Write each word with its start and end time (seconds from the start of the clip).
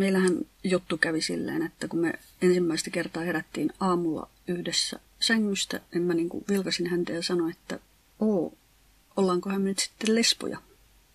meillähän 0.00 0.38
juttu 0.64 0.98
kävi 0.98 1.20
silleen, 1.20 1.62
että 1.62 1.88
kun 1.88 2.00
me 2.00 2.12
ensimmäistä 2.42 2.90
kertaa 2.90 3.22
herättiin 3.22 3.72
aamulla 3.80 4.28
yhdessä 4.48 5.00
sängystä, 5.20 5.80
niin 5.94 6.02
mä 6.02 6.14
niin 6.14 6.28
kuin 6.28 6.44
vilkasin 6.48 6.86
häntä 6.86 7.12
ja 7.12 7.22
sanoin, 7.22 7.50
että 7.50 7.78
oo, 8.20 8.54
ollaankohan 9.16 9.62
me 9.62 9.68
nyt 9.68 9.78
sitten 9.78 10.14
lesboja? 10.14 10.58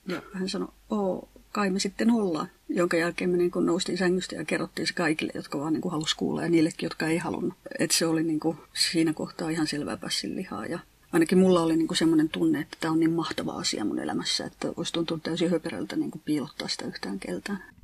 Ja 0.08 0.22
hän 0.34 0.50
sanoi, 0.50 0.68
oo, 0.90 1.30
kai 1.52 1.70
me 1.70 1.80
sitten 1.80 2.12
ollaan. 2.12 2.48
Jonka 2.70 2.98
jälkeen 2.98 3.30
me 3.30 3.38
niin 3.38 3.52
kuin 3.52 3.66
noustiin 3.66 3.98
sängystä 3.98 4.36
ja 4.36 4.46
kerrottiin 4.46 4.88
se 4.88 4.94
kaikille, 4.94 5.32
jotka 5.36 5.60
vaan 5.60 5.74
niin 5.74 5.82
kuin 5.82 5.92
halusi 5.92 6.16
kuulla 6.16 6.44
ja 6.44 6.50
niillekin, 6.50 6.86
jotka 6.86 7.08
ei 7.08 7.18
halunnut. 7.18 7.54
Et 7.80 7.92
se 7.92 8.06
oli 8.06 8.24
niin 8.24 8.40
kuin 8.40 8.58
siinä 8.92 9.14
kohtaa 9.14 9.50
ihan 9.50 9.68
selvää 9.68 9.98
passin 9.98 10.36
lihaa. 10.36 10.66
Ja 10.66 10.80
ainakin 11.12 11.38
mulla 11.38 11.62
oli 11.62 11.78
niin 11.78 11.96
semmoinen 11.96 12.30
tunne, 12.30 12.60
että 12.60 12.78
tämä 12.80 12.92
on 12.92 13.00
niin 13.00 13.12
mahtava 13.12 13.52
asia 13.52 13.86
mun 13.86 14.00
elämässä, 14.00 14.46
että 14.46 14.68
olisi 14.78 14.94
tuntunut 14.94 15.24
täysin 15.24 15.52
höperöltä 15.52 15.96
niin 15.96 16.12
kuin 16.12 16.22
piilottaa 16.26 16.68
sitä 16.68 16.86
yhtään 16.86 17.20
keltään. 17.20 17.75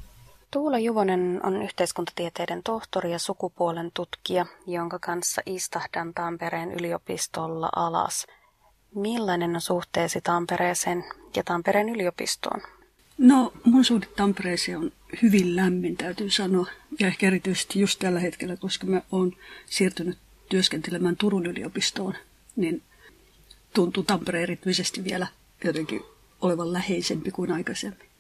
Tuula 0.52 0.80
Juvonen 0.80 1.40
on 1.44 1.62
yhteiskuntatieteiden 1.64 2.64
tohtori 2.64 3.12
ja 3.12 3.20
sukupuolen 3.20 3.92
tutkija, 3.94 4.46
jonka 4.68 5.00
kanssa 5.00 5.42
istahdan 5.46 6.14
Tampereen 6.14 6.72
yliopistolla 6.72 7.70
alas. 7.76 8.28
Millainen 8.96 9.56
on 9.56 9.62
suhteesi 9.62 10.22
Tampereeseen 10.22 11.04
ja 11.36 11.44
Tampereen 11.44 11.90
yliopistoon? 11.90 12.62
No, 13.18 13.54
mun 13.64 13.86
suhde 13.86 14.06
Tampereeseen 14.06 14.78
on 14.78 14.92
hyvin 15.22 15.56
lämmin, 15.56 15.98
täytyy 15.98 16.30
sanoa. 16.30 16.68
Ja 17.00 17.08
ehkä 17.08 17.28
erityisesti 17.28 17.80
just 17.80 18.00
tällä 18.00 18.20
hetkellä, 18.20 18.58
koska 18.58 18.88
mä 18.88 19.02
oon 19.12 19.34
siirtynyt 19.66 20.18
työskentelemään 20.50 21.18
Turun 21.18 21.46
yliopistoon, 21.46 22.14
niin 22.56 22.82
tuntuu 23.74 24.04
Tampere 24.04 24.44
erityisesti 24.44 25.04
vielä 25.04 25.28
jotenkin 25.64 26.02
olevan 26.42 26.74
läheisempi 26.74 27.32
kuin 27.32 27.52
aikaisemmin. 27.52 28.11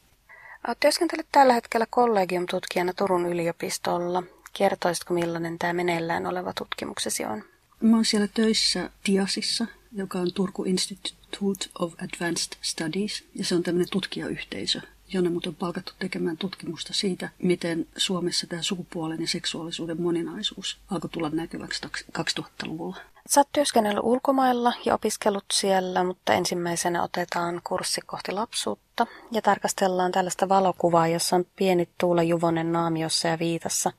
Työskentelet 0.79 1.27
tällä 1.31 1.53
hetkellä 1.53 1.85
kollegium-tutkijana 1.89 2.93
Turun 2.93 3.25
yliopistolla. 3.25 4.23
Kertoisitko 4.53 5.13
millainen 5.13 5.59
tämä 5.59 5.73
meneillään 5.73 6.25
oleva 6.25 6.53
tutkimuksesi 6.53 7.26
on? 7.26 7.43
Mä 7.81 7.95
oon 7.95 8.05
siellä 8.05 8.27
töissä 8.27 8.89
TIASissa, 9.04 9.67
joka 9.91 10.20
on 10.20 10.34
Turku 10.34 10.63
Institute 10.63 11.70
of 11.79 11.93
Advanced 11.93 12.57
Studies, 12.62 13.23
ja 13.35 13.45
se 13.45 13.55
on 13.55 13.63
tämmöinen 13.63 13.89
tutkijayhteisö, 13.91 14.82
jonne 15.13 15.29
mut 15.29 15.48
on 15.48 15.55
palkattu 15.55 15.93
tekemään 15.99 16.37
tutkimusta 16.37 16.93
siitä, 16.93 17.29
miten 17.43 17.87
Suomessa 17.98 18.48
tämä 18.48 18.62
sukupuolen 18.62 19.21
ja 19.21 19.27
seksuaalisuuden 19.27 20.01
moninaisuus 20.01 20.77
alkoi 20.91 21.09
tulla 21.09 21.29
näkyväksi 21.29 21.82
2000-luvulla. 22.20 22.98
Sä 23.29 23.39
oot 23.39 23.47
työskennellyt 23.53 24.03
ulkomailla 24.03 24.73
ja 24.85 24.93
opiskellut 24.93 25.43
siellä, 25.53 26.03
mutta 26.03 26.33
ensimmäisenä 26.33 27.03
otetaan 27.03 27.61
kurssi 27.63 28.01
kohti 28.05 28.31
lapsuutta 28.31 29.07
ja 29.31 29.41
tarkastellaan 29.41 30.11
tällaista 30.11 30.49
valokuvaa, 30.49 31.07
jossa 31.07 31.35
on 31.35 31.45
pieni 31.55 31.89
Tuula 31.97 32.23
Juvonen 32.23 32.71
naamiossa 32.71 33.27
ja 33.27 33.39
viitassa. 33.39 33.91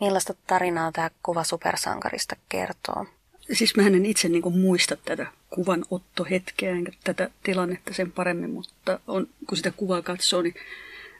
Millaista 0.00 0.34
tarinaa 0.46 0.92
tämä 0.92 1.10
kuva 1.22 1.44
supersankarista 1.44 2.36
kertoo? 2.48 3.06
Siis 3.52 3.76
mä 3.76 3.86
en 3.86 4.06
itse 4.06 4.28
niin 4.28 4.58
muista 4.58 4.96
tätä 4.96 5.26
kuvan 5.50 5.84
ottohetkeä 5.90 6.70
enkä 6.70 6.92
tätä 7.04 7.30
tilannetta 7.42 7.94
sen 7.94 8.12
paremmin, 8.12 8.50
mutta 8.50 9.00
on, 9.06 9.28
kun 9.46 9.56
sitä 9.56 9.70
kuvaa 9.70 10.02
katsoo, 10.02 10.42
niin 10.42 10.54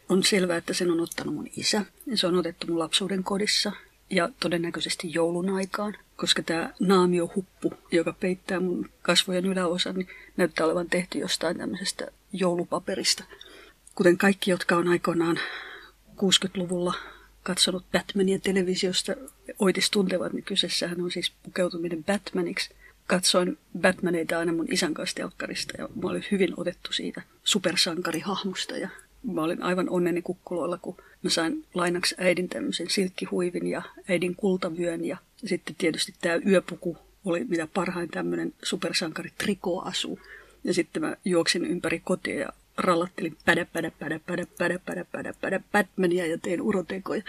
on 0.09 0.25
selvää, 0.25 0.57
että 0.57 0.75
sen 0.75 0.91
on 0.91 1.01
ottanut 1.01 1.35
mun 1.35 1.49
isä. 1.57 1.83
Ja 2.07 2.17
se 2.17 2.27
on 2.27 2.37
otettu 2.37 2.67
mun 2.67 2.79
lapsuuden 2.79 3.25
kodissa 3.25 3.73
ja 4.11 4.29
todennäköisesti 4.41 5.15
joulun 5.15 5.51
aikaan, 5.51 5.97
koska 6.21 6.43
tämä 6.43 6.73
naamiohuppu, 6.81 7.75
joka 7.93 8.13
peittää 8.13 8.61
mun 8.61 8.91
kasvojen 9.03 9.47
yläosan, 9.47 9.95
niin 9.95 10.09
näyttää 10.37 10.67
olevan 10.67 10.91
tehty 10.91 11.19
jostain 11.19 11.59
tämmöisestä 11.59 12.07
joulupaperista. 12.33 13.25
Kuten 13.95 14.19
kaikki, 14.19 14.51
jotka 14.51 14.77
on 14.77 14.89
aikoinaan 14.89 15.41
60-luvulla 16.17 16.95
katsonut 17.43 17.85
Batmania 17.93 18.39
televisiosta, 18.39 19.13
oitis 19.59 19.91
tuntevat, 19.91 20.33
niin 20.33 20.45
kyseessähän 20.45 21.01
on 21.01 21.11
siis 21.11 21.33
pukeutuminen 21.43 22.05
Batmaniksi. 22.05 22.71
Katsoin 23.07 23.59
Batmaneita 23.81 24.39
aina 24.39 24.53
mun 24.53 24.73
isän 24.73 24.95
kanssa 24.95 25.17
telkkarista 25.17 25.75
ja 25.79 25.89
mä 26.03 26.11
olin 26.11 26.25
hyvin 26.31 26.55
otettu 26.57 26.93
siitä 26.93 27.23
supersankarihahmosta 27.45 28.77
ja 28.77 28.89
mä 29.23 29.43
olin 29.43 29.63
aivan 29.63 29.91
onneni 29.91 30.23
kukkuloilla, 30.23 30.79
kun 30.83 30.97
mä 31.23 31.31
sain 31.31 31.65
lainaksi 31.75 32.15
äidin 32.19 32.49
tämmöisen 32.49 32.91
silkkihuivin 32.91 33.67
ja 33.67 33.83
äidin 34.09 34.37
kultavyön 34.37 35.05
ja 35.05 35.17
sitten 35.47 35.75
tietysti 35.79 36.15
tämä 36.21 36.35
yöpuku 36.47 36.97
oli 37.25 37.45
mitä 37.45 37.69
parhain 37.75 38.09
tämmöinen 38.09 38.55
supersankari 38.63 39.31
trikoasu. 39.39 40.19
Ja 40.65 40.75
sitten 40.75 41.03
mä 41.03 41.17
juoksin 41.25 41.65
ympäri 41.65 42.01
kotia 42.05 42.41
ja 42.41 42.49
rallattelin 42.77 43.37
pädä, 43.45 43.65
pädä, 43.65 43.91
pädä, 43.91 44.21
pädä, 44.27 44.47
pädä, 44.59 44.79
pädä, 44.79 45.05
pädä, 45.05 45.35
pädä, 45.41 45.61
Batmania 45.73 46.27
ja 46.27 46.39
tein 46.39 46.63
urotekoja. 46.63 47.23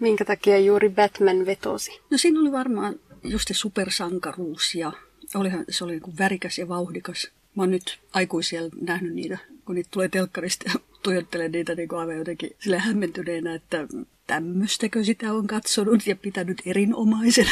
Minkä 0.00 0.24
takia 0.24 0.58
juuri 0.58 0.88
Batman 0.88 1.46
vetosi? 1.46 2.00
No 2.10 2.18
siinä 2.18 2.40
oli 2.40 2.52
varmaan 2.52 2.94
just 3.24 3.48
se 3.48 3.54
supersankaruus 3.54 4.74
ja 4.74 4.92
olihan, 5.34 5.64
se 5.68 5.84
oli 5.84 5.92
niin 5.92 6.18
värikäs 6.18 6.58
ja 6.58 6.68
vauhdikas. 6.68 7.30
Mä 7.54 7.62
oon 7.62 7.70
nyt 7.70 7.98
aikuisia 8.12 8.62
nähnyt 8.80 9.14
niitä, 9.14 9.38
kun 9.64 9.74
niitä 9.74 9.88
tulee 9.92 10.08
telkkarista 10.08 10.70
ja 10.74 10.80
tuijottelen 11.02 11.52
niitä 11.52 11.74
niin 11.74 11.94
aivan 11.94 12.18
jotenkin 12.18 12.56
sille 12.58 12.78
hämmentyneenä, 12.78 13.54
että 13.54 13.86
tämmöistäkö 14.26 15.04
sitä 15.04 15.32
on 15.32 15.46
katsonut 15.46 16.06
ja 16.06 16.16
pitänyt 16.16 16.62
erinomaisena. 16.66 17.50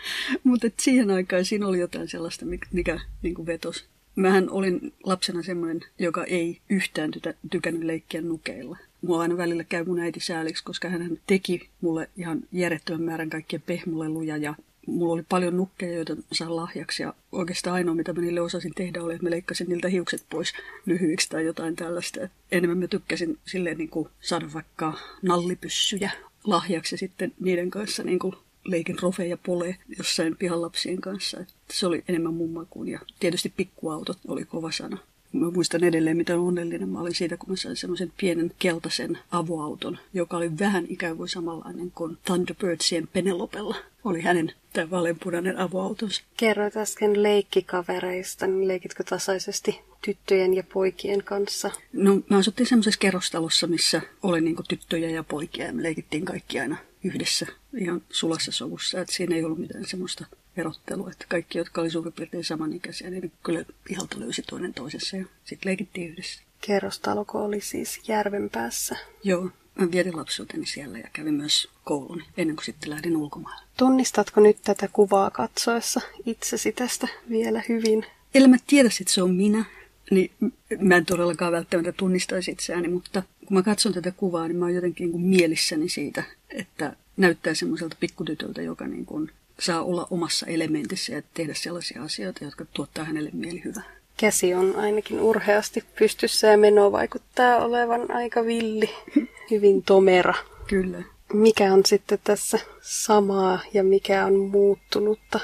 Mutta 0.44 0.66
siihen 0.80 1.10
aikaan 1.10 1.44
siinä 1.44 1.66
oli 1.66 1.78
jotain 1.78 2.08
sellaista, 2.08 2.46
mikä 2.72 3.00
niin 3.22 3.34
kuin 3.34 3.46
vetosi. 3.46 3.84
Mähän 4.16 4.50
olin 4.50 4.92
lapsena 5.04 5.42
semmoinen, 5.42 5.80
joka 5.98 6.24
ei 6.24 6.60
yhtään 6.70 7.10
tytä, 7.10 7.34
tykännyt 7.50 7.84
leikkiä 7.84 8.22
nukeilla. 8.22 8.78
Mua 9.02 9.20
aina 9.20 9.36
välillä 9.36 9.64
käy 9.64 9.84
mun 9.84 10.00
äiti 10.00 10.20
sääliksi, 10.20 10.64
koska 10.64 10.88
hän 10.88 11.18
teki 11.26 11.68
mulle 11.80 12.10
ihan 12.16 12.40
järjettömän 12.52 13.02
määrän 13.02 13.30
kaikkia 13.30 13.60
pehmuleluja 13.66 14.36
ja 14.36 14.54
mulla 14.86 15.14
oli 15.14 15.22
paljon 15.28 15.56
nukkeja, 15.56 15.94
joita 15.94 16.16
saan 16.32 16.56
lahjaksi. 16.56 17.02
Ja 17.02 17.14
oikeastaan 17.32 17.74
ainoa, 17.74 17.94
mitä 17.94 18.12
mä 18.12 18.20
niille 18.20 18.40
osasin 18.40 18.74
tehdä, 18.74 19.02
oli, 19.02 19.14
että 19.14 19.24
mä 19.24 19.30
leikkasin 19.30 19.68
niiltä 19.68 19.88
hiukset 19.88 20.24
pois 20.30 20.52
lyhyiksi 20.86 21.28
tai 21.28 21.44
jotain 21.44 21.76
tällaista. 21.76 22.20
Et 22.20 22.32
enemmän 22.52 22.78
mä 22.78 22.86
tykkäsin 22.86 23.38
silleen 23.46 23.78
niin 23.78 23.90
kuin 23.90 24.08
saada 24.20 24.46
vaikka 24.54 24.98
nallipyssyjä 25.22 26.10
lahjaksi 26.44 26.94
ja 26.94 26.98
sitten 26.98 27.32
niiden 27.40 27.70
kanssa 27.70 28.02
niin 28.02 28.18
kuin 28.18 28.34
leikin 28.64 28.98
rofe 29.02 29.26
ja 29.26 29.36
pole 29.36 29.76
jossain 29.98 30.36
pihalapsien 30.36 31.00
kanssa. 31.00 31.40
Et 31.40 31.48
se 31.70 31.86
oli 31.86 32.04
enemmän 32.08 32.34
mun 32.34 32.50
makuun 32.50 32.88
ja 32.88 33.00
tietysti 33.20 33.52
pikkuautot 33.56 34.18
oli 34.28 34.44
kova 34.44 34.70
sana. 34.70 34.98
Mä 35.34 35.50
muistan 35.50 35.84
edelleen, 35.84 36.16
miten 36.16 36.38
onnellinen 36.38 36.88
mä 36.88 37.00
olin 37.00 37.14
siitä, 37.14 37.36
kun 37.36 37.50
mä 37.50 37.56
sain 37.56 37.76
semmoisen 37.76 38.12
pienen 38.16 38.52
keltaisen 38.58 39.18
avoauton, 39.30 39.98
joka 40.12 40.36
oli 40.36 40.58
vähän 40.58 40.86
ikään 40.88 41.16
kuin 41.16 41.28
samanlainen 41.28 41.90
kuin 41.90 42.18
Thunderbirdsien 42.24 43.08
Penelopella. 43.12 43.76
Oli 44.04 44.20
hänen 44.20 44.52
tämä 44.72 44.90
vaaleanpunainen 44.90 45.58
avoautonsa. 45.58 46.22
Kerroit 46.36 46.76
äsken 46.76 47.22
leikkikavereista, 47.22 48.46
niin 48.46 48.68
leikitkö 48.68 49.04
tasaisesti 49.04 49.80
tyttöjen 50.04 50.54
ja 50.54 50.62
poikien 50.72 51.24
kanssa? 51.24 51.70
No 51.92 52.20
mä 52.30 52.38
asuttiin 52.38 52.66
semmoisessa 52.66 53.00
kerrostalossa, 53.00 53.66
missä 53.66 54.00
oli 54.22 54.40
niinku 54.40 54.62
tyttöjä 54.68 55.10
ja 55.10 55.24
poikia 55.24 55.66
ja 55.66 55.72
me 55.72 55.82
leikittiin 55.82 56.24
kaikki 56.24 56.60
aina 56.60 56.76
yhdessä 57.04 57.46
ihan 57.76 58.02
sulassa 58.10 58.52
sovussa. 58.52 59.00
Et 59.00 59.08
siinä 59.08 59.36
ei 59.36 59.44
ollut 59.44 59.58
mitään 59.58 59.84
semmoista 59.86 60.26
erottelua, 60.56 61.10
että 61.10 61.24
kaikki, 61.28 61.58
jotka 61.58 61.80
oli 61.80 61.90
suurin 61.90 62.12
piirtein 62.12 62.44
samanikäisiä, 62.44 63.10
niin 63.10 63.32
kyllä 63.42 63.64
pihalta 63.84 64.20
löysi 64.20 64.42
toinen 64.42 64.74
toisessa 64.74 65.16
ja 65.16 65.24
sitten 65.44 65.68
leikittiin 65.68 66.10
yhdessä. 66.10 66.42
Kerrostaloko 66.60 67.44
oli 67.44 67.60
siis 67.60 68.00
järven 68.08 68.50
päässä? 68.50 68.96
Joo, 69.24 69.50
mä 69.80 69.90
vietin 69.90 70.16
lapsuuteni 70.16 70.66
siellä 70.66 70.98
ja 70.98 71.08
kävin 71.12 71.34
myös 71.34 71.68
koulun 71.84 72.22
ennen 72.36 72.56
kuin 72.56 72.64
sitten 72.64 72.90
lähdin 72.90 73.16
ulkomaille. 73.16 73.62
Tunnistatko 73.76 74.40
nyt 74.40 74.56
tätä 74.64 74.88
kuvaa 74.92 75.30
katsoessa 75.30 76.00
itsesi 76.26 76.72
tästä 76.72 77.08
vielä 77.30 77.62
hyvin? 77.68 78.06
Ellei 78.34 78.50
mä 78.50 78.56
tiedä, 78.66 78.88
että 79.00 79.12
se 79.12 79.22
on 79.22 79.34
minä, 79.34 79.64
niin 80.10 80.30
mä 80.78 80.96
en 80.96 81.06
todellakaan 81.06 81.52
välttämättä 81.52 81.92
tunnistaisi 81.92 82.50
itseäni, 82.50 82.88
mutta 82.88 83.22
kun 83.46 83.56
mä 83.56 83.62
katson 83.62 83.92
tätä 83.92 84.10
kuvaa, 84.10 84.48
niin 84.48 84.56
mä 84.56 84.64
oon 84.64 84.74
jotenkin 84.74 85.04
niin 85.04 85.12
kuin 85.12 85.22
mielissäni 85.22 85.88
siitä, 85.88 86.22
että 86.50 86.96
näyttää 87.16 87.54
semmoiselta 87.54 87.96
pikkutytöltä, 88.00 88.62
joka 88.62 88.86
niin 88.86 89.06
kuin 89.06 89.30
saa 89.60 89.82
olla 89.82 90.06
omassa 90.10 90.46
elementissä 90.46 91.12
ja 91.12 91.22
tehdä 91.34 91.54
sellaisia 91.54 92.02
asioita, 92.02 92.44
jotka 92.44 92.64
tuottaa 92.72 93.04
hänelle 93.04 93.30
mielihyvää. 93.32 93.84
Käsi 94.16 94.54
on 94.54 94.76
ainakin 94.76 95.20
urheasti 95.20 95.84
pystyssä 95.98 96.46
ja 96.46 96.58
meno 96.58 96.92
vaikuttaa 96.92 97.56
olevan 97.56 98.10
aika 98.10 98.44
villi, 98.44 98.90
hyvin 99.50 99.82
tomera. 99.82 100.34
Kyllä. 100.66 101.02
Mikä 101.32 101.72
on 101.72 101.86
sitten 101.86 102.18
tässä 102.24 102.58
samaa 102.80 103.60
ja 103.74 103.84
mikä 103.84 104.26
on 104.26 104.36
muuttunutta? 104.36 105.40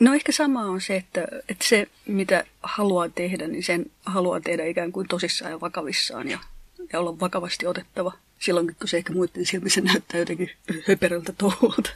No 0.00 0.14
ehkä 0.14 0.32
sama 0.32 0.64
on 0.64 0.80
se, 0.80 0.96
että, 0.96 1.26
että 1.48 1.68
se 1.68 1.86
mitä 2.06 2.44
haluaa 2.62 3.08
tehdä, 3.08 3.46
niin 3.46 3.62
sen 3.62 3.86
haluaa 4.06 4.40
tehdä 4.40 4.64
ikään 4.64 4.92
kuin 4.92 5.08
tosissaan 5.08 5.50
ja 5.50 5.60
vakavissaan 5.60 6.28
ja, 6.28 6.38
ja 6.92 7.00
olla 7.00 7.20
vakavasti 7.20 7.66
otettava. 7.66 8.12
Silloin 8.38 8.76
kun 8.78 8.88
se 8.88 8.96
ehkä 8.96 9.12
muiden 9.12 9.46
silmissä 9.46 9.80
näyttää 9.80 10.18
jotenkin 10.20 10.50
höperöltä 10.88 11.32
touhulta. 11.38 11.90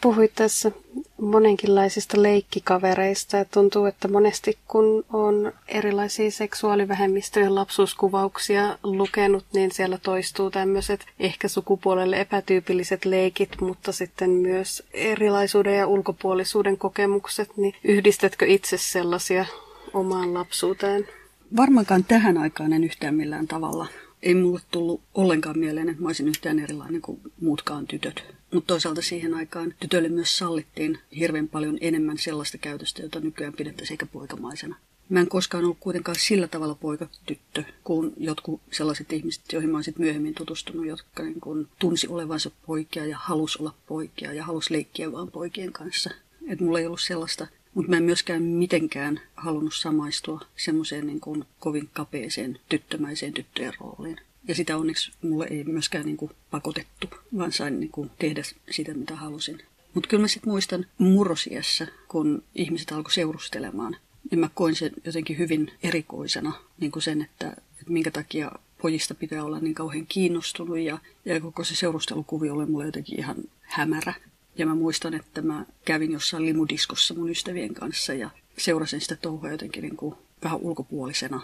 Puhuit 0.00 0.32
tässä 0.34 0.72
monenkinlaisista 1.20 2.22
leikkikavereista 2.22 3.36
ja 3.36 3.44
tuntuu, 3.44 3.84
että 3.84 4.08
monesti 4.08 4.58
kun 4.68 5.04
on 5.12 5.52
erilaisia 5.68 6.30
seksuaalivähemmistöjen 6.30 7.54
lapsuuskuvauksia 7.54 8.78
lukenut, 8.82 9.44
niin 9.54 9.72
siellä 9.72 9.98
toistuu 9.98 10.50
tämmöiset 10.50 11.06
ehkä 11.20 11.48
sukupuolelle 11.48 12.20
epätyypilliset 12.20 13.04
leikit, 13.04 13.60
mutta 13.60 13.92
sitten 13.92 14.30
myös 14.30 14.82
erilaisuuden 14.92 15.76
ja 15.78 15.86
ulkopuolisuuden 15.86 16.78
kokemukset, 16.78 17.56
niin 17.56 17.74
yhdistätkö 17.84 18.46
itse 18.46 18.78
sellaisia 18.78 19.46
omaan 19.94 20.34
lapsuuteen? 20.34 21.08
Varmaankaan 21.56 22.04
tähän 22.04 22.38
aikaan 22.38 22.72
en 22.72 22.84
yhtään 22.84 23.14
millään 23.14 23.48
tavalla. 23.48 23.86
Ei 24.22 24.34
mulle 24.34 24.60
tullut 24.70 25.00
ollenkaan 25.14 25.58
mieleen, 25.58 25.88
että 25.88 26.02
mä 26.02 26.08
olisin 26.08 26.28
yhtään 26.28 26.58
erilainen 26.58 27.02
kuin 27.02 27.20
muutkaan 27.40 27.86
tytöt. 27.86 28.35
Mutta 28.56 28.66
toisaalta 28.74 29.02
siihen 29.02 29.34
aikaan 29.34 29.74
tytöille 29.80 30.08
myös 30.08 30.38
sallittiin 30.38 30.98
hirveän 31.18 31.48
paljon 31.48 31.78
enemmän 31.80 32.18
sellaista 32.18 32.58
käytöstä, 32.58 33.02
jota 33.02 33.20
nykyään 33.20 33.52
pidettäisiin 33.52 33.94
eikä 33.94 34.06
poikamaisena. 34.06 34.76
Mä 35.08 35.20
en 35.20 35.28
koskaan 35.28 35.64
ollut 35.64 35.76
kuitenkaan 35.80 36.16
sillä 36.20 36.48
tavalla 36.48 36.74
poika-tyttö 36.74 37.64
kuin 37.84 38.12
jotkut 38.16 38.60
sellaiset 38.72 39.12
ihmiset, 39.12 39.52
joihin 39.52 39.70
mä 39.70 39.82
sit 39.82 39.98
myöhemmin 39.98 40.34
tutustunut, 40.34 40.86
jotka 40.86 41.22
niin 41.22 41.40
kun 41.40 41.68
tunsi 41.78 42.08
olevansa 42.08 42.50
poikia 42.66 43.06
ja 43.06 43.18
halus 43.18 43.56
olla 43.56 43.74
poikia 43.86 44.32
ja 44.32 44.44
halus 44.44 44.70
leikkiä 44.70 45.12
vaan 45.12 45.30
poikien 45.30 45.72
kanssa. 45.72 46.10
Et 46.48 46.60
mulla 46.60 46.78
ei 46.78 46.86
ollut 46.86 47.00
sellaista 47.00 47.46
mutta 47.74 47.90
mä 47.90 47.96
en 47.96 48.02
myöskään 48.02 48.42
mitenkään 48.42 49.20
halunnut 49.34 49.74
samaistua 49.74 50.40
semmoiseen 50.56 51.06
niin 51.06 51.20
kovin 51.60 51.88
kapeeseen 51.92 52.58
tyttömäiseen 52.68 53.32
tyttöjen 53.32 53.72
rooliin. 53.80 54.20
Ja 54.48 54.54
sitä 54.54 54.76
onneksi 54.76 55.12
mulle 55.22 55.46
ei 55.50 55.64
myöskään 55.64 56.06
niin 56.06 56.16
kuin 56.16 56.30
pakotettu, 56.50 57.10
vaan 57.38 57.52
sain 57.52 57.80
niin 57.80 57.90
kuin 57.90 58.10
tehdä 58.18 58.42
sitä, 58.70 58.94
mitä 58.94 59.16
halusin. 59.16 59.62
Mutta 59.94 60.08
kyllä 60.08 60.20
mä 60.20 60.28
sitten 60.28 60.50
muistan 60.50 60.86
murrosiässä, 60.98 61.86
kun 62.08 62.42
ihmiset 62.54 62.92
alkoi 62.92 63.12
seurustelemaan, 63.12 63.96
niin 64.30 64.38
mä 64.38 64.50
koin 64.54 64.74
sen 64.76 64.90
jotenkin 65.04 65.38
hyvin 65.38 65.72
erikoisena, 65.82 66.52
niin 66.80 66.92
kuin 66.92 67.02
sen, 67.02 67.22
että, 67.22 67.48
että 67.48 67.92
minkä 67.92 68.10
takia 68.10 68.52
pojista 68.82 69.14
pitää 69.14 69.44
olla 69.44 69.58
niin 69.58 69.74
kauhean 69.74 70.06
kiinnostunut 70.06 70.78
ja, 70.78 70.98
ja 71.24 71.40
koko 71.40 71.64
se 71.64 71.76
seurustelukuvio 71.76 72.54
oli 72.54 72.66
mulle 72.66 72.86
jotenkin 72.86 73.18
ihan 73.18 73.36
hämärä. 73.60 74.14
Ja 74.58 74.66
mä 74.66 74.74
muistan, 74.74 75.14
että 75.14 75.42
mä 75.42 75.66
kävin 75.84 76.12
jossain 76.12 76.46
limudiskossa 76.46 77.14
mun 77.14 77.30
ystävien 77.30 77.74
kanssa 77.74 78.14
ja 78.14 78.30
seurasin 78.58 79.00
sitä 79.00 79.16
touhua 79.16 79.50
jotenkin 79.50 79.82
niin 79.82 79.96
kuin 79.96 80.14
vähän 80.44 80.60
ulkopuolisena. 80.60 81.40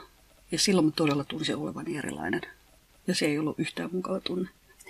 Ja 0.53 0.59
silloin 0.59 0.87
mä 0.87 0.93
todella 0.97 1.25
tunsin 1.25 1.57
olevani 1.57 1.97
erilainen. 1.97 2.41
Ja 3.07 3.15
se 3.15 3.27
ei 3.27 3.39
ollut 3.39 3.59
yhtään 3.59 3.91
mukava 3.93 4.21
tunne. 4.21 4.49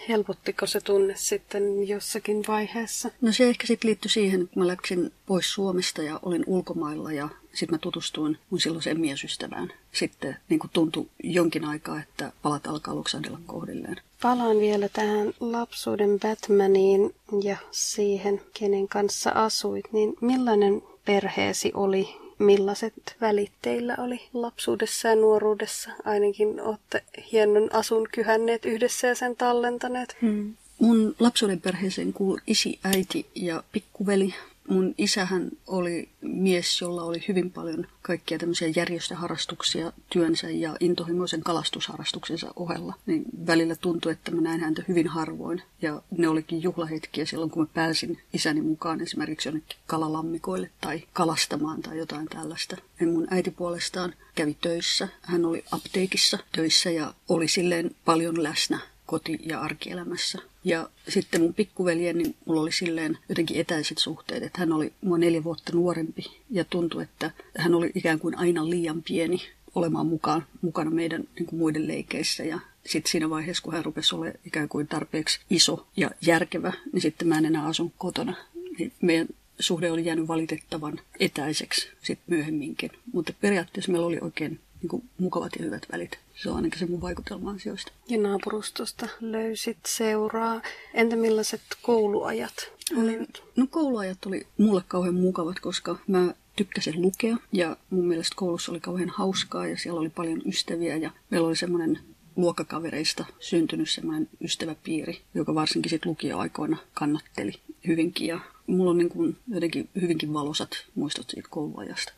Helpottiko 0.09 0.67
se 0.67 0.81
tunne 0.81 1.15
sitten 1.17 1.89
jossakin 1.89 2.43
vaiheessa? 2.49 3.11
No 3.21 3.33
se 3.33 3.49
ehkä 3.49 3.67
sitten 3.67 3.89
liittyi 3.89 4.11
siihen, 4.11 4.43
että 4.43 4.59
mä 4.61 4.67
läksin 4.67 5.13
pois 5.27 5.53
Suomesta 5.53 6.03
ja 6.03 6.21
olin 6.23 6.45
ulkomailla 6.47 7.13
ja 7.13 7.29
sitten 7.53 7.75
mä 7.75 7.79
tutustuin 7.79 8.39
mun 8.51 8.61
silloiseen 8.61 9.01
miesystävään. 9.01 9.73
Sitten 9.93 10.37
niin 10.49 10.59
kuin 10.59 10.71
tuntui 10.73 11.07
jonkin 11.23 11.65
aikaa, 11.65 12.01
että 12.01 12.33
palat 12.43 12.67
alkaa 12.67 12.95
luksahdella 12.95 13.39
kohdilleen. 13.47 13.97
Palaan 14.23 14.59
vielä 14.61 14.89
tähän 14.89 15.33
lapsuuden 15.41 16.21
Batmaniin 16.21 17.15
ja 17.43 17.57
siihen, 17.71 18.41
kenen 18.59 18.89
kanssa 18.89 19.31
asuit. 19.31 19.93
Niin 19.93 20.15
millainen 20.21 20.83
perheesi 21.05 21.73
oli 21.75 22.22
millaiset 22.43 23.17
välit 23.21 23.53
teillä 23.63 23.95
oli 23.99 24.21
lapsuudessa 24.33 25.09
ja 25.09 25.17
nuoruudessa? 25.17 25.91
Ainakin 26.05 26.61
olette 26.61 27.05
hienon 27.33 27.73
asun 27.73 28.09
kyhänneet 28.13 28.65
yhdessä 28.65 29.07
ja 29.09 29.15
sen 29.15 29.37
tallentaneet. 29.37 30.17
Hmm. 30.23 30.55
Mun 30.79 31.15
lapsuuden 31.19 31.61
perheeseen 31.61 32.13
kuului 32.13 32.41
isi, 32.47 32.79
äiti 32.85 33.27
ja 33.35 33.63
pikkuveli. 33.73 34.35
Mun 34.73 34.95
isähän 34.99 35.51
oli 35.67 36.09
mies, 36.21 36.81
jolla 36.81 37.03
oli 37.03 37.25
hyvin 37.29 37.51
paljon 37.51 37.87
kaikkia 38.03 38.39
tämmöisiä 38.39 38.73
järjestöharrastuksia 38.77 39.93
työnsä 40.11 40.51
ja 40.51 40.77
intohimoisen 40.81 41.43
kalastusharrastuksensa 41.43 42.53
ohella. 42.57 42.95
Niin 43.07 43.25
välillä 43.47 43.77
tuntui, 43.77 44.13
että 44.13 44.31
mä 44.31 44.41
näin 44.41 44.61
häntä 44.61 44.85
hyvin 44.89 45.09
harvoin. 45.09 45.63
Ja 45.83 46.03
ne 46.11 46.29
olikin 46.29 46.63
juhlahetkiä 46.63 47.27
silloin, 47.27 47.51
kun 47.51 47.63
mä 47.63 47.69
pääsin 47.75 48.19
isäni 48.33 48.61
mukaan 48.61 49.01
esimerkiksi 49.01 49.49
jonnekin 49.49 49.79
kalalammikoille 49.87 50.71
tai 50.81 51.03
kalastamaan 51.13 51.83
tai 51.83 51.99
jotain 51.99 52.27
tällaista. 52.27 52.77
Ja 53.01 53.07
mun 53.07 53.27
äiti 53.31 53.51
puolestaan 53.51 54.15
kävi 54.35 54.57
töissä. 54.61 55.09
Hän 55.23 55.45
oli 55.45 55.65
apteekissa 55.71 56.39
töissä 56.53 56.91
ja 56.91 57.15
oli 57.29 57.49
silleen 57.49 57.91
paljon 58.05 58.43
läsnä 58.43 58.79
koti- 59.07 59.41
ja 59.43 59.61
arkielämässä. 59.61 60.39
Ja 60.65 60.91
sitten 61.09 61.41
mun 61.41 61.55
pikkuveljeni, 61.55 62.23
niin 62.23 62.35
mulla 62.45 62.61
oli 62.61 62.73
silleen 62.73 63.19
jotenkin 63.29 63.61
etäiset 63.61 63.99
suhteet, 63.99 64.43
että 64.43 64.59
hän 64.59 64.73
oli 64.73 64.93
mua 65.01 65.19
neljä 65.19 65.45
vuotta 65.45 65.73
nuorempi 65.73 66.25
ja 66.51 66.65
tuntui, 66.65 67.03
että 67.03 67.31
hän 67.59 67.75
oli 67.75 67.91
ikään 67.95 68.19
kuin 68.19 68.39
aina 68.39 68.71
liian 68.71 69.03
pieni 69.03 69.43
olemaan 69.75 70.07
mukaan, 70.07 70.47
mukana 70.63 70.91
meidän 70.91 71.25
niin 71.35 71.47
kuin 71.47 71.59
muiden 71.59 71.89
leikeissä. 71.89 72.45
Ja 72.45 72.61
sitten 72.87 73.11
siinä 73.11 73.31
vaiheessa, 73.31 73.63
kun 73.63 73.73
hän 73.73 73.85
rupesi 73.85 74.15
olemaan 74.15 74.39
ikään 74.47 74.69
kuin 74.69 74.89
tarpeeksi 74.89 75.41
iso 75.51 75.87
ja 75.97 76.11
järkevä, 76.27 76.73
niin 76.93 77.03
sitten 77.03 77.29
mä 77.29 77.39
en 77.39 77.45
enää 77.45 77.67
asun 77.67 77.93
kotona. 77.99 78.37
Niin 78.79 78.93
meidän 79.01 79.29
suhde 79.59 79.91
oli 79.91 80.05
jäänyt 80.05 80.29
valitettavan 80.29 81.01
etäiseksi 81.21 81.89
sitten 82.03 82.37
myöhemminkin. 82.37 82.91
Mutta 83.13 83.33
periaatteessa 83.41 83.93
meillä 83.93 84.07
oli 84.07 84.19
oikein 84.21 84.61
niin 84.83 84.89
kuin, 84.89 85.03
mukavat 85.19 85.53
ja 85.59 85.65
hyvät 85.65 85.87
välit. 85.93 86.19
Se 86.35 86.51
on 86.51 86.57
ainakin 86.57 86.79
se 86.79 86.87
mun 86.87 87.01
vaikutelma 87.01 87.51
asioista. 87.51 87.93
Ja 88.09 88.19
naapurustosta 88.19 89.09
löysit 89.21 89.79
seuraa. 89.87 90.63
Entä 90.95 91.17
millaiset 91.17 91.61
kouluajat 91.83 92.73
olivat? 92.97 93.43
No 93.57 93.67
kouluajat 93.71 94.27
oli 94.27 94.47
mulle 94.59 94.83
kauhean 94.89 95.15
mukavat, 95.15 95.61
koska 95.61 95.97
mä 96.07 96.35
tykkäsin 96.57 97.03
lukea 97.03 97.37
ja 97.53 97.77
mun 97.91 98.07
mielestä 98.07 98.37
koulussa 98.37 98.73
oli 98.73 98.81
kauhean 98.81 99.09
hauskaa 99.09 99.67
ja 99.67 99.77
siellä 99.77 100.01
oli 100.01 100.11
paljon 100.11 100.43
ystäviä 100.47 100.97
ja 100.97 101.11
meillä 101.31 101.49
oli 101.49 101.57
semmoinen 101.57 101.99
luokkakavereista 102.37 103.25
syntynyt 103.41 103.91
semmoinen 103.91 104.29
ystäväpiiri, 104.41 105.21
joka 105.35 105.55
varsinkin 105.55 105.91
sitten 105.91 106.11
lukioaikoina 106.11 106.77
kannatteli 106.95 107.53
hyvinkin 107.87 108.27
ja 108.27 108.41
mulla 108.67 108.91
on 108.91 108.99
niin 108.99 109.09
kuin 109.09 109.37
jotenkin 109.49 109.89
hyvinkin 110.01 110.33
valosat 110.33 110.71
muistot 110.95 111.31
siitä 111.31 111.49
kouluajasta. 111.51 112.13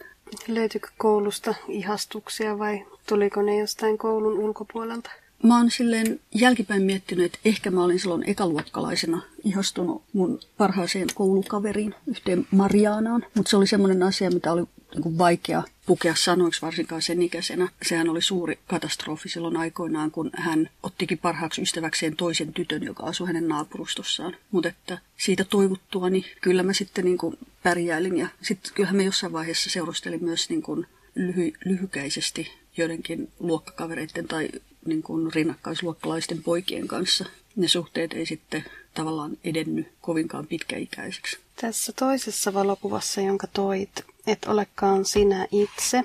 Löytyykö 0.49 0.89
koulusta 0.99 1.55
ihastuksia 1.69 2.59
vai 2.59 2.87
tuliko 3.09 3.43
ne 3.43 3.59
jostain 3.59 3.99
koulun 3.99 4.39
ulkopuolelta? 4.39 5.11
Mä 5.43 5.57
oon 5.57 5.71
silleen 5.71 6.21
jälkipäin 6.35 6.83
miettinyt, 6.83 7.25
että 7.25 7.39
ehkä 7.45 7.71
mä 7.71 7.85
olin 7.85 8.01
silloin 8.01 8.25
ekaluokkalaisena 8.27 9.23
ihastunut 9.45 10.03
mun 10.13 10.41
parhaaseen 10.59 11.09
koulukaveriin, 11.15 11.95
yhteen 12.07 12.47
Mariaanaan. 12.51 13.27
Mutta 13.35 13.51
se 13.51 13.57
oli 13.57 13.67
semmoinen 13.67 14.03
asia, 14.03 14.31
mitä 14.31 14.53
oli 14.53 14.65
niin 14.95 15.03
kuin 15.03 15.19
vaikea 15.19 15.63
pukea 15.87 16.15
sanoiksi 16.15 16.63
varsinkaan 16.63 17.03
sen 17.03 17.23
ikäisenä. 17.23 17.69
Sehän 17.83 18.09
oli 18.09 18.23
suuri 18.23 18.59
katastrofi 18.67 19.29
silloin 19.29 19.57
aikoinaan, 19.57 20.11
kun 20.11 20.31
hän 20.35 20.71
ottikin 20.83 21.19
parhaaksi 21.19 21.63
ystäväkseen 21.63 22.17
toisen 22.17 22.53
tytön, 22.53 22.83
joka 22.83 23.05
asui 23.05 23.27
hänen 23.27 23.49
naapurustossaan. 23.49 24.37
Mutta 24.51 24.69
että 24.69 24.99
siitä 25.17 25.45
toivuttua, 25.45 26.11
niin 26.11 26.25
kyllä 26.41 26.63
mä 26.63 26.73
sitten 26.73 27.05
niin 27.05 27.19
kuin 27.19 27.39
pärjäilin. 27.63 28.19
Ja 28.19 28.29
sitten 28.43 28.73
kyllähän 28.75 28.97
me 28.97 29.05
jossain 29.05 29.33
vaiheessa 29.33 29.71
seurustelin 29.71 30.25
myös 30.25 30.51
niin 30.51 30.63
kuin 30.63 30.87
lyhy, 31.15 31.53
lyhykäisesti 31.65 32.51
joidenkin 32.77 33.33
luokkakavereiden 33.39 34.29
tai 34.29 34.49
niin 34.87 35.03
kuin 35.03 35.33
rinnakkaisluokkalaisten 35.33 36.43
poikien 36.43 36.89
kanssa. 36.89 37.25
Ne 37.57 37.69
suhteet 37.69 38.13
ei 38.13 38.27
sitten 38.27 38.65
tavallaan 38.95 39.37
edennyt 39.45 39.89
kovinkaan 40.01 40.47
pitkäikäiseksi. 40.47 41.39
Tässä 41.61 41.93
toisessa 41.93 42.55
valokuvassa, 42.55 43.21
jonka 43.21 43.47
toit, 43.47 44.05
et 44.27 44.45
olekaan 44.45 45.05
sinä 45.05 45.49
itse. 45.53 46.03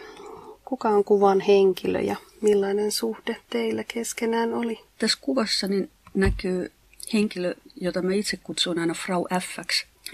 Kuka 0.66 0.90
on 0.90 1.04
kuvan 1.04 1.40
henkilö 1.40 2.02
ja 2.02 2.16
millainen 2.42 2.92
suhde 2.92 3.38
teillä 3.50 3.84
keskenään 3.94 4.54
oli? 4.54 4.80
Tässä 4.98 5.18
kuvassa 5.22 5.68
niin 5.68 5.90
näkyy 6.14 6.72
henkilö, 7.14 7.56
jota 7.82 8.02
mä 8.02 8.14
itse 8.14 8.38
kutsun 8.38 8.80
aina 8.80 8.94
Frau 8.94 9.26
F. 9.42 9.58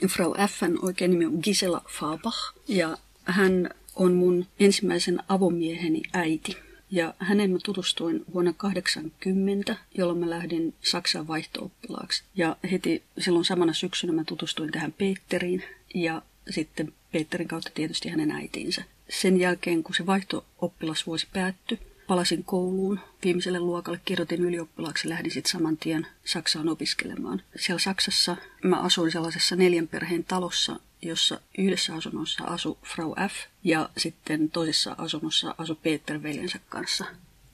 Frau 0.07 0.33
Fn 0.49 0.77
oikein 0.81 1.11
nimi 1.11 1.25
on 1.25 1.39
Gisela 1.43 1.81
Fabach 1.89 2.53
ja 2.67 2.97
hän 3.25 3.69
on 3.95 4.13
mun 4.13 4.45
ensimmäisen 4.59 5.19
avomieheni 5.29 6.01
äiti. 6.13 6.57
Ja 6.91 7.13
hänen 7.19 7.51
mä 7.51 7.57
tutustuin 7.63 8.25
vuonna 8.33 8.53
80, 8.57 9.75
jolloin 9.97 10.19
mä 10.19 10.29
lähdin 10.29 10.73
Saksaan 10.81 11.27
vaihtooppilaaksi. 11.27 12.23
Ja 12.35 12.55
heti 12.71 13.03
silloin 13.19 13.45
samana 13.45 13.73
syksynä 13.73 14.13
mä 14.13 14.23
tutustuin 14.23 14.71
tähän 14.71 14.91
Peetteriin 14.91 15.63
ja 15.95 16.21
sitten 16.49 16.93
Peetterin 17.11 17.47
kautta 17.47 17.71
tietysti 17.73 18.09
hänen 18.09 18.31
äitiinsä. 18.31 18.83
Sen 19.09 19.39
jälkeen, 19.39 19.83
kun 19.83 19.95
se 19.95 20.05
vaihto-oppilasvuosi 20.05 21.27
päättyi, 21.33 21.79
palasin 22.07 22.43
kouluun 22.43 22.99
viimeiselle 23.23 23.59
luokalle, 23.59 23.99
kirjoitin 24.05 24.45
ylioppilaaksi 24.45 25.07
ja 25.07 25.09
lähdin 25.09 25.31
sitten 25.31 25.51
saman 25.51 25.77
tien 25.77 26.07
Saksaan 26.25 26.69
opiskelemaan. 26.69 27.41
Siellä 27.55 27.79
Saksassa 27.79 28.37
mä 28.63 28.79
asuin 28.79 29.11
sellaisessa 29.11 29.55
neljän 29.55 29.87
perheen 29.87 30.23
talossa, 30.23 30.79
jossa 31.01 31.41
yhdessä 31.57 31.95
asunnossa 31.95 32.43
asui 32.43 32.77
Frau 32.83 33.13
F. 33.29 33.33
ja 33.63 33.89
sitten 33.97 34.49
toisessa 34.49 34.95
asunnossa 34.97 35.55
asui 35.57 35.77
Peter 35.83 36.23
veljensä 36.23 36.59
kanssa. 36.69 37.05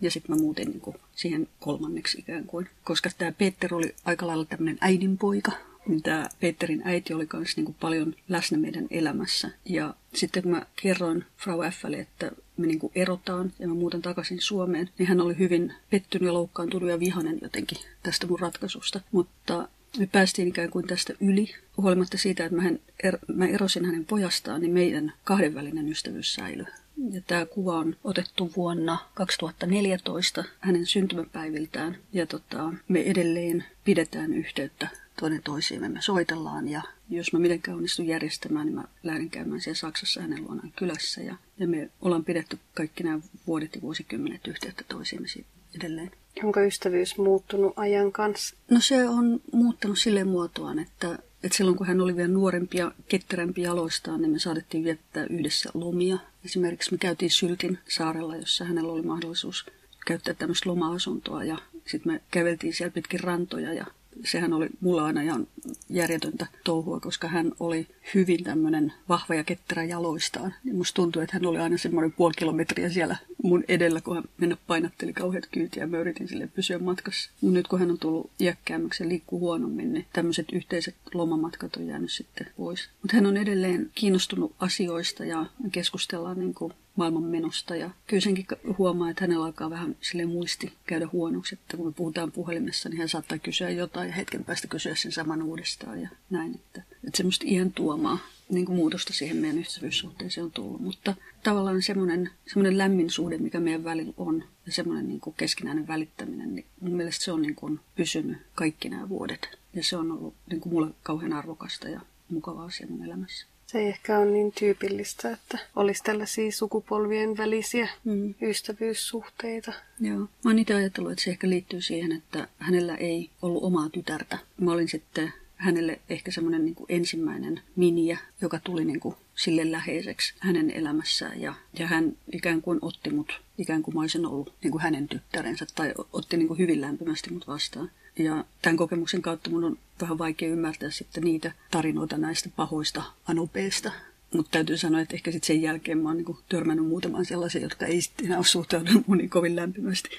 Ja 0.02 0.12
sitten 0.12 0.36
mä 0.36 0.42
muutin 0.42 0.68
niin 0.68 0.82
kuin 0.82 0.98
siihen 1.16 1.48
kolmanneksi 1.60 2.20
ikään 2.20 2.46
kuin. 2.46 2.70
Koska 2.84 3.10
tämä 3.18 3.32
Peter 3.32 3.76
oli 3.76 3.96
aika 4.06 4.28
lailla 4.28 4.46
tämmöinen 4.46 4.78
äidinpoika, 4.82 5.52
niin 5.92 6.04
tämä 6.04 6.30
Peterin 6.40 6.82
äiti 6.86 7.14
oli 7.14 7.28
myös 7.34 7.58
niin 7.58 7.66
kuin 7.66 7.76
paljon 7.80 8.16
läsnä 8.30 8.58
meidän 8.58 8.88
elämässä. 8.92 9.50
Ja 9.66 9.94
sitten 10.14 10.44
kun 10.44 10.52
mä 10.52 10.66
kerroin 10.82 11.26
Frau 11.38 11.60
Flle, 11.72 12.00
että 12.00 12.32
me 12.58 12.68
niin 12.68 12.80
kuin 12.80 12.92
erotaan 12.96 13.54
ja 13.60 13.68
mä 13.68 13.74
muutan 13.74 14.02
takaisin 14.02 14.42
Suomeen, 14.42 14.90
niin 14.98 15.08
hän 15.08 15.22
oli 15.22 15.38
hyvin 15.38 15.74
pettynyt 15.90 16.26
ja 16.26 16.34
loukkaantunut 16.34 16.90
ja 16.90 17.00
vihanen 17.00 17.40
jotenkin 17.42 17.78
tästä 18.04 18.28
mun 18.28 18.40
ratkaisusta. 18.40 19.02
Mutta 19.12 19.68
me 19.98 20.08
päästiin 20.08 20.48
ikään 20.48 20.70
kuin 20.70 20.88
tästä 20.88 21.14
yli, 21.22 21.56
huolimatta 21.78 22.18
siitä, 22.18 22.46
että 22.46 22.58
mä, 22.58 22.70
er, 23.04 23.18
mä 23.28 23.48
erosin 23.48 23.86
hänen 23.86 24.06
pojastaan, 24.06 24.62
niin 24.62 24.74
meidän 24.74 25.14
kahdenvälinen 25.24 25.90
ystävyys 25.90 26.34
säilyi. 26.34 26.66
Ja 27.12 27.22
tämä 27.28 27.46
kuva 27.46 27.78
on 27.78 27.96
otettu 28.04 28.52
vuonna 28.56 28.98
2014 29.14 30.44
hänen 30.60 30.86
syntymäpäiviltään. 30.86 31.98
Ja 32.14 32.26
tota, 32.26 32.74
me 32.88 33.02
edelleen 33.02 33.66
pidetään 33.84 34.34
yhteyttä 34.34 34.88
toinen 35.22 35.44
toisiimme. 35.44 35.90
Me 35.90 36.02
soitellaan 36.02 36.68
ja 36.68 36.82
jos 37.10 37.34
mä 37.34 37.40
mitenkään 37.40 37.78
onnistun 37.78 38.08
järjestämään, 38.08 38.66
niin 38.66 38.76
mä 38.76 38.84
lähden 39.04 39.30
käymään 39.30 39.62
siellä 39.62 39.78
Saksassa 39.78 40.22
hänen 40.22 40.44
luonaan 40.44 40.74
kylässä. 40.76 41.22
Ja, 41.22 41.36
ja 41.58 41.68
me 41.68 41.90
ollaan 42.02 42.26
pidetty 42.26 42.60
kaikki 42.74 43.04
nämä 43.04 43.20
vuodet 43.48 43.76
ja 43.76 43.82
vuosikymmenet 43.82 44.48
yhteyttä 44.48 44.84
toisiimme 44.88 45.28
edelleen. 45.76 46.12
Onko 46.44 46.60
ystävyys 46.60 47.18
muuttunut 47.18 47.74
ajan 47.76 48.12
kanssa? 48.12 48.56
No 48.70 48.80
se 48.82 49.10
on 49.10 49.42
muuttanut 49.54 50.00
sille 50.00 50.24
muotoaan, 50.24 50.80
että, 50.80 51.20
että 51.44 51.58
silloin 51.58 51.78
kun 51.78 51.88
hän 51.88 52.02
oli 52.02 52.16
vielä 52.16 52.34
nuorempi 52.34 52.78
ja 52.78 52.92
ketterämpi 53.08 53.62
jaloistaan, 53.62 54.22
niin 54.22 54.32
me 54.32 54.40
saadettiin 54.40 54.84
viettää 54.84 55.26
yhdessä 55.30 55.70
lomia. 55.74 56.18
Esimerkiksi 56.46 56.92
me 56.92 56.98
käytiin 56.98 57.32
Syltin 57.32 57.80
saarella, 57.88 58.36
jossa 58.36 58.66
hänellä 58.66 58.92
oli 58.92 59.02
mahdollisuus 59.02 59.66
käyttää 60.08 60.34
tämmöistä 60.34 60.70
loma-asuntoa 60.70 61.44
ja 61.44 61.58
sitten 61.88 62.14
me 62.14 62.22
käveltiin 62.32 62.74
siellä 62.74 62.94
pitkin 62.94 63.20
rantoja 63.20 63.74
ja 63.74 63.86
sehän 64.24 64.54
oli 64.54 64.70
mulla 64.82 65.06
aina 65.06 65.22
ihan 65.22 65.48
järjetöntä 65.90 66.46
touhua, 66.64 67.00
koska 67.00 67.28
hän 67.28 67.52
oli 67.60 67.88
hyvin 68.14 68.44
tämmöinen 68.44 68.94
vahva 69.10 69.36
ja 69.36 69.44
ketterä 69.44 69.84
jaloistaan. 69.84 70.54
Ja 70.64 70.74
musta 70.74 70.96
tuntui, 70.96 71.24
että 71.24 71.36
hän 71.36 71.46
oli 71.46 71.58
aina 71.58 71.78
semmoinen 71.78 72.12
puoli 72.12 72.34
kilometriä 72.38 72.90
siellä 72.90 73.16
mun 73.44 73.64
edellä, 73.68 74.02
kun 74.02 74.16
hän 74.16 74.24
mennä 74.38 74.58
painatteli 74.68 75.14
kauheat 75.14 75.48
kyytiä 75.52 75.84
ja 75.84 75.88
mä 75.88 75.98
yritin 75.98 76.28
sille 76.28 76.48
pysyä 76.48 76.80
matkassa. 76.80 77.32
Mutta 77.42 77.54
nyt 77.54 77.68
kun 77.68 77.80
hän 77.80 77.92
on 77.92 78.00
tullut 78.00 78.32
iäkkäämmäksi 78.40 79.04
ja 79.04 79.10
liikkuu 79.10 79.40
huonommin, 79.40 79.94
niin 79.94 80.06
tämmöiset 80.14 80.52
yhteiset 80.54 80.96
lomamatkat 81.14 81.76
on 81.76 81.88
jäänyt 81.88 82.12
sitten 82.12 82.48
pois. 82.58 82.90
Mutta 83.02 83.16
hän 83.16 83.26
on 83.26 83.38
edelleen 83.38 83.92
kiinnostunut 83.96 84.56
asioista 84.60 85.26
ja 85.26 85.46
keskustellaan 85.72 86.40
niin 86.40 86.54
kuin 86.54 86.74
maailman 86.96 87.24
menosta. 87.24 87.76
Ja 87.76 87.90
kyllä 88.08 88.22
senkin 88.22 88.46
huomaa, 88.78 89.10
että 89.10 89.24
hänellä 89.24 89.46
alkaa 89.46 89.70
vähän 89.70 89.96
sille 90.02 90.26
muisti 90.26 90.74
käydä 90.86 91.08
huonoksi, 91.12 91.56
että 91.56 91.78
kun 91.78 91.86
me 91.86 91.92
puhutaan 91.92 92.32
puhelimessa, 92.32 92.90
niin 92.90 93.00
hän 93.00 93.10
saattaa 93.10 93.38
kysyä 93.38 93.70
jotain 93.70 94.08
ja 94.08 94.16
hetken 94.16 94.44
päästä 94.44 94.68
kysyä 94.68 94.96
sen 94.96 95.12
saman 95.12 95.42
uudestaan 95.42 96.02
ja 96.02 96.10
näin. 96.30 96.56
Että, 96.56 96.84
että 97.04 97.18
semmoista 97.18 97.46
ihan 97.48 97.72
tuomaa 97.72 98.18
niin 98.50 98.66
kuin 98.66 98.76
muutosta 98.76 99.14
siihen 99.14 99.38
meidän 99.38 99.60
ystävyyssuhteeseen 99.60 100.46
on 100.46 100.52
tullut. 100.52 100.82
Mutta 100.82 101.16
tavallaan 101.44 101.82
semmoinen, 101.82 102.30
semmoinen 102.48 102.78
lämmin 102.78 103.10
suhde, 103.10 103.38
mikä 103.38 103.60
meidän 103.60 103.84
välillä 103.84 104.14
on, 104.18 104.44
ja 104.66 104.72
semmoinen 104.72 105.08
niin 105.08 105.20
kuin 105.20 105.36
keskinäinen 105.38 105.88
välittäminen, 105.88 106.56
niin 106.56 106.66
mun 106.80 106.94
mielestä 106.94 107.26
se 107.26 107.32
on 107.32 107.42
niin 107.42 107.56
kuin 107.56 107.80
pysynyt 107.96 108.38
kaikki 108.56 108.90
nämä 108.90 109.10
vuodet. 109.10 109.60
Ja 109.74 109.84
se 109.84 109.98
on 109.98 110.12
ollut 110.12 110.34
niin 110.50 110.62
kuin 110.62 110.74
mulle 110.74 110.94
kauhean 111.04 111.34
arvokasta 111.34 111.90
ja 111.90 112.02
mukava 112.30 112.64
asia 112.64 112.88
mun 112.90 113.06
elämässä. 113.06 113.51
Se 113.72 113.80
ei 113.80 113.88
ehkä 113.88 114.20
ole 114.20 114.32
niin 114.32 114.52
tyypillistä, 114.52 115.32
että 115.32 115.58
olisi 115.76 116.04
tällaisia 116.04 116.52
sukupolvien 116.52 117.38
välisiä 117.38 117.90
mm. 118.04 118.34
ystävyyssuhteita. 118.42 119.74
Joo. 120.00 120.20
Mä 120.20 120.28
oon 120.46 120.60
itse 120.60 120.74
ajatellut, 120.74 121.12
että 121.12 121.24
se 121.24 121.30
ehkä 121.30 121.50
liittyy 121.50 121.82
siihen, 121.82 122.12
että 122.12 122.48
hänellä 122.60 122.96
ei 122.96 123.30
ollut 123.42 123.64
omaa 123.64 123.90
tytärtä. 123.90 124.38
Mä 124.58 124.72
olin 124.72 124.88
sitten 124.88 125.34
hänelle 125.56 126.00
ehkä 126.10 126.32
semmoinen 126.32 126.66
niin 126.66 126.76
ensimmäinen 126.90 127.62
miniä, 127.76 128.18
joka 128.42 128.60
tuli 128.60 128.86
niin 128.86 129.00
kuin 129.00 129.16
sille 129.36 129.72
läheiseksi 129.72 130.34
hänen 130.40 130.72
elämässään. 130.72 131.42
Ja, 131.42 131.54
ja 131.80 131.88
hän 131.88 132.18
ikään 132.32 132.62
kuin 132.62 132.80
otti 132.82 133.10
mut, 133.10 133.42
ikään 133.58 133.84
kuin 133.84 133.96
mä 133.96 134.02
olisin 134.02 134.26
ollut 134.26 134.54
niin 134.64 134.72
kuin 134.72 134.82
hänen 134.82 135.08
tyttärensä, 135.08 135.66
tai 135.76 135.94
otti 136.14 136.38
niin 136.38 136.48
kuin 136.48 136.60
hyvin 136.60 136.82
lämpimästi 136.82 137.34
mut 137.34 137.48
vastaan. 137.48 137.92
Ja 138.20 138.46
tämän 138.62 138.78
kokemuksen 138.78 139.22
kautta 139.22 139.50
mun 139.50 139.64
on 139.64 139.78
vähän 140.02 140.18
vaikea 140.18 140.50
ymmärtää 140.50 140.90
sitten 140.90 141.24
niitä 141.24 141.52
tarinoita 141.72 142.18
näistä 142.18 142.50
pahoista 142.56 143.04
anopeista. 143.28 143.92
Mutta 144.34 144.52
täytyy 144.52 144.78
sanoa, 144.78 145.02
että 145.02 145.16
ehkä 145.16 145.32
sitten 145.32 145.48
sen 145.48 145.62
jälkeen 145.62 145.98
mä 145.98 146.10
oon 146.10 146.18
niin 146.18 146.38
törmännyt 146.50 146.86
muutaman 146.86 147.26
sellaisen, 147.26 147.62
jotka 147.62 147.86
ei 147.86 148.02
sitten 148.02 148.26
enää 148.26 148.38
ole 148.38 148.46
suhtautunut 148.46 149.08
mun 149.08 149.18
niin 149.18 149.30
kovin 149.30 149.56
lämpimästi. 149.56 150.10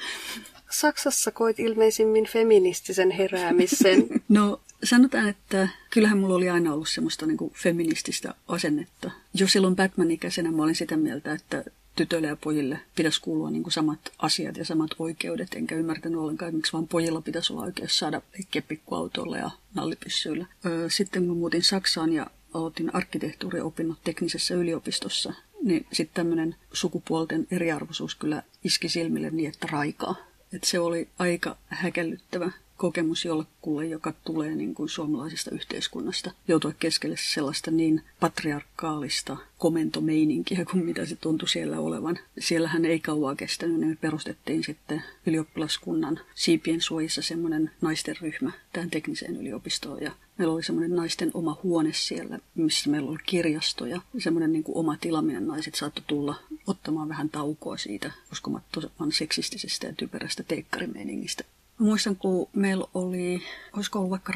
Saksassa 0.71 1.31
koit 1.31 1.61
ilmeisimmin 1.61 2.27
feministisen 2.27 3.11
heräämisen. 3.11 4.07
no 4.29 4.61
sanotaan, 4.85 5.29
että 5.29 5.69
kyllähän 5.91 6.19
mulla 6.19 6.35
oli 6.35 6.51
aina 6.51 6.73
ollut 6.73 6.89
semmoista 6.89 7.27
niin 7.27 7.39
feminististä 7.55 8.35
asennetta. 8.49 9.11
Jo 9.35 9.49
silloin 9.49 9.77
Batman-ikäisenä 9.77 10.51
mä 10.51 10.63
olin 10.63 10.75
sitä 10.75 10.97
mieltä, 10.97 11.33
että 11.33 11.65
tytöille 11.97 12.29
ja 12.29 12.37
pojille 12.37 12.81
pitäisi 12.97 13.21
kuulua 13.21 13.51
niin 13.51 13.63
kuin 13.63 13.73
samat 13.73 14.13
asiat 14.19 14.57
ja 14.57 14.65
samat 14.65 14.91
oikeudet, 14.99 15.55
enkä 15.55 15.75
ymmärtänyt 15.75 16.21
ollenkaan, 16.21 16.55
miksi 16.55 16.73
vaan 16.73 16.89
pojilla 16.89 17.21
pitäisi 17.21 17.53
olla 17.53 17.63
oikeus 17.63 17.99
saada 17.99 18.23
leikkiä 18.35 18.63
pikkuautoilla 18.63 19.37
ja 19.37 19.51
nallipyssyillä. 19.75 20.47
Sitten 20.89 21.27
kun 21.27 21.37
muutin 21.37 21.63
Saksaan 21.63 22.13
ja 22.13 22.27
aloitin 22.55 22.95
arkkitehtuuriopinnot 22.95 23.99
teknisessä 24.05 24.55
yliopistossa, 24.55 25.33
niin 25.63 25.87
sitten 25.93 26.15
tämmöinen 26.15 26.57
sukupuolten 26.73 27.47
eriarvoisuus 27.51 28.15
kyllä 28.15 28.43
iski 28.65 28.89
silmille 28.89 29.31
niin, 29.31 29.49
että 29.49 29.69
raikaa. 29.71 30.15
Et 30.53 30.65
se 30.65 30.79
oli 30.79 31.09
aika 31.19 31.57
häkellyttävä 31.67 32.51
kokemus 32.83 33.25
jollekulle, 33.25 33.87
joka 33.87 34.13
tulee 34.25 34.55
niin 34.55 34.75
kuin 34.75 34.89
suomalaisesta 34.89 35.51
yhteiskunnasta, 35.51 36.31
joutua 36.49 36.73
keskelle 36.79 37.17
sellaista 37.19 37.71
niin 37.71 38.03
patriarkaalista 38.21 39.37
komentomeininkiä 39.59 40.65
kuin 40.71 40.85
mitä 40.85 41.07
se 41.07 41.17
tuntui 41.17 41.49
siellä 41.49 41.81
olevan. 41.81 42.19
Siellähän 42.39 42.85
ei 42.85 43.01
kauaa 43.01 43.35
kestänyt, 43.35 43.77
niin 43.77 43.89
me 43.89 43.97
perustettiin 43.97 44.65
sitten 44.65 45.03
ylioppilaskunnan 45.27 46.21
siipien 46.35 46.81
suojissa 46.81 47.23
semmoinen 47.23 47.71
naisten 47.81 48.17
ryhmä 48.21 48.51
tähän 48.73 48.91
tekniseen 48.91 49.37
yliopistoon 49.37 50.03
ja 50.03 50.13
Meillä 50.39 50.55
oli 50.55 50.63
semmoinen 50.63 50.97
naisten 50.97 51.31
oma 51.35 51.61
huone 51.63 51.93
siellä, 51.93 52.39
missä 52.55 52.91
meillä 52.91 53.11
oli 53.11 53.19
kirjasto 53.27 53.87
ja 53.87 54.01
semmoinen 54.19 54.53
niin 54.53 54.65
kuin 54.65 54.77
oma 54.77 54.97
tila. 54.97 55.23
Meidän 55.23 55.47
naiset 55.47 55.75
saattoi 55.75 56.05
tulla 56.07 56.35
ottamaan 56.67 57.09
vähän 57.09 57.31
taukoa 57.31 57.77
siitä 57.77 58.13
uskomattoman 58.33 59.13
seksistisestä 59.13 59.87
ja 59.87 59.93
typerästä 59.93 60.43
teikkarimeiningistä. 60.43 61.45
Muistan, 61.83 62.17
kun 62.17 62.49
meillä 62.53 62.85
oli, 62.95 63.43
olisiko 63.77 63.99
ollut 63.99 64.11
vaikka 64.11 64.33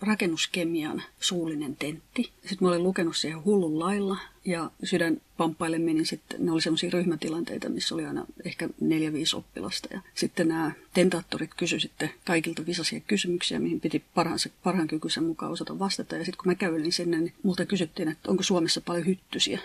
rakennuskemian 0.00 1.02
suullinen 1.20 1.76
tentti. 1.76 2.30
Sitten 2.40 2.58
mä 2.60 2.68
olin 2.68 2.82
lukenut 2.82 3.16
siihen 3.16 3.44
hullun 3.44 3.78
lailla 3.78 4.16
ja 4.44 4.70
sydän 4.84 5.20
pamppaille 5.36 5.78
niin 5.78 6.06
sitten 6.06 6.44
ne 6.44 6.52
oli 6.52 6.60
semmoisia 6.60 6.90
ryhmätilanteita, 6.90 7.68
missä 7.68 7.94
oli 7.94 8.06
aina 8.06 8.24
ehkä 8.44 8.68
neljä, 8.80 9.12
viisi 9.12 9.36
oppilasta. 9.36 9.88
Ja 9.92 10.00
sitten 10.14 10.48
nämä 10.48 10.72
tentaattorit 10.94 11.54
kysyivät 11.56 11.82
sitten 11.82 12.10
kaikilta 12.24 12.66
visaisia 12.66 13.00
kysymyksiä, 13.00 13.58
mihin 13.58 13.80
piti 13.80 14.04
parhaansa, 14.14 14.48
parhaan 14.62 14.88
kykyisen 14.88 15.24
mukaan 15.24 15.52
osata 15.52 15.78
vastata. 15.78 16.16
Ja 16.16 16.24
sitten 16.24 16.38
kun 16.42 16.50
mä 16.50 16.54
kävelin 16.54 16.92
sinne, 16.92 17.18
niin 17.18 17.34
multa 17.42 17.66
kysyttiin, 17.66 18.08
että 18.08 18.30
onko 18.30 18.42
Suomessa 18.42 18.80
paljon 18.80 19.06
hyttysiä. 19.06 19.60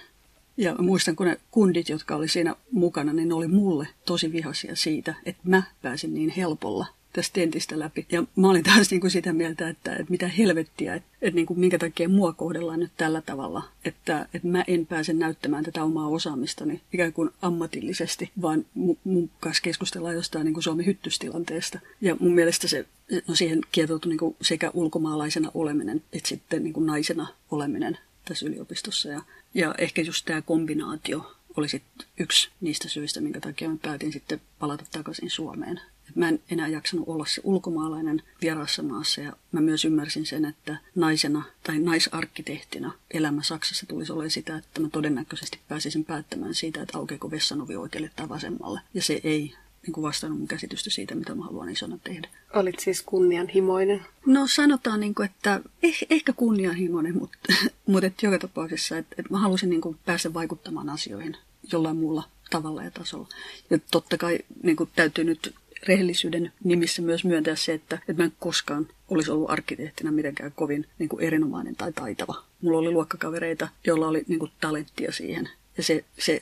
Ja 0.58 0.76
muistan, 0.76 1.16
kun 1.16 1.26
ne 1.26 1.38
kundit, 1.52 1.90
jotka 1.90 2.16
oli 2.16 2.28
siinä 2.28 2.56
mukana, 2.72 3.14
niin 3.14 3.28
ne 3.28 3.34
oli 3.34 3.48
mulle 3.48 3.88
tosi 4.06 4.32
vihaisia 4.32 4.76
siitä, 4.76 5.14
että 5.26 5.42
mä 5.46 5.64
pääsin 5.82 6.14
niin 6.14 6.30
helpolla 6.30 6.86
tästä 7.14 7.34
tentistä 7.34 7.80
läpi. 7.80 8.06
Ja 8.12 8.24
mä 8.36 8.50
olin 8.50 8.64
taas 8.64 8.92
niin 8.92 9.02
kuin 9.02 9.12
sitä 9.12 9.34
mieltä, 9.34 9.70
että, 9.70 9.92
että 9.92 10.12
mitä 10.12 10.28
helvettiä, 10.28 10.96
että, 10.96 11.10
että 11.22 11.36
niin 11.36 11.46
kuin 11.46 11.60
minkä 11.60 11.80
takia 11.80 12.10
mua 12.10 12.34
kohdellaan 12.34 12.80
nyt 12.80 12.92
tällä 12.98 13.22
tavalla, 13.22 13.64
että, 13.86 14.28
että 14.34 14.48
mä 14.48 14.64
en 14.68 14.86
pääse 14.86 15.14
näyttämään 15.14 15.64
tätä 15.64 15.84
omaa 15.84 16.08
osaamistani 16.08 16.82
ikään 16.94 17.14
kuin 17.14 17.30
ammatillisesti, 17.42 18.32
vaan 18.42 18.66
mun, 18.74 18.98
mun 19.04 19.30
kanssa 19.40 19.64
keskustellaan 19.64 20.16
jostain 20.16 20.46
niin 20.46 20.54
kuin 20.54 20.64
Suomen 20.64 20.86
hyttystilanteesta. 20.86 21.80
Ja 22.02 22.16
mun 22.20 22.34
mielestä 22.34 22.68
se, 22.68 22.86
no 23.28 23.36
siihen 23.36 23.62
kietoutui 23.72 24.10
niin 24.10 24.20
kuin 24.20 24.36
sekä 24.42 24.72
ulkomaalaisena 24.74 25.52
oleminen 25.54 26.04
että 26.14 26.30
sitten 26.30 26.64
niin 26.64 26.74
kuin 26.74 26.86
naisena 26.86 27.28
oleminen 27.52 27.98
tässä 28.26 28.46
yliopistossa. 28.46 29.10
Ja, 29.10 29.22
ja 29.54 29.76
ehkä 29.78 30.02
just 30.02 30.26
tämä 30.26 30.42
kombinaatio 30.42 31.36
oli 31.58 31.70
sitten 31.70 32.08
yksi 32.20 32.50
niistä 32.62 32.90
syistä, 32.90 33.22
minkä 33.22 33.40
takia 33.40 33.70
mä 33.70 33.78
päätin 33.82 34.12
sitten 34.12 34.42
palata 34.60 34.86
takaisin 34.92 35.30
Suomeen. 35.30 35.82
Et 36.10 36.16
mä 36.16 36.30
en 36.30 36.40
enää 36.50 36.68
jaksanut 36.68 37.08
olla 37.08 37.26
se 37.26 37.42
ulkomaalainen 37.44 38.24
vieraassa 38.42 38.84
maassa 38.84 39.22
ja 39.22 39.34
mä 39.52 39.62
myös 39.62 39.86
ymmärsin 39.86 40.26
sen, 40.26 40.46
että 40.46 40.78
naisena 40.96 41.44
tai 41.64 41.80
naisarkkitehtina 41.80 42.92
elämä 43.12 43.44
Saksassa 43.44 43.86
tulisi 43.86 44.12
olemaan 44.12 44.32
sitä, 44.32 44.58
että 44.58 44.82
mä 44.82 44.90
todennäköisesti 44.90 45.60
pääsisin 45.68 46.06
päättämään 46.06 46.56
siitä, 46.56 46.82
että 46.82 46.98
aukeako 46.98 47.32
vessanovi 47.32 47.76
oikealle 47.76 48.12
tai 48.16 48.30
vasemmalle. 48.30 48.82
Ja 48.94 49.02
se 49.02 49.22
ei 49.24 49.56
niin 49.82 49.94
kuin 49.94 50.04
vastannut 50.04 50.40
mun 50.40 50.48
käsitystä 50.48 50.90
siitä, 50.90 51.16
mitä 51.16 51.36
mä 51.36 51.44
haluan 51.44 51.70
isona 51.70 51.98
tehdä. 52.04 52.30
Olit 52.54 52.80
siis 52.80 53.02
kunnianhimoinen? 53.02 54.06
No 54.26 54.48
sanotaan, 54.48 55.00
niin 55.00 55.16
kuin, 55.16 55.26
että 55.26 55.62
eh, 55.84 55.98
ehkä 56.10 56.34
kunnianhimoinen, 56.34 57.18
mutta, 57.18 57.40
mutta 57.88 58.08
että 58.08 58.26
joka 58.26 58.40
tapauksessa, 58.40 58.98
että, 58.98 59.16
että 59.20 59.34
mä 59.34 59.40
halusin 59.40 59.70
niin 59.70 59.82
kuin 59.82 59.98
päästä 60.06 60.34
vaikuttamaan 60.34 60.90
asioihin 60.90 61.38
jollain 61.72 61.98
muulla 61.98 62.24
tavalla 62.50 62.84
ja 62.84 62.92
tasolla. 62.92 63.28
Ja 63.70 63.80
totta 63.92 64.18
kai 64.18 64.40
niin 64.64 64.76
kuin 64.76 64.90
täytyy 64.96 65.24
nyt 65.24 65.56
rehellisyyden 65.88 66.52
nimissä 66.64 67.02
myös 67.02 67.26
myöntää 67.26 67.56
se, 67.56 67.74
että, 67.74 67.96
että 67.96 68.14
mä 68.14 68.24
en 68.24 68.34
koskaan 68.40 68.88
olisi 69.10 69.32
ollut 69.32 69.50
arkkitehtina 69.50 70.12
mitenkään 70.12 70.52
kovin 70.56 70.88
niin 71.00 71.10
kuin 71.10 71.24
erinomainen 71.24 71.76
tai 71.76 71.94
taitava. 71.94 72.44
Mulla 72.62 72.78
oli 72.78 72.92
luokkakavereita, 72.92 73.68
joilla 73.88 74.08
oli 74.08 74.24
niin 74.28 74.40
kuin 74.40 74.52
talenttia 74.62 75.12
siihen. 75.12 75.50
Ja 75.78 75.84
se, 75.84 76.06
se 76.20 76.42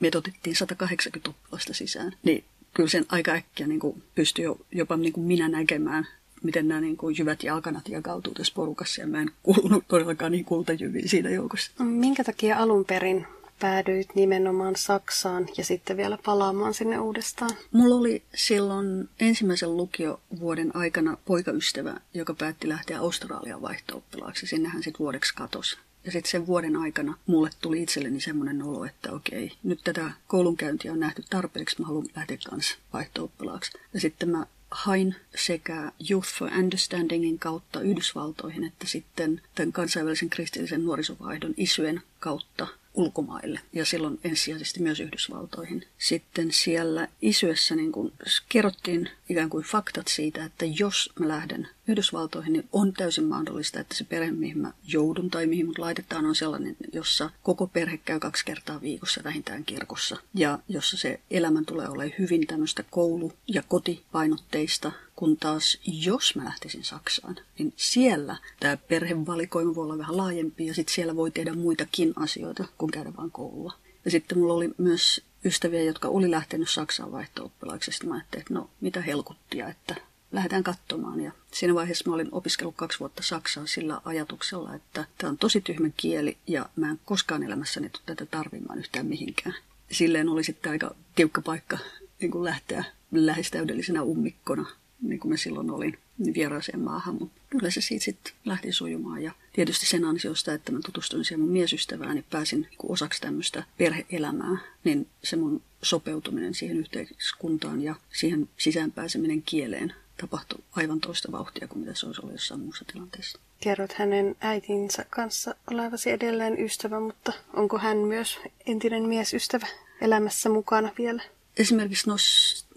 me 0.00 0.10
otettiin 0.14 0.56
180 0.56 1.30
oppilasta 1.30 1.74
sisään. 1.74 2.12
Niin 2.22 2.44
kyllä 2.76 2.88
sen 2.88 3.04
aika 3.08 3.32
äkkiä 3.32 3.66
niin 3.66 3.80
kuin 3.80 4.02
pystyi 4.14 4.44
jo, 4.44 4.58
jopa 4.72 4.96
niin 4.96 5.12
kuin 5.12 5.26
minä 5.26 5.48
näkemään, 5.48 6.06
miten 6.42 6.68
nämä 6.68 6.80
niin 6.80 6.96
kuin 6.96 7.16
jyvät 7.18 7.42
jalkanat 7.42 7.88
jakautuu 7.88 8.34
tässä 8.34 8.52
porukassa. 8.56 9.00
Ja 9.00 9.06
mä 9.06 9.22
en 9.22 9.30
kuulunut 9.42 9.84
todellakaan 9.88 10.32
niin 10.32 10.44
kultajyviin 10.44 11.08
siinä 11.08 11.30
joukossa. 11.30 11.84
Minkä 11.84 12.24
takia 12.24 12.58
alun 12.58 12.84
perin 12.84 13.26
päädyit 13.60 14.14
nimenomaan 14.14 14.76
Saksaan 14.76 15.48
ja 15.58 15.64
sitten 15.64 15.96
vielä 15.96 16.18
palaamaan 16.24 16.74
sinne 16.74 16.98
uudestaan? 16.98 17.50
Mulla 17.72 17.94
oli 17.94 18.22
silloin 18.34 19.08
ensimmäisen 19.20 19.76
lukiovuoden 19.76 20.76
aikana 20.76 21.16
poikaystävä, 21.24 22.00
joka 22.14 22.34
päätti 22.34 22.68
lähteä 22.68 23.00
Australian 23.00 23.62
vaihto-oppilaaksi. 23.62 24.46
Sinnehän 24.46 24.82
sitten 24.82 24.98
vuodeksi 24.98 25.34
katosi. 25.34 25.78
Ja 26.06 26.12
sitten 26.12 26.30
sen 26.30 26.46
vuoden 26.46 26.76
aikana 26.76 27.18
mulle 27.26 27.50
tuli 27.60 27.82
itselleni 27.82 28.20
semmoinen 28.20 28.62
olo, 28.62 28.84
että 28.84 29.12
okei, 29.12 29.52
nyt 29.62 29.80
tätä 29.84 30.10
koulunkäyntiä 30.26 30.92
on 30.92 31.00
nähty 31.00 31.22
tarpeeksi, 31.30 31.80
mä 31.80 31.86
haluan 31.86 32.06
lähteä 32.16 32.38
kanssa 32.50 32.78
vaihto-oppilaaksi. 32.92 33.78
Ja 33.94 34.00
sitten 34.00 34.28
mä 34.28 34.46
hain 34.70 35.14
sekä 35.36 35.92
Youth 36.10 36.28
for 36.28 36.50
Understandingin 36.58 37.38
kautta 37.38 37.80
Yhdysvaltoihin 37.80 38.64
että 38.64 38.86
sitten 38.86 39.42
tämän 39.54 39.72
kansainvälisen 39.72 40.30
kristillisen 40.30 40.84
nuorisovaihdon 40.84 41.54
isyen 41.56 42.02
kautta 42.20 42.66
ulkomaille 42.96 43.60
ja 43.72 43.84
silloin 43.84 44.20
ensisijaisesti 44.24 44.82
myös 44.82 45.00
Yhdysvaltoihin. 45.00 45.86
Sitten 45.98 46.52
siellä 46.52 47.08
isyessä 47.22 47.76
niin 47.76 47.92
kun 47.92 48.12
kerrottiin 48.48 49.10
ikään 49.28 49.50
kuin 49.50 49.64
faktat 49.64 50.08
siitä, 50.08 50.44
että 50.44 50.64
jos 50.64 51.12
mä 51.20 51.28
lähden 51.28 51.68
Yhdysvaltoihin, 51.88 52.52
niin 52.52 52.68
on 52.72 52.92
täysin 52.92 53.24
mahdollista, 53.24 53.80
että 53.80 53.94
se 53.94 54.04
perhe, 54.04 54.30
mihin 54.30 54.58
mä 54.58 54.72
joudun 54.84 55.30
tai 55.30 55.46
mihin 55.46 55.66
mut 55.66 55.78
laitetaan, 55.78 56.26
on 56.26 56.34
sellainen, 56.34 56.76
jossa 56.92 57.30
koko 57.42 57.66
perhe 57.66 57.96
käy 57.96 58.20
kaksi 58.20 58.44
kertaa 58.44 58.80
viikossa 58.80 59.20
vähintään 59.24 59.64
kirkossa. 59.64 60.16
Ja 60.34 60.58
jossa 60.68 60.96
se 60.96 61.20
elämän 61.30 61.66
tulee 61.66 61.88
olemaan 61.88 62.14
hyvin 62.18 62.46
tämmöistä 62.46 62.84
koulu- 62.90 63.32
ja 63.46 63.62
kotipainotteista, 63.68 64.92
kun 65.16 65.36
taas 65.36 65.78
jos 65.86 66.36
mä 66.36 66.44
lähtisin 66.44 66.84
Saksaan, 66.84 67.36
niin 67.58 67.72
siellä 67.76 68.36
tämä 68.60 68.76
perhevalikoima 68.76 69.74
voi 69.74 69.84
olla 69.84 69.98
vähän 69.98 70.16
laajempi 70.16 70.66
ja 70.66 70.74
sitten 70.74 70.94
siellä 70.94 71.16
voi 71.16 71.30
tehdä 71.30 71.54
muitakin 71.54 72.12
asioita 72.16 72.64
kuin 72.78 72.90
käydä 72.90 73.12
vain 73.16 73.30
koulua. 73.30 73.72
Ja 74.04 74.10
sitten 74.10 74.38
mulla 74.38 74.54
oli 74.54 74.70
myös 74.78 75.24
ystäviä, 75.44 75.82
jotka 75.82 76.08
oli 76.08 76.30
lähtenyt 76.30 76.70
Saksaan 76.70 77.12
vaihto-oppilaaksi. 77.12 78.06
Mä 78.06 78.14
ajattelin, 78.14 78.42
että 78.42 78.54
no 78.54 78.70
mitä 78.80 79.00
helkuttia, 79.00 79.68
että 79.68 79.96
lähdetään 80.32 80.64
katsomaan. 80.64 81.20
Ja 81.20 81.32
siinä 81.52 81.74
vaiheessa 81.74 82.10
mä 82.10 82.14
olin 82.14 82.28
opiskellut 82.32 82.76
kaksi 82.76 83.00
vuotta 83.00 83.22
Saksaa 83.22 83.66
sillä 83.66 84.00
ajatuksella, 84.04 84.74
että 84.74 85.04
tämä 85.18 85.30
on 85.30 85.38
tosi 85.38 85.60
tyhmä 85.60 85.88
kieli 85.96 86.36
ja 86.46 86.68
mä 86.76 86.90
en 86.90 87.00
koskaan 87.04 87.42
elämässäni 87.42 87.90
tule 87.90 88.02
tätä 88.06 88.26
tarvimaan 88.26 88.78
yhtään 88.78 89.06
mihinkään. 89.06 89.54
Silleen 89.90 90.28
oli 90.28 90.44
sitten 90.44 90.72
aika 90.72 90.94
tiukka 91.14 91.42
paikka 91.42 91.78
niin 92.20 92.30
kuin 92.30 92.44
lähteä 92.44 92.84
lähes 93.12 93.50
täydellisenä 93.50 94.02
ummikkona, 94.02 94.66
niin 95.02 95.20
kuin 95.20 95.32
mä 95.32 95.36
silloin 95.36 95.70
olin 95.70 95.98
niin 96.18 96.34
vieraaseen 96.34 96.80
maahan, 96.80 97.16
mutta 97.20 97.40
kyllä 97.50 97.70
se 97.70 97.80
siitä 97.80 98.04
sitten 98.04 98.32
lähti 98.44 98.72
sujumaan. 98.72 99.22
Ja 99.22 99.32
tietysti 99.52 99.86
sen 99.86 100.04
ansiosta, 100.04 100.52
että 100.52 100.72
mä 100.72 100.78
tutustuin 100.86 101.24
siihen 101.24 101.40
mun 101.40 101.52
miesystävään 101.52 102.16
ja 102.16 102.22
pääsin 102.30 102.60
niin 102.60 102.92
osaksi 102.92 103.20
tämmöistä 103.20 103.64
perheelämää, 103.78 104.58
niin 104.84 105.06
se 105.24 105.36
mun 105.36 105.62
sopeutuminen 105.82 106.54
siihen 106.54 106.76
yhteiskuntaan 106.76 107.82
ja 107.82 107.94
siihen 108.12 108.48
sisäänpääseminen 108.56 109.42
kieleen 109.42 109.92
tapahtui 110.20 110.58
aivan 110.72 111.00
toista 111.00 111.32
vauhtia 111.32 111.68
kuin 111.68 111.78
mitä 111.78 111.94
se 111.94 112.06
olisi 112.06 112.20
ollut 112.20 112.34
jossain 112.34 112.60
muussa 112.60 112.84
tilanteessa. 112.92 113.38
Kerrot 113.60 113.92
hänen 113.92 114.36
äitinsä 114.40 115.04
kanssa 115.10 115.54
olevasi 115.70 116.10
edelleen 116.10 116.60
ystävä, 116.64 117.00
mutta 117.00 117.32
onko 117.52 117.78
hän 117.78 117.98
myös 117.98 118.38
entinen 118.66 119.02
miesystävä 119.02 119.66
elämässä 120.00 120.48
mukana 120.48 120.90
vielä? 120.98 121.22
Esimerkiksi 121.56 122.10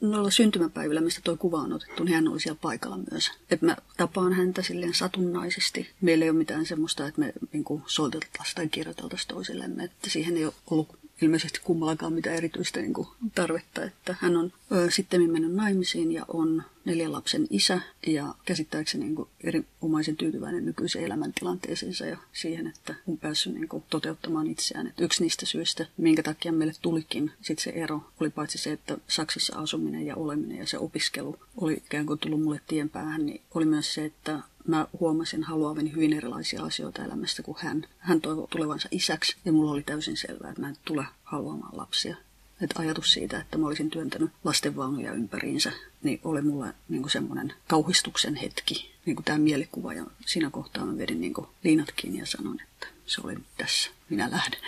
noilla 0.02 0.32
syntymäpäivillä, 0.32 1.02
mistä 1.02 1.22
tuo 1.24 1.38
kuva 1.38 1.58
on 1.58 1.74
otettu, 1.74 2.04
niin 2.04 2.16
hän 2.16 2.28
oli 2.28 2.40
siellä 2.40 2.60
paikalla 2.62 3.00
myös. 3.12 3.32
Että 3.52 3.66
mä 3.66 3.78
tapaan 3.98 4.34
häntä 4.34 4.62
silleen 4.62 4.94
satunnaisesti. 4.94 5.90
Meillä 6.02 6.26
ei 6.26 6.30
ole 6.30 6.38
mitään 6.38 6.66
semmoista, 6.66 7.08
että 7.08 7.22
me 7.22 7.34
niin 7.54 7.66
soiteltaisiin 7.86 8.56
tai 8.56 8.68
kirjoiteltaisiin 8.70 9.28
toisillemme. 9.28 9.84
Että 9.84 10.10
siihen 10.10 10.38
ei 10.38 10.46
ole 10.46 10.54
ollut 10.70 11.00
ilmeisesti 11.22 11.60
kummallakaan 11.64 12.14
mitään 12.14 12.36
erityistä 12.36 12.80
niin 12.80 12.94
kuin, 12.94 13.08
tarvetta. 13.36 13.84
Että 13.84 14.16
hän 14.20 14.38
on 14.38 14.54
ö, 14.72 14.92
sitten 14.92 15.32
mennyt 15.32 15.54
naimisiin 15.54 16.12
ja 16.12 16.26
on 16.28 16.64
neljän 16.86 17.12
lapsen 17.12 17.48
isä 17.50 17.82
ja 18.08 18.36
käsittääkseni 18.46 19.04
niin 19.06 19.16
kuin, 19.16 19.30
erinomaisen 19.44 20.18
tyytyväinen 20.18 20.66
nykyiseen 20.66 21.06
elämäntilanteeseensa 21.06 22.06
ja 22.06 22.18
siihen, 22.34 22.68
että 22.68 22.96
on 23.08 23.18
päässyt 23.18 23.54
niin 23.54 23.70
kuin, 23.70 23.84
toteuttamaan 23.90 24.48
itseään. 24.48 24.88
Että 24.88 25.04
yksi 25.04 25.24
niistä 25.24 25.46
syistä, 25.46 25.86
minkä 25.98 26.24
takia 26.24 26.52
meille 26.52 26.74
tulikin 26.82 27.32
sit 27.42 27.60
se 27.60 27.70
ero, 27.70 28.02
oli 28.20 28.30
paitsi 28.30 28.58
se, 28.58 28.72
että 28.72 28.98
Saksassa 29.08 29.56
asuminen 29.56 30.06
ja 30.06 30.16
oleminen 30.16 30.58
ja 30.58 30.68
se 30.68 30.78
opiskelu 30.78 31.36
oli 31.58 31.74
ikään 31.74 32.06
kuin 32.06 32.20
tullut 32.20 32.42
mulle 32.42 32.62
tien 32.68 32.90
päähän, 32.90 33.26
niin 33.26 33.42
oli 33.54 33.66
myös 33.66 33.94
se, 33.94 34.06
että 34.06 34.40
mä 34.68 34.88
huomasin 35.00 35.44
haluavani 35.44 35.92
hyvin 35.92 36.14
erilaisia 36.14 36.64
asioita 36.64 37.06
elämästä 37.06 37.44
kuin 37.44 37.58
hän. 37.60 37.86
Hän 37.98 38.22
toivoi 38.22 38.48
tulevansa 38.50 38.90
isäksi 38.92 39.38
ja 39.46 39.52
mulla 39.52 39.72
oli 39.72 39.84
täysin 39.84 40.18
selvää, 40.18 40.50
että 40.50 40.62
mä 40.62 40.70
en 40.70 40.78
tule 40.86 41.06
haluamaan 41.24 41.78
lapsia. 41.78 42.16
Että 42.62 42.80
ajatus 42.80 43.14
siitä, 43.14 43.40
että 43.40 43.58
mä 43.58 43.68
olisin 43.68 43.90
työntänyt 43.90 44.32
lastenvaunuja 44.44 45.14
ympäriinsä, 45.14 45.72
niin 46.04 46.20
oli 46.24 46.42
mulle 46.42 46.74
niin 46.90 47.10
semmoinen 47.10 47.54
kauhistuksen 47.68 48.36
hetki, 48.36 48.92
niin 49.06 49.16
kuin 49.16 49.26
tämä 49.26 49.38
mielikuva. 49.38 49.94
Ja 49.94 50.06
siinä 50.26 50.50
kohtaa 50.50 50.86
mä 50.86 50.98
vedin 50.98 51.22
niin 51.22 51.34
liinat 51.64 51.92
kiinni 51.96 52.20
ja 52.20 52.26
sanoin, 52.26 52.62
että 52.62 52.88
se 53.06 53.22
oli 53.24 53.36
tässä, 53.58 53.90
minä 54.10 54.32
lähden. 54.32 54.60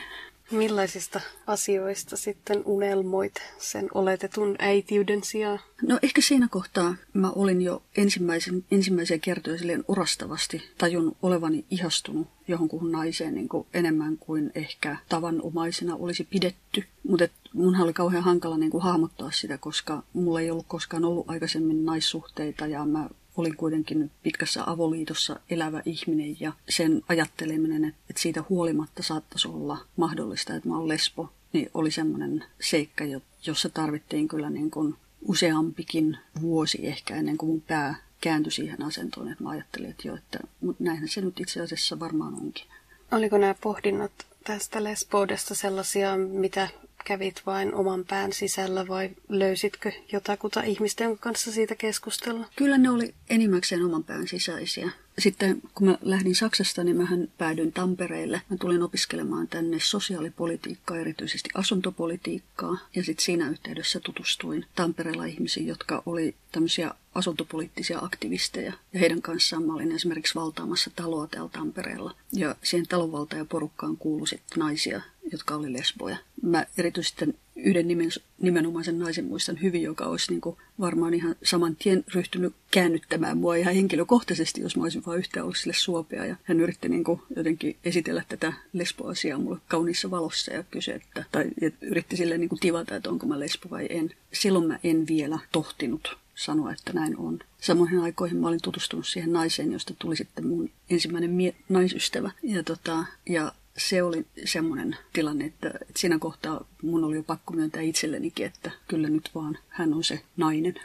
Millaisista 0.52 1.22
asioista 1.48 2.18
sitten 2.18 2.62
unelmoit 2.66 3.34
sen 3.58 3.90
oletetun 3.94 4.56
äitiyden 4.60 5.24
sijaan? 5.24 5.60
No 5.82 6.00
ehkä 6.04 6.22
siinä 6.22 6.48
kohtaa 6.52 6.96
mä 7.14 7.32
olin 7.32 7.62
jo 7.62 7.84
ensimmäisen, 7.98 8.66
ensimmäisiä 8.72 9.18
kertoja 9.18 9.58
silleen 9.58 9.84
orastavasti 9.88 10.70
tajun 10.78 11.16
olevani 11.22 11.66
ihastunut 11.70 12.28
johonkuhun 12.48 12.92
naiseen 12.92 13.36
niin 13.36 13.50
kuin 13.50 13.68
enemmän 13.74 14.18
kuin 14.18 14.52
ehkä 14.56 14.98
tavanomaisena 15.10 15.96
olisi 15.96 16.24
pidetty. 16.24 16.84
Mutta 17.08 17.28
munhan 17.54 17.84
oli 17.84 17.94
kauhean 17.94 18.24
hankala 18.24 18.58
niin 18.58 18.72
kuin 18.72 18.84
hahmottaa 18.84 19.32
sitä, 19.32 19.58
koska 19.58 20.04
mulla 20.14 20.42
ei 20.42 20.52
ollut 20.52 20.66
koskaan 20.68 21.06
ollut 21.06 21.30
aikaisemmin 21.30 21.86
naissuhteita 21.86 22.68
ja 22.68 22.86
mä 22.86 23.10
olin 23.38 23.58
kuitenkin 23.58 24.12
pitkässä 24.24 24.64
avoliitossa 24.66 25.40
elävä 25.50 25.82
ihminen 25.86 26.38
ja 26.40 26.54
sen 26.70 27.02
ajatteleminen, 27.10 27.86
että 27.86 28.22
siitä 28.22 28.44
huolimatta 28.50 29.04
saattaisi 29.04 29.48
olla 29.48 29.78
mahdollista, 29.98 30.56
että 30.56 30.70
mä 30.70 30.78
olen 30.78 30.88
lesbo, 30.88 31.30
niin 31.54 31.70
oli 31.74 31.92
semmoinen 31.92 32.44
seikka, 32.60 33.04
jossa 33.46 33.70
tarvittiin 33.70 34.28
kyllä 34.28 34.50
niin 34.50 34.72
kuin 34.72 34.96
useampikin 35.28 36.18
vuosi 36.42 36.88
ehkä 36.88 37.16
ennen 37.16 37.38
kuin 37.38 37.50
mun 37.50 37.62
pää 37.62 37.96
kääntyi 38.22 38.52
siihen 38.52 38.84
asentoon, 38.84 39.32
että 39.32 39.44
mä 39.44 39.50
ajattelin, 39.50 39.90
että 39.90 40.08
joo, 40.08 40.18
että 40.18 40.40
näinhän 40.80 41.08
se 41.08 41.22
nyt 41.22 41.40
itse 41.40 41.62
asiassa 41.62 42.00
varmaan 42.00 42.34
onkin. 42.34 42.66
Oliko 43.12 43.38
nämä 43.38 43.56
pohdinnat 43.62 44.12
tästä 44.44 44.84
lesboudesta 44.84 45.56
sellaisia, 45.56 46.18
mitä 46.18 46.68
kävit 47.06 47.42
vain 47.46 47.74
oman 47.74 48.06
pään 48.10 48.34
sisällä 48.34 48.88
vai 48.88 49.10
löysitkö 49.30 49.92
jotakuta 50.12 50.64
ihmisten 50.64 51.18
kanssa 51.18 51.52
siitä 51.52 51.76
keskustella? 51.76 52.46
Kyllä 52.56 52.78
ne 52.78 52.90
oli 52.90 53.14
enimmäkseen 53.30 53.86
oman 53.86 54.04
pään 54.04 54.28
sisäisiä. 54.28 54.92
Sitten 55.20 55.62
kun 55.76 55.88
mä 55.88 55.98
lähdin 56.02 56.36
Saksasta, 56.36 56.84
niin 56.84 56.98
mähän 56.98 57.28
päädyin 57.38 57.74
Tampereelle. 57.74 58.42
Mä 58.50 58.58
tulin 58.58 58.84
opiskelemaan 58.84 59.48
tänne 59.48 59.78
sosiaalipolitiikkaa, 59.80 60.98
erityisesti 60.98 61.50
asuntopolitiikkaa. 61.54 62.78
Ja 62.96 63.04
sitten 63.04 63.26
siinä 63.26 63.50
yhteydessä 63.50 64.00
tutustuin 64.00 64.66
Tampereella 64.76 65.26
ihmisiin, 65.26 65.68
jotka 65.68 66.04
oli 66.06 66.36
tämmöisiä 66.52 66.92
asuntopoliittisia 67.16 68.00
aktivisteja. 68.00 68.74
Ja 68.94 69.00
heidän 69.00 69.22
kanssaan 69.22 69.64
mä 69.64 69.74
olin 69.74 69.92
esimerkiksi 69.92 70.36
valtaamassa 70.36 70.92
taloa 70.96 71.28
täällä 71.28 71.50
Tampereella. 71.50 72.16
Ja 72.34 72.56
siihen 72.64 72.88
talonvaltajaporukkaan 72.88 73.98
kuului 73.98 74.28
sitten 74.28 74.60
naisia, 74.60 75.02
jotka 75.32 75.56
oli 75.56 75.74
lesboja. 75.74 76.18
Mä 76.42 76.66
erityisesti 76.78 77.36
yhden 77.56 77.88
nimen, 77.88 78.10
nimenomaisen 78.42 79.00
naisen 79.00 79.26
muistan 79.26 79.62
hyvin, 79.62 79.82
joka 79.82 80.06
olisi 80.06 80.32
niin 80.32 80.42
kuin 80.42 80.58
varmaan 80.80 81.14
ihan 81.14 81.36
saman 81.44 81.76
tien 81.76 82.04
ryhtynyt 82.14 82.54
käännyttämään 82.72 83.38
mua 83.38 83.56
ihan 83.56 83.76
henkilökohtaisesti, 83.76 84.62
jos 84.62 84.78
mä 84.78 84.84
olisin 84.84 85.04
vain 85.06 85.20
yhtään 85.20 85.44
ollut 85.44 85.58
sille 85.58 85.74
suopea. 85.74 86.26
Ja 86.26 86.36
hän 86.44 86.60
yritti 86.60 86.90
niin 86.90 87.04
kuin 87.04 87.22
jotenkin 87.36 87.78
esitellä 87.84 88.24
tätä 88.30 88.54
lesboasiaa 88.74 89.40
mulle 89.40 89.60
kauniissa 89.68 90.12
valossa 90.12 90.54
ja 90.54 90.64
kysyi, 90.64 90.94
että, 90.94 91.26
tai 91.32 91.46
yritti 91.82 92.18
sille 92.18 92.38
niin 92.38 92.50
kuin 92.50 92.60
tivata, 92.60 92.96
että 92.96 93.10
onko 93.10 93.26
mä 93.26 93.40
lesbo 93.40 93.70
vai 93.70 93.88
en. 93.90 94.12
Silloin 94.34 94.68
mä 94.68 94.80
en 94.84 95.08
vielä 95.08 95.40
tohtinut 95.52 96.18
sanoa, 96.36 96.72
että 96.72 96.94
näin 96.94 97.18
on. 97.18 97.40
Samoihin 97.62 98.00
aikoihin 98.00 98.38
mä 98.38 98.48
olin 98.48 98.62
tutustunut 98.62 99.08
siihen 99.08 99.34
naiseen, 99.34 99.72
josta 99.72 99.94
tuli 100.00 100.16
sitten 100.16 100.48
mun 100.48 100.70
ensimmäinen 100.90 101.32
mie- 101.32 101.56
naisystävä. 101.70 102.32
Ja, 102.44 102.64
tota, 102.64 103.06
ja 103.30 103.54
se 103.78 104.04
oli 104.04 104.26
semmoinen 104.46 104.98
tilanne, 105.14 105.46
että, 105.46 105.68
että 105.70 105.94
siinä 106.00 106.20
kohtaa 106.20 106.66
mun 106.82 107.04
oli 107.04 107.16
jo 107.16 107.24
pakko 107.24 107.54
myöntää 107.54 107.82
itsellenikin, 107.82 108.46
että 108.46 108.72
kyllä 108.88 109.10
nyt 109.10 109.30
vaan 109.36 109.58
hän 109.68 109.94
on 109.94 110.04
se 110.04 110.22
nainen. 110.38 110.76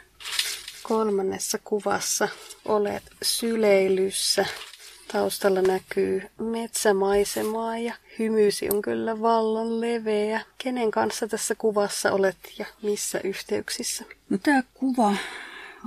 kolmannessa 0.83 1.59
kuvassa 1.63 2.29
olet 2.65 3.03
syleilyssä. 3.21 4.45
Taustalla 5.11 5.61
näkyy 5.61 6.21
metsämaisemaa 6.39 7.77
ja 7.77 7.93
hymysi 8.19 8.69
on 8.73 8.81
kyllä 8.81 9.21
vallan 9.21 9.81
leveä. 9.81 10.41
Kenen 10.57 10.91
kanssa 10.91 11.27
tässä 11.27 11.55
kuvassa 11.55 12.11
olet 12.11 12.37
ja 12.59 12.65
missä 12.81 13.19
yhteyksissä? 13.23 14.05
No 14.29 14.37
tämä 14.37 14.63
kuva 14.73 15.15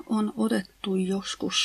on 0.07 0.33
otettu 0.37 0.97
joskus 0.97 1.57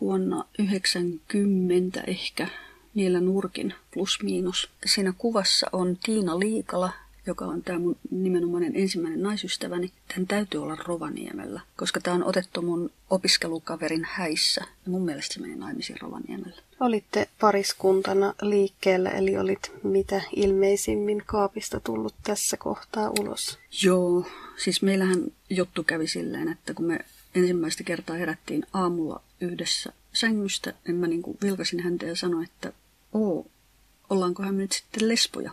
vuonna 0.00 0.44
90 0.58 2.00
ehkä 2.06 2.48
niillä 2.94 3.20
nurkin 3.20 3.74
plus 3.94 4.18
miinus. 4.22 4.70
Siinä 4.86 5.12
kuvassa 5.18 5.66
on 5.72 5.98
Tiina 6.02 6.38
Liikala, 6.38 6.92
joka 7.26 7.44
on 7.44 7.62
tämä 7.62 7.78
mun 7.78 7.96
nimenomainen 8.10 8.76
ensimmäinen 8.76 9.22
naisystäväni, 9.22 9.92
tämän 10.08 10.26
täytyy 10.26 10.62
olla 10.62 10.76
Rovaniemellä, 10.76 11.60
koska 11.76 12.00
tämä 12.00 12.16
on 12.16 12.24
otettu 12.24 12.62
mun 12.62 12.90
opiskelukaverin 13.10 14.06
häissä. 14.10 14.60
Ja 14.84 14.90
mun 14.90 15.04
mielestä 15.04 15.34
se 15.34 15.40
meni 15.40 15.54
naimisiin 15.54 16.00
Rovaniemellä. 16.00 16.62
Olitte 16.80 17.28
pariskuntana 17.40 18.34
liikkeellä, 18.42 19.10
eli 19.10 19.38
olit 19.38 19.72
mitä 19.82 20.20
ilmeisimmin 20.36 21.22
kaapista 21.26 21.80
tullut 21.80 22.14
tässä 22.24 22.56
kohtaa 22.56 23.10
ulos. 23.20 23.58
Joo, 23.82 24.26
siis 24.56 24.82
meillähän 24.82 25.24
juttu 25.50 25.84
kävi 25.84 26.06
silleen, 26.06 26.48
että 26.48 26.74
kun 26.74 26.86
me 26.86 26.98
ensimmäistä 27.34 27.84
kertaa 27.84 28.16
herättiin 28.16 28.66
aamulla 28.72 29.22
yhdessä 29.40 29.92
sängystä, 30.12 30.74
niin 30.86 30.96
mä 30.96 31.06
niin 31.06 31.22
vilkasin 31.42 31.80
häntä 31.80 32.06
ja 32.06 32.16
sanoin, 32.16 32.44
että 32.44 32.72
oo, 33.12 33.46
ollaankohan 34.10 34.54
me 34.54 34.62
nyt 34.62 34.72
sitten 34.72 35.08
lesboja? 35.08 35.50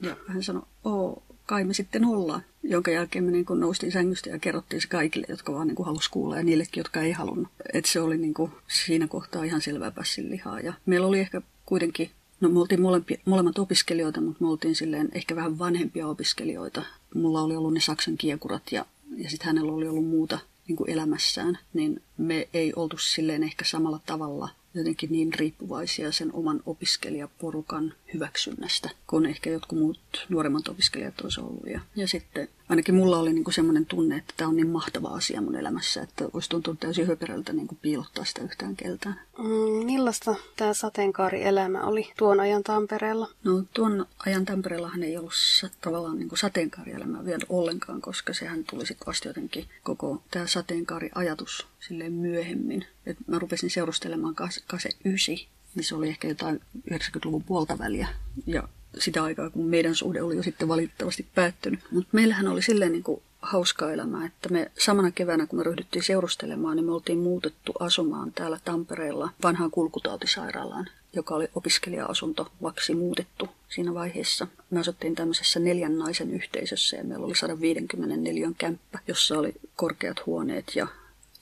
Ja 0.00 0.16
hän 0.28 0.42
sanoi, 0.42 0.62
oo, 0.84 1.22
kai 1.46 1.64
me 1.64 1.74
sitten 1.74 2.04
ollaan. 2.04 2.42
Jonka 2.62 2.90
jälkeen 2.90 3.24
me 3.24 3.30
niin 3.30 3.44
kuin 3.44 3.60
noustiin 3.60 3.92
sängystä 3.92 4.30
ja 4.30 4.38
kerrottiin 4.38 4.82
se 4.82 4.88
kaikille, 4.88 5.26
jotka 5.28 5.52
vaan 5.52 5.66
niin 5.66 5.74
kuin 5.76 5.86
halusi 5.86 6.10
kuulla 6.10 6.36
ja 6.36 6.42
niillekin, 6.42 6.80
jotka 6.80 7.00
ei 7.00 7.12
halunnut. 7.12 7.48
Että 7.72 7.90
se 7.90 8.00
oli 8.00 8.18
niin 8.18 8.34
kuin 8.34 8.52
siinä 8.68 9.08
kohtaa 9.08 9.44
ihan 9.44 9.60
selvää 9.60 9.90
pässin 9.90 10.30
lihaa. 10.30 10.60
Ja 10.60 10.72
meillä 10.86 11.06
oli 11.06 11.20
ehkä 11.20 11.42
kuitenkin, 11.66 12.10
no 12.40 12.48
me 12.48 12.60
oltiin 12.60 12.82
molempi, 12.82 13.20
molemmat 13.24 13.58
opiskelijoita, 13.58 14.20
mutta 14.20 14.44
me 14.44 14.50
oltiin 14.50 14.74
silleen 14.74 15.08
ehkä 15.12 15.36
vähän 15.36 15.58
vanhempia 15.58 16.08
opiskelijoita. 16.08 16.82
Mulla 17.14 17.42
oli 17.42 17.56
ollut 17.56 17.74
ne 17.74 17.80
Saksan 17.80 18.16
kiekurat 18.16 18.72
ja, 18.72 18.86
ja 19.16 19.30
sitten 19.30 19.46
hänellä 19.46 19.72
oli 19.72 19.88
ollut 19.88 20.06
muuta 20.06 20.38
niin 20.68 20.76
kuin 20.76 20.90
elämässään, 20.90 21.58
niin 21.72 22.02
me 22.16 22.48
ei 22.52 22.72
oltu 22.76 22.98
silleen 22.98 23.42
ehkä 23.42 23.64
samalla 23.64 24.00
tavalla 24.06 24.48
jotenkin 24.76 25.12
niin 25.12 25.34
riippuvaisia 25.34 26.12
sen 26.12 26.32
oman 26.32 26.62
opiskelijaporukan 26.66 27.94
hyväksynnästä, 28.14 28.90
kun 29.06 29.26
ehkä 29.26 29.50
jotkut 29.50 29.78
muut 29.78 30.26
nuoremmat 30.28 30.68
opiskelijat 30.68 31.20
olisi 31.20 31.40
ollut. 31.40 31.66
Ja, 31.66 31.80
ja 31.96 32.08
sitten 32.08 32.48
ainakin 32.68 32.94
mulla 32.94 33.18
oli 33.18 33.32
niinku 33.32 33.50
semmoinen 33.50 33.86
tunne, 33.86 34.16
että 34.16 34.34
tämä 34.36 34.48
on 34.48 34.56
niin 34.56 34.68
mahtava 34.68 35.08
asia 35.08 35.40
mun 35.40 35.56
elämässä, 35.56 36.02
että 36.02 36.24
olisi 36.32 36.48
tuntunut 36.48 36.80
täysin 36.80 37.06
höperältä 37.06 37.52
niinku 37.52 37.76
piilottaa 37.82 38.24
sitä 38.24 38.42
yhtään 38.42 38.76
keltään. 38.76 39.20
Mm, 39.38 39.84
millaista 39.84 40.34
tämä 40.56 40.74
sateenkaarielämä 40.74 41.82
oli 41.82 42.12
tuon 42.18 42.40
ajan 42.40 42.62
Tampereella? 42.62 43.30
No 43.44 43.64
tuon 43.74 44.06
ajan 44.26 44.44
Tampereellahan 44.44 45.02
ei 45.02 45.16
ollut 45.16 45.32
tavallaan 45.80 46.18
niinku 46.18 46.36
sateenkaarielämää 46.36 47.24
vielä 47.24 47.46
ollenkaan, 47.48 48.00
koska 48.00 48.34
sehän 48.34 48.64
tuli 48.64 48.86
sitten 48.86 49.06
vasta 49.06 49.28
jotenkin 49.28 49.66
koko 49.82 50.22
tämä 50.30 50.46
sateenkaariajatus 50.46 51.66
silleen 51.88 52.12
myöhemmin. 52.12 52.84
Et 53.06 53.16
mä 53.26 53.38
rupesin 53.38 53.70
seurustelemaan 53.70 54.34
kase 54.66 54.88
9, 55.04 55.34
niin 55.74 55.84
se 55.84 55.94
oli 55.94 56.08
ehkä 56.08 56.28
jotain 56.28 56.60
90-luvun 56.90 57.44
puolta 57.44 57.78
väliä. 57.78 58.08
Ja 58.46 58.68
sitä 58.98 59.24
aikaa, 59.24 59.50
kun 59.50 59.66
meidän 59.66 59.94
suhde 59.94 60.22
oli 60.22 60.36
jo 60.36 60.42
sitten 60.42 60.68
valitettavasti 60.68 61.26
päättynyt. 61.34 61.80
Mutta 61.90 62.10
meillähän 62.12 62.48
oli 62.48 62.62
silleen 62.62 62.92
niin 62.92 63.02
kuin 63.02 63.22
hauskaa 63.42 63.92
elämää, 63.92 64.26
että 64.26 64.48
me 64.48 64.70
samana 64.78 65.10
keväänä, 65.10 65.46
kun 65.46 65.58
me 65.58 65.62
ryhdyttiin 65.62 66.02
seurustelemaan, 66.02 66.76
niin 66.76 66.84
me 66.84 66.92
oltiin 66.92 67.18
muutettu 67.18 67.72
asumaan 67.80 68.32
täällä 68.32 68.58
Tampereella 68.64 69.30
vanhaan 69.42 69.70
kulkutautisairaalaan, 69.70 70.86
joka 71.12 71.34
oli 71.34 71.48
opiskelija-asunto, 71.54 72.52
laksi 72.60 72.94
muutettu 72.94 73.48
siinä 73.68 73.94
vaiheessa. 73.94 74.46
Me 74.70 74.80
asuttiin 74.80 75.14
tämmöisessä 75.14 75.60
neljän 75.60 75.98
naisen 75.98 76.30
yhteisössä 76.30 76.96
ja 76.96 77.04
meillä 77.04 77.26
oli 77.26 77.36
154 77.36 78.50
kämppä, 78.58 78.98
jossa 79.08 79.38
oli 79.38 79.54
korkeat 79.76 80.26
huoneet 80.26 80.72
ja 80.76 80.86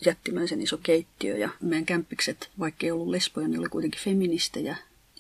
jättimäisen 0.07 0.61
iso 0.61 0.79
keittiö 0.83 1.37
ja 1.37 1.49
meidän 1.61 1.87
kämppikset, 1.87 2.51
vaikka 2.59 2.87
ei 2.87 2.93
ollut 2.93 3.09
lesboja, 3.09 3.49
niin 3.49 3.61
oli 3.61 3.69
kuitenkin 3.69 4.01
feministejä 4.01 4.77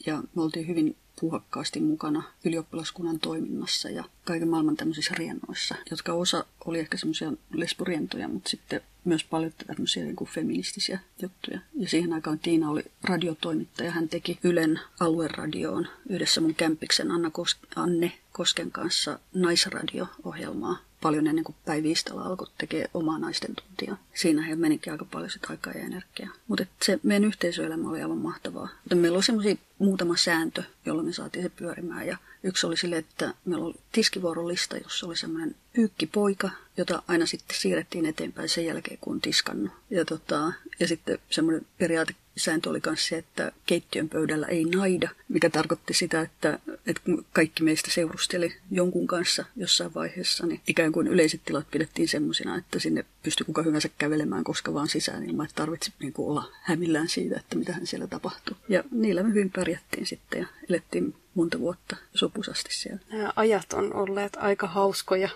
ja 0.06 0.22
me 0.34 0.42
oltiin 0.42 0.68
hyvin 0.68 0.96
puhakkaasti 1.20 1.80
mukana 1.80 2.22
ylioppilaskunnan 2.44 3.20
toiminnassa 3.20 3.90
ja 3.90 4.04
kaiken 4.24 4.48
maailman 4.48 4.76
tämmöisissä 4.76 5.14
riennoissa, 5.18 5.74
jotka 5.90 6.12
osa 6.12 6.44
oli 6.64 6.78
ehkä 6.78 6.96
semmoisia 6.96 7.32
lesborientoja, 7.52 8.28
mutta 8.28 8.50
sitten 8.50 8.80
myös 9.04 9.24
paljon 9.24 9.52
tämmöisiä 9.66 10.04
niin 10.04 10.16
kuin 10.16 10.30
feministisiä 10.30 10.98
juttuja. 11.22 11.60
Ja 11.74 11.88
siihen 11.88 12.12
aikaan 12.12 12.38
Tiina 12.38 12.70
oli 12.70 12.84
radiotoimittaja. 13.04 13.90
Hän 13.90 14.08
teki 14.08 14.38
Ylen 14.42 14.80
alueradioon 15.00 15.88
yhdessä 16.08 16.40
mun 16.40 16.54
kämpiksen 16.54 17.10
Anna 17.10 17.28
Kos- 17.28 17.66
Anne 17.76 18.12
Kosken 18.32 18.70
kanssa 18.70 19.18
naisradio-ohjelmaa 19.34 20.76
paljon 21.04 21.26
ennen 21.26 21.44
kuin 21.44 21.56
Päivi 21.64 21.90
Istala 21.90 22.22
alkoi 22.22 22.46
tekemään 22.58 22.90
omaa 22.94 23.18
naisten 23.18 23.54
tuntia. 23.54 23.96
Siinä 24.14 24.42
he 24.42 24.56
menikin 24.56 24.92
aika 24.92 25.04
paljon 25.04 25.30
sitä 25.30 25.46
aikaa 25.50 25.72
ja 25.72 25.80
energiaa. 25.80 26.34
Mutta 26.48 26.66
se 26.82 27.00
meidän 27.02 27.24
yhteisöelämä 27.24 27.90
oli 27.90 28.02
aivan 28.02 28.18
mahtavaa. 28.18 28.68
Mutta 28.84 28.96
meillä 28.96 29.16
oli 29.16 29.22
semmoisia 29.22 29.56
muutama 29.78 30.16
sääntö, 30.16 30.62
jolla 30.86 31.02
me 31.02 31.12
saatiin 31.12 31.42
se 31.42 31.48
pyörimään. 31.48 32.06
Ja 32.06 32.16
yksi 32.42 32.66
oli 32.66 32.76
sille, 32.76 32.96
että 32.96 33.34
meillä 33.44 33.64
oli 33.64 33.74
tiskivuorolista, 33.92 34.76
jossa 34.76 35.06
oli 35.06 35.16
semmoinen 35.16 35.54
pyykkipoika, 35.72 36.50
jota 36.76 37.02
aina 37.08 37.26
sitten 37.26 37.56
siirrettiin 37.56 38.06
eteenpäin 38.06 38.48
sen 38.48 38.66
jälkeen, 38.66 38.98
kun 39.00 39.12
on 39.12 39.20
tiskannut. 39.20 39.72
Ja, 39.90 40.04
tota, 40.04 40.52
ja 40.80 40.88
sitten 40.88 41.18
semmoinen 41.30 41.66
periaate 41.78 42.14
sääntö 42.36 42.70
oli 42.70 42.80
myös 42.86 43.08
se, 43.08 43.16
että 43.16 43.52
keittiön 43.66 44.08
pöydällä 44.08 44.46
ei 44.46 44.64
naida, 44.64 45.08
mikä 45.28 45.50
tarkoitti 45.50 45.94
sitä, 45.94 46.20
että, 46.20 46.58
että 46.86 47.02
kaikki 47.32 47.62
meistä 47.62 47.90
seurusteli 47.90 48.56
jonkun 48.70 49.06
kanssa 49.06 49.44
jossain 49.56 49.94
vaiheessa, 49.94 50.46
niin 50.46 50.60
ikään 50.66 50.92
kuin 50.92 51.06
yleiset 51.06 51.40
tilat 51.44 51.70
pidettiin 51.70 52.08
semmoisina, 52.08 52.56
että 52.56 52.78
sinne 52.78 53.04
pystyi 53.22 53.44
kuka 53.44 53.62
hyvänsä 53.62 53.88
kävelemään 53.98 54.44
koska 54.44 54.74
vaan 54.74 54.88
sisään 54.88 55.24
ilman, 55.24 55.46
että 55.46 55.56
tarvitsi 55.56 55.92
niin 56.00 56.12
kuin 56.12 56.28
olla 56.28 56.52
hämillään 56.62 57.08
siitä, 57.08 57.36
että 57.36 57.56
mitä 57.56 57.72
hän 57.72 57.86
siellä 57.86 58.06
tapahtuu. 58.06 58.56
Ja 58.68 58.84
niillä 58.90 59.22
me 59.22 59.28
hyvin 59.28 59.50
pärjättiin 59.50 60.06
sitten 60.06 60.40
ja 60.40 60.46
elettiin 60.68 61.14
monta 61.34 61.58
vuotta 61.58 61.96
sopusasti 62.14 62.74
siellä. 62.74 63.00
Nämä 63.12 63.32
ajat 63.36 63.72
on 63.72 63.94
olleet 63.94 64.36
aika 64.36 64.66
hauskoja 64.66 65.28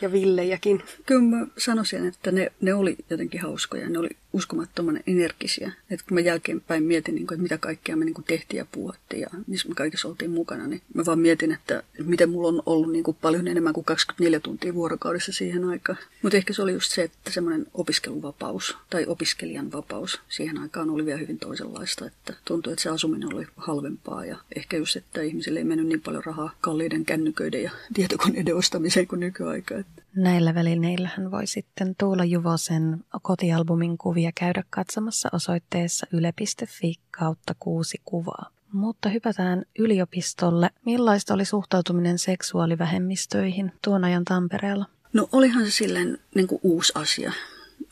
ja 0.00 0.12
villejäkin. 0.12 0.82
Kyllä 1.06 1.36
mä 1.36 1.46
sanoisin, 1.58 2.06
että 2.06 2.32
ne, 2.32 2.52
ne 2.60 2.74
oli 2.74 2.96
jotenkin 3.10 3.40
hauskoja. 3.40 3.88
Ne 3.88 3.98
oli 3.98 4.10
uskomattoman 4.36 5.00
energisiä. 5.06 5.72
Että 5.90 6.06
kun 6.08 6.14
mä 6.14 6.20
jälkeenpäin 6.20 6.84
mietin, 6.84 7.14
niin 7.14 7.26
kuin, 7.26 7.36
että 7.36 7.42
mitä 7.42 7.58
kaikkea 7.58 7.96
me 7.96 8.04
niin 8.04 8.14
kuin 8.14 8.24
tehtiin 8.24 8.58
ja 8.58 8.66
puhuttiin 8.72 9.20
ja 9.20 9.28
missä 9.46 9.68
me 9.68 9.74
kaikissa 9.74 10.08
oltiin 10.08 10.30
mukana, 10.30 10.66
niin 10.66 10.82
mä 10.94 11.06
vaan 11.06 11.18
mietin, 11.18 11.52
että 11.52 11.82
miten 12.04 12.30
mulla 12.30 12.48
on 12.48 12.62
ollut 12.66 12.92
niin 12.92 13.04
kuin 13.04 13.16
paljon 13.20 13.48
enemmän 13.48 13.72
kuin 13.72 13.84
24 13.84 14.40
tuntia 14.40 14.74
vuorokaudessa 14.74 15.32
siihen 15.32 15.64
aikaan. 15.64 15.98
Mutta 16.22 16.36
ehkä 16.36 16.52
se 16.52 16.62
oli 16.62 16.72
just 16.72 16.92
se, 16.92 17.02
että 17.02 17.30
semmoinen 17.30 17.66
opiskeluvapaus 17.74 18.76
tai 18.90 19.06
opiskelijan 19.06 19.72
vapaus 19.72 20.20
siihen 20.28 20.58
aikaan 20.58 20.90
oli 20.90 21.06
vielä 21.06 21.20
hyvin 21.20 21.38
toisenlaista. 21.38 22.06
Että 22.06 22.34
tuntui, 22.44 22.72
että 22.72 22.82
se 22.82 22.90
asuminen 22.90 23.34
oli 23.34 23.46
halvempaa 23.56 24.24
ja 24.24 24.36
ehkä 24.56 24.76
just, 24.76 24.96
että 24.96 25.22
ihmisille 25.22 25.58
ei 25.58 25.64
mennyt 25.64 25.86
niin 25.86 26.00
paljon 26.00 26.24
rahaa 26.24 26.54
kalliiden 26.60 27.04
kännyköiden 27.04 27.62
ja 27.62 27.70
tietokoneiden 27.94 28.56
ostamiseen 28.56 29.06
kuin 29.06 29.20
nykyaikaa. 29.20 29.78
Näillä 30.16 30.54
välineillähän 30.54 31.30
voi 31.30 31.46
sitten 31.46 31.94
Tuula 31.98 32.24
Juvosen 32.24 33.04
kotialbumin 33.22 33.98
kuvia 33.98 34.30
käydä 34.34 34.64
katsomassa 34.70 35.28
osoitteessa 35.32 36.06
yle.fi 36.12 36.94
kautta 37.10 37.54
kuusi 37.58 38.00
kuvaa. 38.04 38.50
Mutta 38.72 39.08
hypätään 39.08 39.64
yliopistolle. 39.78 40.70
Millaista 40.84 41.34
oli 41.34 41.44
suhtautuminen 41.44 42.18
seksuaalivähemmistöihin 42.18 43.72
tuon 43.84 44.04
ajan 44.04 44.24
Tampereella? 44.24 44.86
No 45.12 45.28
olihan 45.32 45.64
se 45.64 45.70
silleen 45.70 46.18
niin 46.34 46.46
kuin 46.46 46.60
uusi 46.62 46.92
asia, 46.94 47.32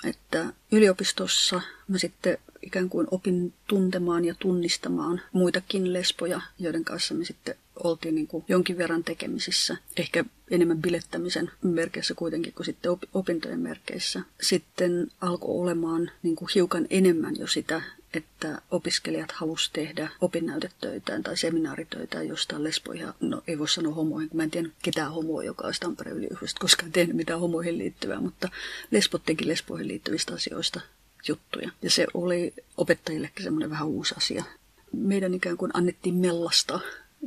että 0.05 0.45
yliopistossa 0.73 1.61
mä 1.89 1.99
sitten 1.99 2.39
ikään 2.63 2.89
kuin 2.89 3.07
opin 3.11 3.53
tuntemaan 3.67 4.25
ja 4.25 4.35
tunnistamaan 4.39 5.21
muitakin 5.33 5.93
lesboja, 5.93 6.41
joiden 6.59 6.85
kanssa 6.85 7.15
me 7.15 7.25
sitten 7.25 7.55
oltiin 7.85 8.15
niin 8.15 8.27
kuin 8.27 8.45
jonkin 8.49 8.79
verran 8.79 9.05
tekemisissä. 9.05 9.77
Ehkä 9.97 10.25
enemmän 10.51 10.83
bilettämisen 10.83 11.51
merkeissä 11.63 12.15
kuitenkin 12.15 12.53
kuin 12.53 12.67
sitten 12.67 12.93
opintojen 13.15 13.61
merkeissä. 13.61 14.21
Sitten 14.41 15.09
alkoi 15.21 15.55
olemaan 15.55 16.11
niin 16.23 16.37
kuin 16.37 16.49
hiukan 16.55 16.87
enemmän 16.91 17.35
jo 17.39 17.47
sitä, 17.47 17.83
että 18.15 18.63
opiskelijat 18.71 19.33
halusivat 19.33 19.73
tehdä 19.73 20.11
opinnäytetöitään 20.21 21.23
tai 21.23 21.37
seminaaritöitään 21.37 22.29
jostain 22.29 22.65
lesboihin. 22.65 23.09
No 23.21 23.43
ei 23.47 23.59
voi 23.59 23.69
sanoa 23.69 23.95
homoihin, 23.95 24.31
mä 24.35 24.43
en 24.43 24.51
tiedä 24.51 24.69
ketään 24.83 25.13
homoa, 25.13 25.45
joka 25.45 25.67
olisi 25.67 25.81
Tampereen 25.81 26.17
yliopistosta 26.17 26.61
koskaan 26.61 26.93
tehnyt 26.93 27.17
mitään 27.17 27.41
homoihin 27.41 27.79
liittyvää, 27.79 28.21
mutta 28.21 28.49
lesbot 28.91 29.23
teki 29.25 29.49
lesboihin 29.49 29.89
liittyvistä 29.89 30.35
asioista 30.35 30.81
juttuja. 31.29 31.71
Ja 31.83 31.91
se 31.91 32.07
oli 32.15 32.55
opettajillekin 32.77 33.45
semmoinen 33.45 33.71
vähän 33.71 33.89
uusi 33.89 34.15
asia. 34.17 34.45
Meidän 34.93 35.35
ikään 35.35 35.57
kuin 35.57 35.71
annettiin 35.75 36.15
mellasta 36.15 36.81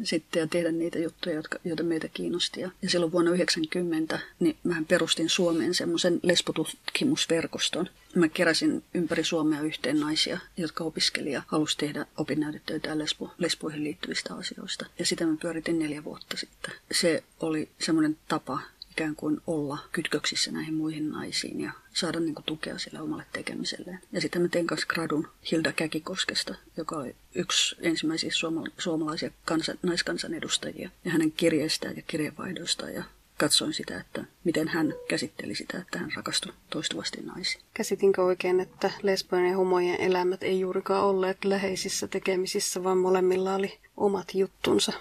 sitten 0.03 0.39
ja 0.39 0.47
tehdä 0.47 0.71
niitä 0.71 0.99
juttuja, 0.99 1.35
jotka, 1.35 1.59
joita 1.63 1.83
meitä 1.83 2.07
kiinnosti. 2.07 2.61
Ja, 2.61 2.71
silloin 2.87 3.11
vuonna 3.11 3.29
1990 3.29 4.19
niin 4.39 4.57
mähän 4.63 4.85
perustin 4.85 5.29
Suomeen 5.29 5.73
semmoisen 5.73 6.19
lesbotutkimusverkoston. 6.23 7.89
Mä 8.15 8.27
keräsin 8.27 8.83
ympäri 8.93 9.23
Suomea 9.23 9.61
yhteen 9.61 9.99
naisia, 9.99 10.39
jotka 10.57 10.83
opiskeli 10.83 11.31
ja 11.31 11.41
halusi 11.47 11.77
tehdä 11.77 12.05
opinnäytetöitä 12.17 12.97
lesbo, 12.97 13.33
lesboihin 13.37 13.83
liittyvistä 13.83 14.35
asioista. 14.35 14.85
Ja 14.99 15.05
sitä 15.05 15.25
mä 15.25 15.37
pyöritin 15.41 15.79
neljä 15.79 16.03
vuotta 16.03 16.37
sitten. 16.37 16.73
Se 16.91 17.23
oli 17.39 17.69
semmoinen 17.79 18.17
tapa 18.27 18.59
ikään 18.91 19.15
kuin 19.15 19.41
olla 19.47 19.77
kytköksissä 19.91 20.51
näihin 20.51 20.73
muihin 20.73 21.09
naisiin 21.09 21.61
ja 21.61 21.71
saada 21.97 22.19
niin 22.19 22.35
kuin, 22.35 22.45
tukea 22.45 22.77
sille 22.77 23.01
omalle 23.01 23.25
tekemiselleen. 23.33 23.99
Ja 24.11 24.21
sitten 24.21 24.41
mä 24.41 24.47
tein 24.47 24.67
kanssa 24.67 24.87
gradun 24.87 25.27
Hilda 25.51 25.71
Käkikoskesta, 25.71 26.55
joka 26.77 26.95
oli 26.95 27.15
yksi 27.35 27.75
ensimmäisiä 27.79 28.29
suoma- 28.33 28.71
suomalaisia 28.77 29.31
kansan, 29.45 29.77
naiskansanedustajia. 29.83 30.89
Ja 31.05 31.11
hänen 31.11 31.31
kirjeistään 31.31 31.95
ja 31.95 32.01
kirjeenvaihdoistaan 32.07 32.93
ja 32.93 33.03
katsoin 33.37 33.73
sitä, 33.73 33.99
että 33.99 34.23
miten 34.43 34.67
hän 34.67 34.93
käsitteli 35.09 35.55
sitä, 35.55 35.77
että 35.77 35.99
hän 35.99 36.11
rakastui 36.15 36.53
toistuvasti 36.69 37.21
naisiin. 37.21 37.63
Käsitinkö 37.73 38.23
oikein, 38.23 38.59
että 38.59 38.91
lesbojen 39.01 39.49
ja 39.49 39.57
homojen 39.57 40.01
elämät 40.01 40.43
ei 40.43 40.59
juurikaan 40.59 41.03
olleet 41.03 41.45
läheisissä 41.45 42.07
tekemisissä, 42.07 42.83
vaan 42.83 42.97
molemmilla 42.97 43.55
oli 43.55 43.79
omat 43.97 44.35
juttunsa? 44.35 44.93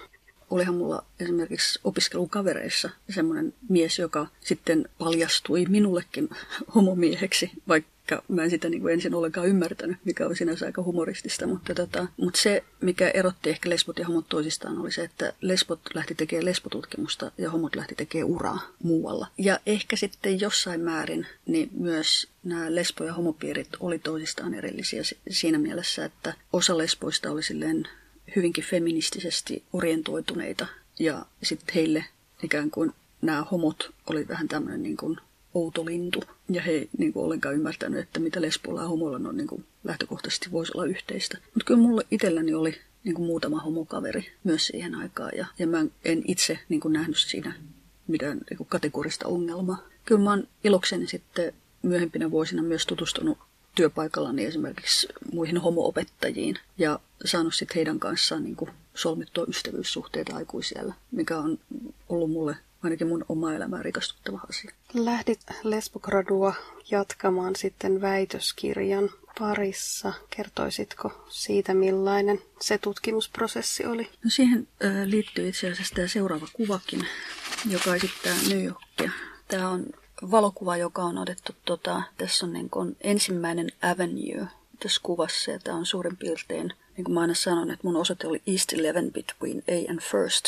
Olihan 0.49 0.75
mulla 0.75 1.05
esimerkiksi 1.19 1.79
opiskelukavereissa 1.83 2.89
semmoinen 3.09 3.53
mies, 3.69 3.99
joka 3.99 4.27
sitten 4.39 4.89
paljastui 4.97 5.65
minullekin 5.69 6.29
homomieheksi, 6.75 7.51
vaikka 7.67 8.23
mä 8.27 8.43
en 8.43 8.49
sitä 8.49 8.69
niin 8.69 8.81
kuin 8.81 8.93
ensin 8.93 9.13
ollenkaan 9.13 9.47
ymmärtänyt, 9.47 9.97
mikä 10.05 10.27
on 10.27 10.35
sinänsä 10.35 10.65
aika 10.65 10.83
humoristista. 10.83 11.47
Mutta, 11.47 11.75
tota, 11.75 12.07
mutta 12.17 12.39
se, 12.41 12.63
mikä 12.81 13.09
erotti 13.09 13.49
ehkä 13.49 13.69
lesbot 13.69 13.99
ja 13.99 14.05
homot 14.05 14.29
toisistaan, 14.29 14.77
oli 14.77 14.91
se, 14.91 15.03
että 15.03 15.33
lesbot 15.41 15.79
lähti 15.93 16.15
tekemään 16.15 16.45
lesbotutkimusta 16.45 17.31
ja 17.37 17.51
homot 17.51 17.75
lähti 17.75 17.95
tekemään 17.95 18.31
uraa 18.31 18.59
muualla. 18.83 19.27
Ja 19.37 19.59
ehkä 19.65 19.95
sitten 19.95 20.39
jossain 20.39 20.81
määrin 20.81 21.27
niin 21.45 21.69
myös 21.73 22.27
nämä 22.43 22.69
lesbo- 22.69 23.03
ja 23.05 23.13
homopiirit 23.13 23.69
oli 23.79 23.99
toisistaan 23.99 24.53
erillisiä 24.53 25.01
siinä 25.29 25.57
mielessä, 25.57 26.05
että 26.05 26.33
osa 26.53 26.77
lesboista 26.77 27.31
oli 27.31 27.43
silleen 27.43 27.87
hyvinkin 28.35 28.63
feministisesti 28.63 29.63
orientoituneita 29.73 30.67
ja 30.99 31.25
sitten 31.43 31.75
heille 31.75 32.05
ikään 32.43 32.71
kuin 32.71 32.93
nämä 33.21 33.43
homot 33.51 33.91
oli 34.09 34.27
vähän 34.27 34.47
tämmöinen 34.47 34.83
niin 34.83 34.97
kuin 34.97 35.17
outo 35.53 35.85
lintu. 35.85 36.23
Ja 36.49 36.61
he 36.61 36.71
ei 36.71 36.89
niin 36.97 37.13
kuin 37.13 37.23
ollenkaan 37.23 37.55
ymmärtänyt, 37.55 37.99
että 37.99 38.19
mitä 38.19 38.41
lesboilla 38.41 38.81
ja 38.81 38.87
homoilla 38.87 39.29
on 39.29 39.37
niin 39.37 39.47
kuin 39.47 39.65
lähtökohtaisesti 39.83 40.51
voisi 40.51 40.71
olla 40.75 40.85
yhteistä. 40.85 41.37
Mutta 41.37 41.65
kyllä 41.65 41.79
mulla 41.79 42.01
itselläni 42.11 42.53
oli 42.53 42.75
niin 43.03 43.15
kuin 43.15 43.25
muutama 43.25 43.59
homokaveri 43.59 44.31
myös 44.43 44.67
siihen 44.67 44.95
aikaan. 44.95 45.31
Ja, 45.35 45.45
ja 45.59 45.67
mä 45.67 45.85
en 46.05 46.23
itse 46.27 46.59
niin 46.69 46.79
kuin 46.79 46.93
nähnyt 46.93 47.17
siinä 47.17 47.53
mitään 48.07 48.37
niin 48.49 48.57
kuin 48.57 48.67
kategorista 48.67 49.27
ongelmaa. 49.27 49.87
Kyllä 50.05 50.21
mä 50.21 50.29
oon 50.29 50.47
ilokseni 50.63 51.07
sitten 51.07 51.53
myöhempinä 51.81 52.31
vuosina 52.31 52.61
myös 52.61 52.85
tutustunut 52.85 53.37
työpaikallani 53.77 54.45
esimerkiksi 54.45 55.07
muihin 55.31 55.57
homoopettajiin 55.57 56.55
ja 56.77 56.99
saanut 57.25 57.55
sitten 57.55 57.75
heidän 57.75 57.99
kanssaan 57.99 58.43
niin 58.43 58.55
kuin 58.55 58.71
solmittua 58.95 59.45
ystävyyssuhteita 59.47 60.35
aikuisiellä, 60.35 60.93
mikä 61.11 61.37
on 61.37 61.59
ollut 62.09 62.31
mulle 62.31 62.57
ainakin 62.83 63.07
mun 63.07 63.25
oma 63.29 63.53
elämää 63.53 63.83
rikastuttava 63.83 64.39
asia. 64.49 64.71
Lähdit 64.93 65.39
lesbogradua 65.63 66.53
jatkamaan 66.91 67.55
sitten 67.55 68.01
väitöskirjan 68.01 69.09
parissa. 69.39 70.13
Kertoisitko 70.29 71.25
siitä, 71.29 71.73
millainen 71.73 72.41
se 72.61 72.77
tutkimusprosessi 72.77 73.85
oli? 73.85 74.09
No 74.23 74.29
siihen 74.29 74.67
liittyy 75.05 75.47
itse 75.47 75.71
asiassa 75.71 75.95
tämä 75.95 76.07
seuraava 76.07 76.47
kuvakin, 76.53 77.07
joka 77.69 77.95
esittää 77.95 78.35
New 78.49 78.63
Yorkia. 78.63 79.11
Tämä 79.47 79.69
on 79.69 79.85
valokuva, 80.31 80.77
joka 80.77 81.03
on 81.03 81.17
otettu, 81.17 81.55
tota, 81.65 82.01
tässä 82.17 82.45
on 82.45 82.53
niin 82.53 82.69
kuin 82.69 82.97
ensimmäinen 83.01 83.71
avenue 83.81 84.47
tässä 84.79 85.01
kuvassa, 85.03 85.51
ja 85.51 85.59
tämä 85.59 85.77
on 85.77 85.85
suurin 85.85 86.17
piirtein, 86.17 86.73
niin 86.97 87.05
kuin 87.05 87.13
mä 87.13 87.21
aina 87.21 87.33
sanon, 87.33 87.71
että 87.71 87.87
mun 87.87 87.95
osoite 87.95 88.27
oli 88.27 88.41
East 88.47 88.73
11 88.73 89.11
between 89.13 89.63
A 89.67 89.91
and 89.91 89.99
First, 90.01 90.45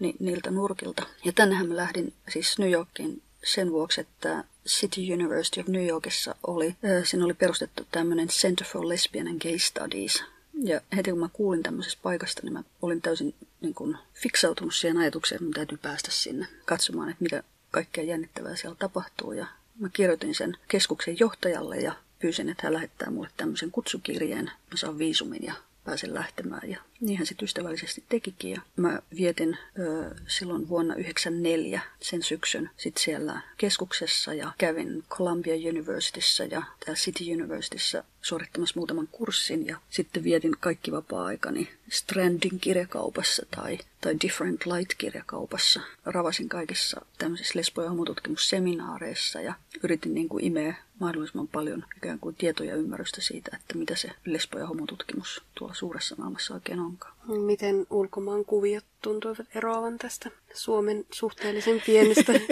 niin 0.00 0.16
niiltä 0.20 0.50
nurkilta. 0.50 1.06
Ja 1.24 1.32
tännehän 1.32 1.68
mä 1.68 1.76
lähdin 1.76 2.12
siis 2.28 2.58
New 2.58 2.70
Yorkiin 2.70 3.22
sen 3.44 3.72
vuoksi, 3.72 4.00
että 4.00 4.44
City 4.66 5.12
University 5.12 5.60
of 5.60 5.66
New 5.66 5.86
Yorkissa 5.86 6.34
oli, 6.46 6.76
siinä 7.04 7.24
oli 7.24 7.34
perustettu 7.34 7.86
tämmöinen 7.90 8.28
Center 8.28 8.66
for 8.66 8.88
Lesbian 8.88 9.28
and 9.28 9.40
Gay 9.40 9.58
Studies. 9.58 10.24
Ja 10.62 10.80
heti 10.96 11.10
kun 11.10 11.20
mä 11.20 11.28
kuulin 11.32 11.62
tämmöisestä 11.62 12.00
paikasta, 12.02 12.40
niin 12.42 12.52
mä 12.52 12.62
olin 12.82 13.02
täysin 13.02 13.34
niin 13.60 13.74
kuin, 13.74 13.96
fiksautunut 14.14 14.74
siihen 14.74 14.98
ajatukseen, 14.98 15.36
että 15.36 15.44
mun 15.44 15.54
täytyy 15.54 15.78
päästä 15.78 16.10
sinne 16.10 16.46
katsomaan, 16.64 17.10
että 17.10 17.22
mitä 17.22 17.42
kaikkea 17.74 18.04
jännittävää 18.04 18.56
siellä 18.56 18.76
tapahtuu. 18.78 19.32
Ja 19.32 19.46
mä 19.78 19.88
kirjoitin 19.92 20.34
sen 20.34 20.56
keskuksen 20.68 21.16
johtajalle 21.18 21.76
ja 21.76 21.92
pyysin, 22.18 22.48
että 22.48 22.62
hän 22.66 22.74
lähettää 22.74 23.10
mulle 23.10 23.28
tämmöisen 23.36 23.70
kutsukirjeen. 23.70 24.44
Mä 24.44 24.76
saan 24.76 24.98
viisumin 24.98 25.42
ja 25.42 25.54
pääsen 25.84 26.14
lähtemään. 26.14 26.70
Ja 26.70 26.80
niinhän 27.06 27.26
se 27.26 27.34
ystävällisesti 27.42 28.04
tekikin. 28.08 28.50
Ja 28.50 28.60
mä 28.76 28.98
vietin 29.16 29.58
ö, 29.78 30.14
silloin 30.26 30.68
vuonna 30.68 30.94
1994 30.94 31.80
sen 32.00 32.22
syksyn 32.22 32.70
sit 32.76 32.96
siellä 32.96 33.40
keskuksessa 33.56 34.34
ja 34.34 34.52
kävin 34.58 35.04
Columbia 35.10 35.70
Universityssä 35.70 36.44
ja 36.44 36.62
City 36.94 37.24
Universityssä 37.32 38.04
suorittamassa 38.22 38.80
muutaman 38.80 39.08
kurssin 39.12 39.66
ja 39.66 39.76
sitten 39.90 40.24
vietin 40.24 40.56
kaikki 40.60 40.92
vapaa-aikani 40.92 41.68
Strandin 41.90 42.60
kirjakaupassa 42.60 43.46
tai, 43.50 43.78
tai 44.00 44.16
Different 44.22 44.66
Light-kirjakaupassa. 44.66 45.80
Ravasin 46.04 46.48
kaikissa 46.48 47.06
tämmöisissä 47.18 47.60
lesbo- 47.60 47.82
ja 47.82 47.90
homotutkimusseminaareissa 47.90 49.40
ja 49.40 49.54
yritin 49.82 50.14
niin 50.14 50.28
kuin 50.28 50.44
imeä 50.44 50.74
mahdollisimman 51.00 51.48
paljon 51.48 51.84
ikään 51.96 52.18
kuin 52.18 52.34
tietoja 52.34 52.70
ja 52.70 52.76
ymmärrystä 52.76 53.20
siitä, 53.20 53.56
että 53.56 53.78
mitä 53.78 53.96
se 53.96 54.08
lesbo- 54.08 54.58
ja 54.58 54.66
homotutkimus 54.66 55.42
tuolla 55.54 55.74
suuressa 55.74 56.16
maailmassa 56.18 56.54
oikein 56.54 56.80
onkaan. 56.94 57.40
Miten 57.40 57.86
ulkomaan 57.90 58.44
kuviot 58.44 58.84
tuntuivat 59.02 59.46
eroavan 59.54 59.98
tästä 59.98 60.30
Suomen 60.54 61.04
suhteellisen 61.12 61.82
pienestä 61.86 62.32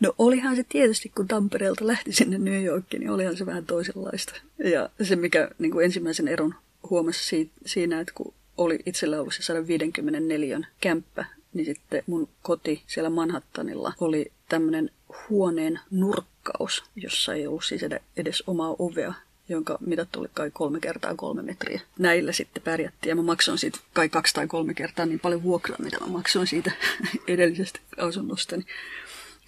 No 0.00 0.14
olihan 0.18 0.56
se 0.56 0.64
tietysti, 0.68 1.08
kun 1.08 1.28
Tampereelta 1.28 1.86
lähti 1.86 2.12
sinne 2.12 2.38
New 2.38 2.64
Yorkiin, 2.64 3.00
niin 3.00 3.10
olihan 3.10 3.36
se 3.36 3.46
vähän 3.46 3.66
toisenlaista. 3.66 4.34
Ja 4.58 4.90
se, 5.02 5.16
mikä 5.16 5.50
niin 5.58 5.72
kuin 5.72 5.84
ensimmäisen 5.84 6.28
eron 6.28 6.54
huomasi 6.90 7.50
siinä, 7.66 8.00
että 8.00 8.12
kun 8.14 8.34
oli 8.56 8.78
itsellä 8.86 9.20
ollut 9.20 9.34
se 9.34 9.42
154 9.42 10.60
kämppä, 10.80 11.24
niin 11.52 11.66
sitten 11.66 12.02
mun 12.06 12.28
koti 12.42 12.82
siellä 12.86 13.10
Manhattanilla 13.10 13.92
oli 14.00 14.32
tämmöinen 14.48 14.90
huoneen 15.30 15.80
nurkkaus, 15.90 16.84
jossa 16.96 17.34
ei 17.34 17.46
ollut 17.46 17.64
siis 17.64 17.82
edes 18.16 18.42
omaa 18.46 18.76
ovea, 18.78 19.14
jonka 19.52 19.78
mitat 19.86 20.16
oli 20.16 20.28
kai 20.34 20.50
kolme 20.50 20.80
kertaa 20.80 21.14
kolme 21.14 21.42
metriä. 21.42 21.80
Näillä 21.98 22.32
sitten 22.32 22.62
pärjättiin 22.62 23.10
ja 23.10 23.16
mä 23.16 23.22
maksoin 23.22 23.58
siitä 23.58 23.78
kai 23.92 24.08
kaksi 24.08 24.34
tai 24.34 24.46
kolme 24.46 24.74
kertaa 24.74 25.06
niin 25.06 25.20
paljon 25.20 25.42
vuokraa, 25.42 25.78
mitä 25.78 26.00
mä 26.00 26.06
maksoin 26.06 26.46
siitä 26.46 26.72
edellisestä 27.28 27.80
asunnostani 27.96 28.64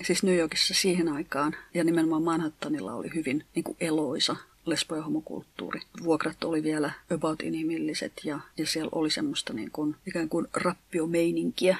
siis 0.03 0.23
New 0.23 0.37
Yorkissa 0.37 0.75
siihen 0.75 1.09
aikaan 1.09 1.57
ja 1.75 1.85
nimenomaan 1.85 2.23
Manhattanilla 2.23 2.95
oli 2.95 3.11
hyvin 3.15 3.45
niin 3.55 3.65
kuin 3.65 3.77
eloisa 3.81 4.37
lesbo- 4.67 4.97
ja 4.97 5.03
homokulttuuri. 5.03 5.81
Vuokrat 6.05 6.45
oli 6.45 6.63
vielä 6.63 6.93
about 7.15 7.43
inhimilliset 7.43 8.13
ja, 8.25 8.41
ja 8.57 8.67
siellä 8.67 8.89
oli 8.93 9.11
semmoista 9.11 9.53
niin 9.53 9.71
kuin, 9.71 9.97
ikään 10.07 10.29
kuin 10.29 10.47
rappiomeininkiä 10.55 11.77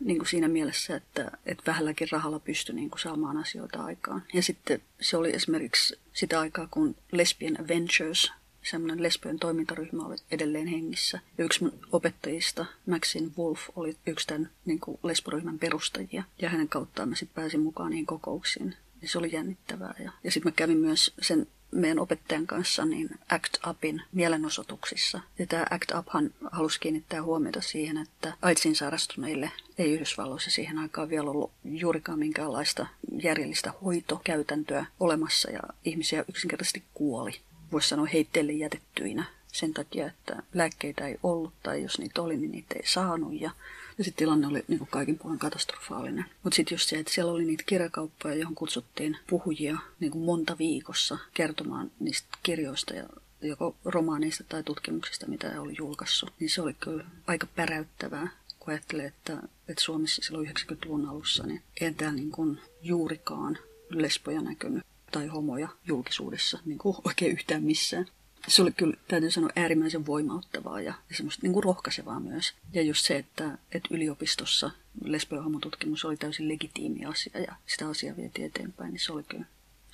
niin 0.00 0.18
kuin 0.18 0.28
siinä 0.28 0.48
mielessä, 0.48 0.96
että, 0.96 1.30
että 1.46 1.62
vähälläkin 1.66 2.08
rahalla 2.10 2.38
pystyi 2.38 2.74
niin 2.74 2.90
kuin 2.90 3.00
saamaan 3.00 3.36
asioita 3.36 3.84
aikaan. 3.84 4.22
Ja 4.34 4.42
sitten 4.42 4.82
se 5.00 5.16
oli 5.16 5.34
esimerkiksi 5.34 5.98
sitä 6.12 6.40
aikaa, 6.40 6.68
kun 6.70 6.96
Lesbian 7.12 7.60
Adventures 7.60 8.32
semmoinen 8.70 9.02
lesbojen 9.02 9.38
toimintaryhmä 9.38 10.06
oli 10.06 10.16
edelleen 10.30 10.66
hengissä. 10.66 11.20
Ja 11.38 11.44
yksi 11.44 11.64
mun 11.64 11.78
opettajista, 11.92 12.66
Maxine 12.86 13.30
Wolf, 13.38 13.60
oli 13.76 13.96
yksi 14.06 14.26
tämän 14.26 14.50
niin 14.64 14.80
kuin 14.80 14.98
lesboryhmän 15.02 15.58
perustajia. 15.58 16.24
Ja 16.42 16.48
hänen 16.48 16.68
kauttaan 16.68 17.08
mä 17.08 17.16
sitten 17.16 17.42
pääsin 17.42 17.60
mukaan 17.60 17.90
niihin 17.90 18.06
kokouksiin. 18.06 18.74
Ja 19.02 19.08
se 19.08 19.18
oli 19.18 19.32
jännittävää. 19.32 19.94
Ja, 19.98 20.12
ja 20.24 20.30
sitten 20.30 20.52
mä 20.52 20.56
kävin 20.56 20.78
myös 20.78 21.14
sen 21.22 21.46
meidän 21.70 21.98
opettajan 21.98 22.46
kanssa 22.46 22.84
niin 22.84 23.10
ACT 23.28 23.58
UPin 23.66 24.02
mielenosoituksissa. 24.12 25.20
Ja 25.38 25.46
tämä 25.46 25.66
ACT 25.70 25.92
UPhan 25.98 26.30
halusi 26.50 26.80
kiinnittää 26.80 27.22
huomiota 27.22 27.60
siihen, 27.60 27.96
että 27.96 28.32
AIDSin 28.42 28.76
sairastuneille 28.76 29.50
ei 29.78 29.92
Yhdysvalloissa 29.92 30.50
siihen 30.50 30.78
aikaan 30.78 31.08
vielä 31.08 31.30
ollut 31.30 31.52
juurikaan 31.64 32.18
minkäänlaista 32.18 32.86
järjellistä 33.22 33.72
hoitokäytäntöä 33.84 34.86
olemassa 35.00 35.50
ja 35.50 35.60
ihmisiä 35.84 36.24
yksinkertaisesti 36.28 36.82
kuoli 36.94 37.40
voisi 37.72 37.88
sanoa 37.88 38.06
heitteille 38.06 38.52
jätettyinä 38.52 39.24
sen 39.52 39.74
takia, 39.74 40.06
että 40.06 40.42
lääkkeitä 40.54 41.06
ei 41.06 41.18
ollut 41.22 41.52
tai 41.62 41.82
jos 41.82 41.98
niitä 41.98 42.22
oli, 42.22 42.36
niin 42.36 42.52
niitä 42.52 42.74
ei 42.74 42.86
saanut. 42.86 43.40
Ja, 43.40 43.50
ja 43.98 44.04
sitten 44.04 44.18
tilanne 44.18 44.46
oli 44.46 44.64
niin 44.68 44.78
kuin 44.78 44.90
kaikin 44.90 45.18
puolin 45.18 45.38
katastrofaalinen. 45.38 46.24
Mutta 46.42 46.56
sitten 46.56 46.74
just 46.74 46.88
se, 46.88 46.98
että 46.98 47.12
siellä 47.12 47.32
oli 47.32 47.44
niitä 47.44 47.62
kirjakauppoja, 47.66 48.34
johon 48.34 48.54
kutsuttiin 48.54 49.16
puhujia 49.26 49.78
niin 50.00 50.12
kuin 50.12 50.24
monta 50.24 50.58
viikossa 50.58 51.18
kertomaan 51.34 51.90
niistä 52.00 52.28
kirjoista 52.42 52.94
ja 52.94 53.08
joko 53.42 53.76
romaaneista 53.84 54.44
tai 54.48 54.62
tutkimuksista, 54.62 55.26
mitä 55.26 55.60
oli 55.60 55.74
julkaissut, 55.78 56.32
niin 56.40 56.50
se 56.50 56.62
oli 56.62 56.74
kyllä 56.74 57.04
aika 57.26 57.46
päräyttävää, 57.46 58.28
kun 58.58 58.70
ajattelee, 58.72 59.06
että, 59.06 59.32
että 59.68 59.82
Suomessa 59.82 60.22
silloin 60.22 60.48
90-luvun 60.48 61.06
alussa, 61.06 61.46
niin 61.46 61.62
ei 61.80 61.94
täällä 61.94 62.16
niin 62.16 62.30
kuin 62.30 62.60
juurikaan 62.82 63.58
lesboja 63.90 64.40
näkynyt 64.40 64.84
tai 65.12 65.26
homoja 65.26 65.68
julkisuudessa 65.86 66.58
niin 66.64 66.78
kuin 66.78 66.96
oikein 67.04 67.32
yhtään 67.32 67.62
missään. 67.62 68.06
Se 68.48 68.62
oli 68.62 68.72
kyllä, 68.72 68.96
täytyy 69.08 69.30
sanoa, 69.30 69.50
äärimmäisen 69.56 70.06
voimauttavaa 70.06 70.80
ja 70.80 70.94
semmoista 71.12 71.42
niin 71.42 71.52
kuin 71.52 71.64
rohkaisevaa 71.64 72.20
myös. 72.20 72.54
Ja 72.72 72.82
just 72.82 73.06
se, 73.06 73.16
että, 73.16 73.58
että 73.72 73.88
yliopistossa 73.90 74.70
lesbo- 75.04 75.36
ja 75.36 75.42
homotutkimus 75.42 76.04
oli 76.04 76.16
täysin 76.16 76.48
legitiimi 76.48 77.04
asia 77.04 77.40
ja 77.40 77.54
sitä 77.66 77.88
asiaa 77.88 78.16
vietiin 78.16 78.46
eteenpäin, 78.46 78.92
niin 78.92 79.00
se 79.00 79.12
oli 79.12 79.22
kyllä 79.22 79.44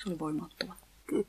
se 0.02 0.10
oli 0.10 0.18
voimauttava. 0.18 0.74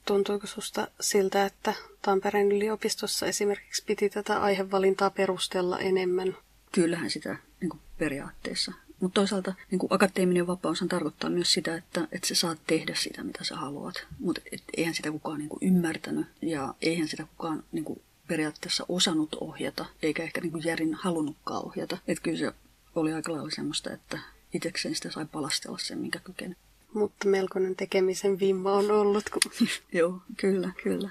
Tuntuuko 0.05 0.47
susta 0.47 0.87
siltä, 0.99 1.45
että 1.45 1.73
Tampereen 2.01 2.51
yliopistossa 2.51 3.25
esimerkiksi 3.25 3.83
piti 3.85 4.09
tätä 4.09 4.41
aihevalintaa 4.41 5.09
perustella 5.09 5.79
enemmän? 5.79 6.37
Kyllähän 6.71 7.09
sitä 7.09 7.37
niin 7.61 7.69
kuin 7.69 7.81
periaatteessa. 7.97 8.71
Mutta 9.03 9.21
toisaalta 9.21 9.53
niin 9.71 9.79
kuin 9.79 9.93
akateeminen 9.93 10.47
vapaus 10.47 10.83
tarkoittaa 10.89 11.29
myös 11.29 11.53
sitä, 11.53 11.75
että, 11.75 12.07
että 12.11 12.27
sä 12.27 12.35
saat 12.35 12.57
tehdä 12.67 12.95
sitä, 12.95 13.23
mitä 13.23 13.43
sä 13.43 13.55
haluat. 13.55 14.07
Mutta 14.19 14.41
eihän 14.77 14.95
sitä 14.95 15.11
kukaan 15.11 15.39
niin 15.39 15.49
kuin 15.49 15.59
ymmärtänyt 15.61 16.25
ja 16.41 16.73
eihän 16.81 17.07
sitä 17.07 17.25
kukaan 17.37 17.63
niin 17.71 17.85
kuin 17.85 18.01
periaatteessa 18.27 18.85
osannut 18.89 19.35
ohjata, 19.41 19.85
eikä 20.01 20.23
ehkä 20.23 20.41
niin 20.41 20.51
kuin 20.51 20.63
järin 20.65 20.93
halunnutkaan 20.93 21.65
ohjata. 21.65 21.97
Että 22.07 22.21
kyllä 22.23 22.37
se 22.37 22.51
oli 22.95 23.13
aika 23.13 23.31
lailla 23.31 23.49
semmoista, 23.49 23.91
että 23.91 24.19
itsekseen 24.53 24.95
sitä 24.95 25.11
sai 25.11 25.25
palastella 25.25 25.77
sen, 25.77 25.99
minkä 25.99 26.19
kykeni. 26.19 26.55
Mutta 26.93 27.27
melkoinen 27.27 27.75
tekemisen 27.75 28.39
vimma 28.39 28.73
on 28.73 28.91
ollut. 28.91 29.23
Kun... 29.29 29.67
Joo, 29.99 30.21
kyllä, 30.37 30.71
kyllä. 30.83 31.09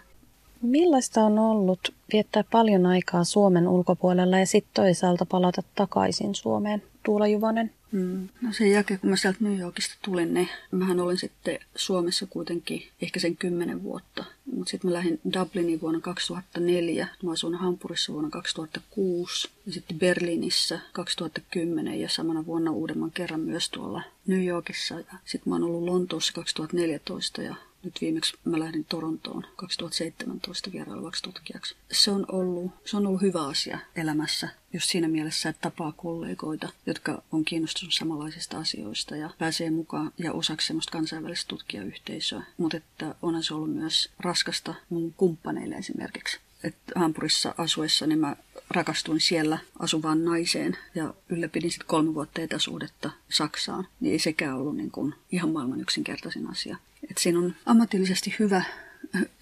Millaista 0.62 1.20
on 1.20 1.38
ollut 1.38 1.94
viettää 2.12 2.44
paljon 2.52 2.87
aikaa 2.87 3.24
Suomen 3.24 3.68
ulkopuolella 3.68 4.38
ja 4.38 4.46
sitten 4.46 4.74
toisaalta 4.74 5.26
palata 5.26 5.62
takaisin 5.74 6.35
Suomeen? 6.35 6.83
Tuula 7.03 7.27
Juvonen. 7.27 7.71
Mm. 7.93 8.29
No 8.43 8.53
sen 8.53 8.71
jälkeen, 8.71 9.01
kun 9.01 9.11
mä 9.11 9.17
sieltä 9.17 9.38
New 9.41 9.59
Yorkista 9.59 9.95
tulin, 10.05 10.35
niin 10.35 10.49
mähän 10.71 11.01
olin 11.01 11.19
sitten 11.19 11.59
Suomessa 11.77 12.27
kuitenkin 12.27 12.88
ehkä 13.03 13.21
sen 13.21 13.37
kymmenen 13.37 13.83
vuotta. 13.83 14.25
Mutta 14.57 14.71
sitten 14.71 14.91
mä 14.91 14.95
lähdin 14.95 15.21
Dubliniin 15.33 15.81
vuonna 15.81 16.01
2004. 16.01 17.09
Mä 17.23 17.33
asuin 17.33 17.55
Hampurissa 17.55 18.12
vuonna 18.12 18.31
2006 18.31 19.49
ja 19.67 19.73
sitten 19.73 19.99
Berliinissä 19.99 20.81
2010 20.93 22.01
ja 22.01 22.09
samana 22.09 22.47
vuonna 22.47 22.71
uudemman 22.71 23.11
kerran 23.11 23.41
myös 23.41 23.71
tuolla 23.71 24.03
New 24.27 24.45
Yorkissa. 24.45 24.95
Sitten 25.25 25.51
mä 25.51 25.55
oon 25.55 25.65
ollut 25.65 25.85
Lontoossa 25.85 26.33
2014 26.33 27.43
ja 27.43 27.55
nyt 27.85 28.01
viimeksi 28.01 28.35
mä 28.45 28.59
lähdin 28.59 28.85
Torontoon 28.85 29.47
2017 29.57 30.73
vierailuvaksi 30.73 31.23
tutkijaksi. 31.23 31.77
Se 31.92 32.11
on, 32.11 32.27
ollut, 32.29 32.73
se 32.85 32.97
on 32.97 33.07
ollut 33.07 33.23
hyvä 33.23 33.47
asia 33.47 33.79
elämässä, 33.97 34.49
just 34.73 34.90
siinä 34.90 35.09
mielessä, 35.09 35.49
että 35.49 35.71
tapaa 35.71 35.92
kollegoita, 35.92 36.68
jotka 36.87 37.23
on 37.33 37.45
kiinnostunut 37.45 37.95
samanlaisista 37.95 38.59
asioista 38.59 39.16
ja 39.16 39.31
pääsee 39.38 39.71
mukaan 39.71 40.12
ja 40.18 40.33
osaksi 40.33 40.66
semmoista 40.66 40.92
kansainvälistä 40.92 41.49
tutkijayhteisöä. 41.49 42.42
Mutta 42.57 42.77
että 42.77 43.14
onhan 43.23 43.42
se 43.42 43.55
ollut 43.55 43.75
myös 43.75 44.11
raskasta 44.21 44.75
mun 44.88 45.14
kumppaneille 45.16 45.75
esimerkiksi. 45.75 46.40
että 46.64 46.92
Hampurissa 46.95 47.55
asuessa 47.59 48.07
niin 48.07 48.18
mä 48.18 48.37
rakastuin 48.71 49.21
siellä 49.21 49.59
asuvaan 49.79 50.25
naiseen 50.25 50.77
ja 50.95 51.14
ylläpidin 51.29 51.71
sitten 51.71 51.88
kolme 51.88 52.14
vuotta 52.14 52.40
etäsuhdetta 52.40 53.11
Saksaan. 53.29 53.88
Niin 54.01 54.12
ei 54.12 54.18
sekään 54.18 54.57
ollut 54.57 54.77
niin 54.77 54.90
kuin 54.90 55.14
ihan 55.33 55.51
maailman 55.51 55.81
yksinkertaisin 55.81 56.51
asia. 56.51 56.77
Et 57.12 57.18
siinä 57.18 57.38
on 57.38 57.55
ammatillisesti 57.66 58.35
hyvä, 58.38 58.62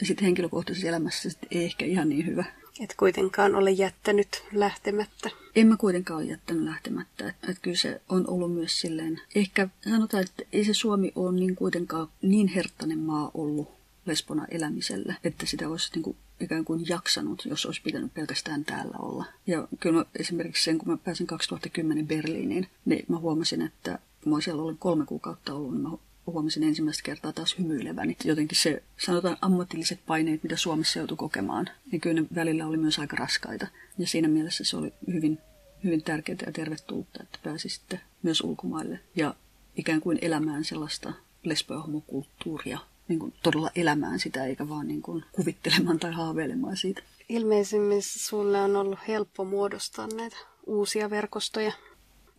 sitten 0.02 0.24
henkilökohtaisessa 0.24 0.88
elämässä 0.88 1.30
sit 1.30 1.38
ei 1.50 1.64
ehkä 1.64 1.84
ihan 1.84 2.08
niin 2.08 2.26
hyvä. 2.26 2.44
Et 2.80 2.94
kuitenkaan 2.96 3.54
ole 3.54 3.70
jättänyt 3.70 4.44
lähtemättä. 4.52 5.30
En 5.56 5.66
mä 5.66 5.76
kuitenkaan 5.76 6.22
ole 6.22 6.30
jättänyt 6.30 6.64
lähtemättä. 6.64 7.28
Että 7.28 7.50
et 7.50 7.58
kyllä 7.62 7.76
se 7.76 8.00
on 8.08 8.24
ollut 8.28 8.54
myös 8.54 8.80
silleen, 8.80 9.20
ehkä 9.34 9.68
sanotaan, 9.90 10.22
että 10.22 10.42
ei 10.52 10.64
se 10.64 10.74
Suomi 10.74 11.12
ole 11.14 11.32
niin 11.32 11.56
kuitenkaan 11.56 12.08
niin 12.22 12.48
herttainen 12.48 12.98
maa 12.98 13.30
ollut 13.34 13.68
lesbona 14.06 14.46
elämiselle, 14.50 15.16
että 15.24 15.46
sitä 15.46 15.68
olisi 15.68 15.90
niin 15.94 16.02
kuin 16.02 16.16
ikään 16.40 16.64
kuin 16.64 16.88
jaksanut, 16.88 17.44
jos 17.44 17.66
olisi 17.66 17.82
pitänyt 17.82 18.14
pelkästään 18.14 18.64
täällä 18.64 18.96
olla. 18.98 19.24
Ja 19.46 19.68
kyllä 19.80 19.98
mä, 19.98 20.04
esimerkiksi 20.18 20.64
sen, 20.64 20.78
kun 20.78 20.88
mä 20.88 20.96
pääsin 20.96 21.26
2010 21.26 22.08
Berliiniin, 22.08 22.66
niin 22.84 23.04
mä 23.08 23.18
huomasin, 23.18 23.62
että 23.62 23.98
kun 24.22 24.32
mä 24.32 24.40
siellä 24.40 24.62
olin 24.62 24.78
kolme 24.78 25.06
kuukautta 25.06 25.54
ollut, 25.54 25.72
niin 25.72 25.82
mä 25.82 25.90
huomasin 26.30 26.62
ensimmäistä 26.62 27.02
kertaa 27.02 27.32
taas 27.32 27.58
hymyileväni. 27.58 28.16
Jotenkin 28.24 28.58
se, 28.58 28.82
sanotaan 28.96 29.36
ammatilliset 29.40 30.00
paineet, 30.06 30.42
mitä 30.42 30.56
Suomessa 30.56 30.98
joutui 30.98 31.16
kokemaan, 31.16 31.68
niin 31.92 32.00
kyllä 32.00 32.20
ne 32.20 32.26
välillä 32.34 32.66
oli 32.66 32.76
myös 32.76 32.98
aika 32.98 33.16
raskaita. 33.16 33.66
Ja 33.98 34.06
siinä 34.06 34.28
mielessä 34.28 34.64
se 34.64 34.76
oli 34.76 34.92
hyvin, 35.12 35.38
hyvin 35.84 36.02
tärkeää 36.02 36.38
ja 36.46 36.52
tervetullutta, 36.52 37.22
että 37.22 37.38
pääsi 37.42 37.68
sitten 37.68 38.00
myös 38.22 38.40
ulkomaille 38.40 39.00
ja 39.16 39.34
ikään 39.76 40.00
kuin 40.00 40.18
elämään 40.22 40.64
sellaista 40.64 41.12
lesbo- 41.46 41.74
ja 41.74 41.80
homokulttuuria, 41.80 42.78
niin 43.08 43.18
kuin 43.18 43.34
todella 43.42 43.70
elämään 43.74 44.18
sitä, 44.18 44.44
eikä 44.44 44.68
vaan 44.68 44.88
niin 44.88 45.02
kuin 45.02 45.24
kuvittelemaan 45.32 45.98
tai 45.98 46.12
haaveilemaan 46.12 46.76
siitä. 46.76 47.02
Ilmeisimmin 47.28 48.02
sulle 48.02 48.60
on 48.60 48.76
ollut 48.76 48.98
helppo 49.08 49.44
muodostaa 49.44 50.08
näitä 50.16 50.36
uusia 50.66 51.10
verkostoja. 51.10 51.72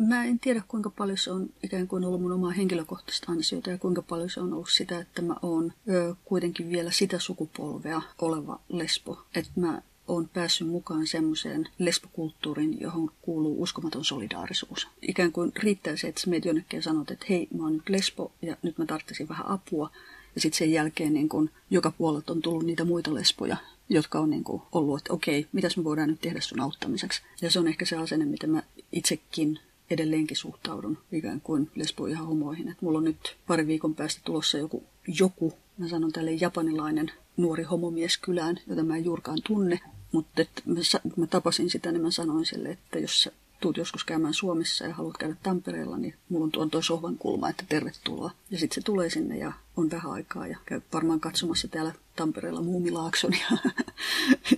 Mä 0.07 0.23
en 0.23 0.39
tiedä, 0.39 0.61
kuinka 0.67 0.89
paljon 0.89 1.17
se 1.17 1.31
on 1.31 1.49
ikään 1.63 1.87
kuin 1.87 2.03
ollut 2.03 2.21
mun 2.21 2.31
omaa 2.31 2.51
henkilökohtaista 2.51 3.31
ansiota 3.31 3.69
ja 3.69 3.77
kuinka 3.77 4.01
paljon 4.01 4.29
se 4.29 4.39
on 4.39 4.53
ollut 4.53 4.69
sitä, 4.69 4.99
että 4.99 5.21
mä 5.21 5.35
oon 5.41 5.73
ö, 5.89 6.15
kuitenkin 6.25 6.69
vielä 6.69 6.91
sitä 6.91 7.19
sukupolvea 7.19 8.01
oleva 8.21 8.59
lesbo. 8.69 9.23
Että 9.35 9.51
mä 9.55 9.81
oon 10.07 10.29
päässyt 10.33 10.67
mukaan 10.67 11.07
semmoiseen 11.07 11.69
lesbokulttuuriin, 11.79 12.81
johon 12.81 13.11
kuuluu 13.21 13.61
uskomaton 13.61 14.05
solidaarisuus. 14.05 14.87
Ikään 15.01 15.31
kuin 15.31 15.51
riittää 15.55 15.95
se, 15.95 16.07
että 16.07 16.21
sä 16.21 16.29
meet 16.29 16.45
jonnekin 16.45 16.83
sanot, 16.83 17.11
että 17.11 17.25
hei, 17.29 17.47
mä 17.57 17.63
oon 17.63 17.73
nyt 17.73 17.89
lesbo 17.89 18.31
ja 18.41 18.57
nyt 18.61 18.77
mä 18.77 18.85
tarvitsisin 18.85 19.29
vähän 19.29 19.47
apua. 19.47 19.91
Ja 20.35 20.41
sitten 20.41 20.57
sen 20.57 20.71
jälkeen 20.71 21.13
niin 21.13 21.29
kun 21.29 21.49
joka 21.69 21.91
puolelta 21.91 22.33
on 22.33 22.41
tullut 22.41 22.65
niitä 22.65 22.85
muita 22.85 23.13
lesboja, 23.13 23.57
jotka 23.89 24.19
on 24.19 24.29
niin 24.29 24.43
kuin 24.43 24.61
ollut, 24.71 24.97
että 24.97 25.13
okei, 25.13 25.47
mitäs 25.51 25.77
me 25.77 25.83
voidaan 25.83 26.09
nyt 26.09 26.21
tehdä 26.21 26.41
sun 26.41 26.59
auttamiseksi. 26.59 27.21
Ja 27.41 27.51
se 27.51 27.59
on 27.59 27.67
ehkä 27.67 27.85
se 27.85 27.95
asenne, 27.95 28.25
miten 28.25 28.49
mä 28.49 28.63
itsekin 28.91 29.59
edelleenkin 29.91 30.37
suhtaudun 30.37 30.97
ikään 31.11 31.41
kuin 31.41 31.71
lesboihin 31.75 32.17
ja 32.17 32.23
homoihin. 32.23 32.67
Et 32.67 32.81
mulla 32.81 32.97
on 32.97 33.03
nyt 33.03 33.37
pari 33.47 33.67
viikon 33.67 33.95
päästä 33.95 34.21
tulossa 34.25 34.57
joku, 34.57 34.83
joku 35.19 35.53
mä 35.77 35.87
sanon 35.87 36.11
tälle 36.11 36.31
japanilainen 36.31 37.11
nuori 37.37 37.63
homomies 37.63 38.17
kylään, 38.17 38.59
jota 38.67 38.83
mä 38.83 38.97
en 38.97 39.05
juurkaan 39.05 39.39
tunne. 39.47 39.79
Mutta 40.11 40.45
mä, 40.65 40.79
mä 41.17 41.27
tapasin 41.27 41.69
sitä, 41.69 41.91
niin 41.91 42.01
mä 42.01 42.11
sanoin 42.11 42.45
sille, 42.45 42.69
että 42.69 42.99
jos 42.99 43.21
sä 43.21 43.31
tuut 43.61 43.77
joskus 43.77 44.03
käymään 44.03 44.33
Suomessa 44.33 44.85
ja 44.85 44.93
haluat 44.93 45.17
käydä 45.17 45.35
Tampereella, 45.43 45.97
niin 45.97 46.13
mulla 46.29 46.43
on 46.43 46.51
tuon 46.51 46.69
toi 46.69 46.83
sohvan 46.83 47.17
kulma, 47.17 47.49
että 47.49 47.63
tervetuloa. 47.69 48.31
Ja 48.51 48.57
sitten 48.57 48.75
se 48.75 48.85
tulee 48.85 49.09
sinne 49.09 49.37
ja 49.37 49.53
on 49.77 49.91
vähän 49.91 50.11
aikaa 50.11 50.47
ja 50.47 50.57
käy 50.65 50.81
varmaan 50.93 51.19
katsomassa 51.19 51.67
täällä 51.67 51.93
Tampereella 52.15 52.61
Muumilaakson 52.61 53.31
ja 53.33 53.57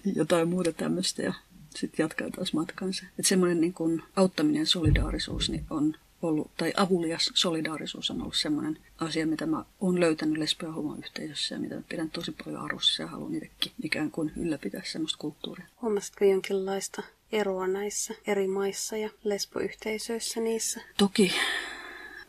jotain 0.15 0.49
muuta 0.49 0.71
tämmöistä. 0.73 1.21
Ja 1.21 1.33
sitten 1.79 2.03
jatkaa 2.03 2.29
taas 2.29 2.53
matkansa. 2.53 3.05
Että 3.05 3.29
semmoinen 3.29 3.61
niin 3.61 3.73
kuin 3.73 4.03
auttaminen 4.15 4.65
solidaarisuus 4.65 5.49
niin 5.49 5.65
on 5.69 5.95
ollut, 6.21 6.51
tai 6.57 6.73
avulias 6.77 7.31
solidaarisuus 7.33 8.11
on 8.11 8.21
ollut 8.21 8.35
semmoinen 8.35 8.77
asia, 8.97 9.27
mitä 9.27 9.45
mä 9.45 9.65
oon 9.79 9.99
löytänyt 9.99 10.37
lesbo- 10.37 10.65
ja 10.65 10.71
homoyhteisössä 10.71 11.55
ja 11.55 11.59
mitä 11.59 11.81
pidän 11.89 12.09
tosi 12.09 12.31
paljon 12.31 12.61
arvossa 12.61 13.03
ja 13.03 13.07
haluan 13.07 13.35
itsekin 13.35 13.71
ikään 13.83 14.11
kuin 14.11 14.31
ylläpitää 14.37 14.81
semmoista 14.85 15.17
kulttuuria. 15.17 15.65
Huomasitko 15.81 16.25
jonkinlaista 16.25 17.03
eroa 17.31 17.67
näissä 17.67 18.13
eri 18.27 18.47
maissa 18.47 18.97
ja 18.97 19.09
lesboyhteisöissä 19.23 20.39
niissä? 20.39 20.81
Toki. 20.97 21.33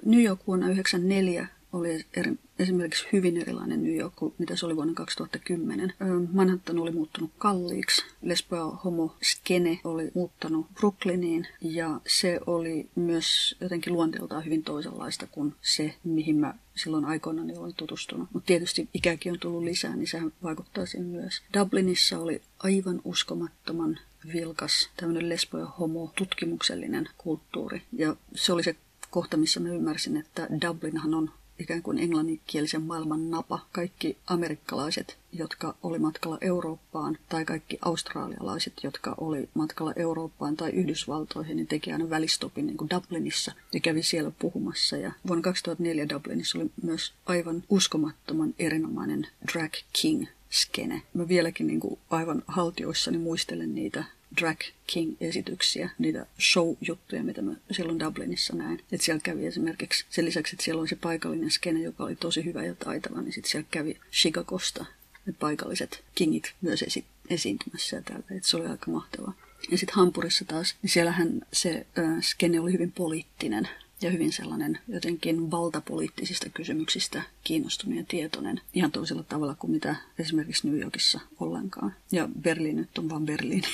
New 0.04 0.22
York 0.22 0.46
vuonna 0.46 0.66
1994 0.66 1.46
oli 1.74 2.04
eri, 2.16 2.32
esimerkiksi 2.58 3.06
hyvin 3.12 3.36
erilainen 3.36 3.82
New 3.82 3.96
York 3.96 4.16
kuin 4.16 4.34
mitä 4.38 4.56
se 4.56 4.66
oli 4.66 4.76
vuonna 4.76 4.94
2010. 4.94 5.92
Manhattan 6.32 6.78
oli 6.78 6.90
muuttunut 6.90 7.30
kalliiksi, 7.38 8.02
lesbo- 8.24 8.56
ja 8.56 8.64
homo-skene 8.64 9.80
oli 9.84 10.10
muuttanut 10.14 10.66
Brooklyniin 10.74 11.46
ja 11.60 12.00
se 12.06 12.40
oli 12.46 12.88
myös 12.94 13.56
jotenkin 13.60 13.92
luonteeltaan 13.92 14.44
hyvin 14.44 14.64
toisenlaista 14.64 15.26
kuin 15.26 15.54
se, 15.62 15.94
mihin 16.04 16.36
mä 16.36 16.54
silloin 16.74 17.04
aikoinaan 17.04 17.58
olin 17.58 17.74
tutustunut. 17.74 18.28
Mutta 18.32 18.46
tietysti 18.46 18.88
ikäkin 18.94 19.32
on 19.32 19.38
tullut 19.38 19.64
lisää, 19.64 19.96
niin 19.96 20.08
sehän 20.08 20.32
vaikuttaa 20.42 20.86
siihen 20.86 21.06
myös. 21.06 21.42
Dublinissa 21.58 22.18
oli 22.18 22.42
aivan 22.58 23.00
uskomattoman 23.04 23.98
vilkas 24.32 24.90
tämmöinen 24.96 25.28
lesbo- 25.28 25.58
ja 25.58 25.66
homo-tutkimuksellinen 25.66 27.08
kulttuuri. 27.18 27.82
Ja 27.92 28.16
se 28.34 28.52
oli 28.52 28.62
se 28.62 28.76
kohta, 29.10 29.36
missä 29.36 29.60
mä 29.60 29.68
ymmärsin, 29.68 30.16
että 30.16 30.48
Dublinhan 30.66 31.14
on 31.14 31.30
ikään 31.58 31.82
kuin 31.82 31.98
englanninkielisen 31.98 32.82
maailman 32.82 33.30
napa. 33.30 33.66
Kaikki 33.72 34.16
amerikkalaiset, 34.26 35.16
jotka 35.32 35.74
oli 35.82 35.98
matkalla 35.98 36.38
Eurooppaan, 36.40 37.18
tai 37.28 37.44
kaikki 37.44 37.78
australialaiset, 37.82 38.72
jotka 38.82 39.14
oli 39.18 39.48
matkalla 39.54 39.92
Eurooppaan 39.96 40.56
tai 40.56 40.70
Yhdysvaltoihin, 40.70 41.56
niin 41.56 41.66
teki 41.66 41.92
aina 41.92 42.10
välistopin 42.10 42.66
niin 42.66 42.76
kuin 42.76 42.90
Dublinissa 42.90 43.52
ja 43.72 43.80
kävi 43.80 44.02
siellä 44.02 44.32
puhumassa. 44.38 44.96
Ja 44.96 45.12
vuonna 45.26 45.42
2004 45.42 46.08
Dublinissa 46.08 46.58
oli 46.58 46.70
myös 46.82 47.12
aivan 47.26 47.62
uskomattoman 47.68 48.54
erinomainen 48.58 49.26
drag 49.52 49.72
king 50.00 50.26
skene. 50.50 51.02
Mä 51.14 51.28
vieläkin 51.28 51.66
niin 51.66 51.80
kuin 51.80 51.98
aivan 52.10 52.42
haltioissani 52.46 53.18
muistelen 53.18 53.74
niitä 53.74 54.04
Drag 54.40 54.60
King-esityksiä, 54.86 55.90
niitä 55.98 56.26
show-juttuja, 56.40 57.22
mitä 57.22 57.42
mä 57.42 57.52
silloin 57.70 58.00
Dublinissa 58.00 58.56
näin. 58.56 58.80
Että 58.92 59.04
siellä 59.04 59.20
kävi 59.22 59.46
esimerkiksi, 59.46 60.04
sen 60.10 60.24
lisäksi, 60.24 60.54
että 60.54 60.64
siellä 60.64 60.80
oli 60.80 60.88
se 60.88 60.96
paikallinen 60.96 61.50
skene, 61.50 61.82
joka 61.82 62.04
oli 62.04 62.16
tosi 62.16 62.44
hyvä 62.44 62.64
ja 62.64 62.74
taitava, 62.74 63.20
niin 63.20 63.32
sitten 63.32 63.50
siellä 63.50 63.68
kävi 63.70 64.00
Chicagosta 64.12 64.84
ne 65.26 65.32
paikalliset 65.32 66.04
kingit 66.14 66.54
myös 66.60 66.82
esi- 66.82 67.04
esiintymässä 67.30 67.96
ja. 67.96 68.02
Että 68.18 68.48
se 68.48 68.56
oli 68.56 68.66
aika 68.66 68.90
mahtavaa. 68.90 69.34
Ja 69.70 69.78
sitten 69.78 69.96
Hampurissa 69.96 70.44
taas, 70.44 70.74
niin 70.82 70.90
siellähän 70.90 71.42
se 71.52 71.86
äh, 71.98 72.22
skene 72.22 72.60
oli 72.60 72.72
hyvin 72.72 72.92
poliittinen 72.92 73.68
ja 74.04 74.10
hyvin 74.10 74.32
sellainen 74.32 74.78
jotenkin 74.88 75.50
valtapoliittisista 75.50 76.48
kysymyksistä 76.48 77.22
kiinnostunut 77.44 77.98
ja 77.98 78.04
tietoinen 78.08 78.60
ihan 78.74 78.92
toisella 78.92 79.22
tavalla 79.22 79.54
kuin 79.54 79.70
mitä 79.70 79.96
esimerkiksi 80.18 80.68
New 80.68 80.80
Yorkissa 80.80 81.20
ollenkaan. 81.40 81.94
Ja 82.12 82.28
Berliin 82.40 82.76
nyt 82.76 82.98
on 82.98 83.08
vaan 83.08 83.26
Berliini. 83.26 83.68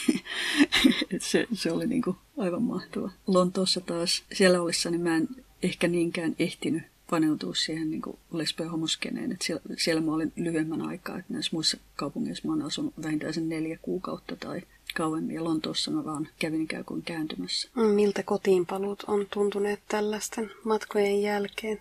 se, 1.21 1.47
se 1.53 1.73
oli 1.73 1.87
niin 1.87 2.03
kuin 2.03 2.17
aivan 2.39 2.63
mahtava. 2.63 3.11
Lontoossa 3.27 3.81
taas, 3.81 4.25
siellä 4.33 4.61
ollessani 4.61 4.99
mä 4.99 5.17
en 5.17 5.29
ehkä 5.63 5.89
niinkään 5.89 6.37
ehtinyt 6.39 6.83
paneutua 7.11 7.55
siihen 7.55 7.91
niin 7.91 8.03
lesbo- 8.33 8.65
ja 8.65 8.71
homoskeneen. 8.71 9.33
Et 9.33 9.43
siellä, 9.43 9.63
siellä 9.79 10.03
mä 10.03 10.15
olin 10.15 10.33
lyhyemmän 10.37 10.83
aikaa, 10.83 11.19
että 11.19 11.33
näissä 11.33 11.51
muissa 11.53 11.77
kaupungeissa 11.97 12.49
mä 12.49 12.55
oon 12.55 12.63
asunut 12.63 12.95
vähintään 13.03 13.35
sen 13.35 13.49
neljä 13.49 13.79
kuukautta 13.83 14.37
tai 14.37 14.63
kauemmin. 14.95 15.37
Ja 15.37 15.45
Lontoossa 15.45 15.91
mä 15.91 16.05
vaan 16.05 16.29
kävin 16.39 16.63
ikään 16.63 16.85
kuin 16.85 17.03
kääntymässä. 17.03 17.69
Miltä 17.95 18.23
kotiinpaluut 18.23 19.05
on 19.07 19.27
tuntuneet 19.33 19.81
tällaisten 19.89 20.51
matkojen 20.65 21.23
jälkeen? 21.23 21.81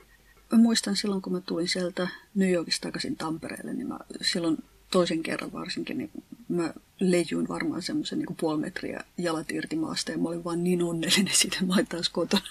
Mä 0.52 0.58
muistan 0.58 0.96
silloin, 0.96 1.22
kun 1.22 1.34
mä 1.34 1.42
tulin 1.42 1.68
sieltä 1.68 2.08
New 2.36 2.52
Yorkista 2.52 2.88
takaisin 2.88 3.16
Tampereelle, 3.16 3.74
niin 3.74 3.88
mä 3.88 4.00
silloin 4.22 4.58
toisen 4.92 5.24
kerran 5.24 5.54
varsinkin, 5.54 5.98
niin 5.98 6.12
mä 6.48 6.74
leijuin 7.00 7.48
varmaan 7.48 7.82
semmoisen 7.82 8.20
niin 8.20 8.36
puoli 8.40 8.60
metriä 8.60 9.04
jalat 9.18 9.52
irti 9.52 9.76
maasta 9.76 10.12
ja 10.12 10.18
mä 10.18 10.30
olin 10.30 10.44
vaan 10.44 10.64
niin 10.64 10.84
onnellinen 10.84 11.34
siitä, 11.36 11.56
että 11.56 11.66
mä 11.66 11.74
olin 11.74 11.88
taas 11.88 12.10
kotona. 12.10 12.48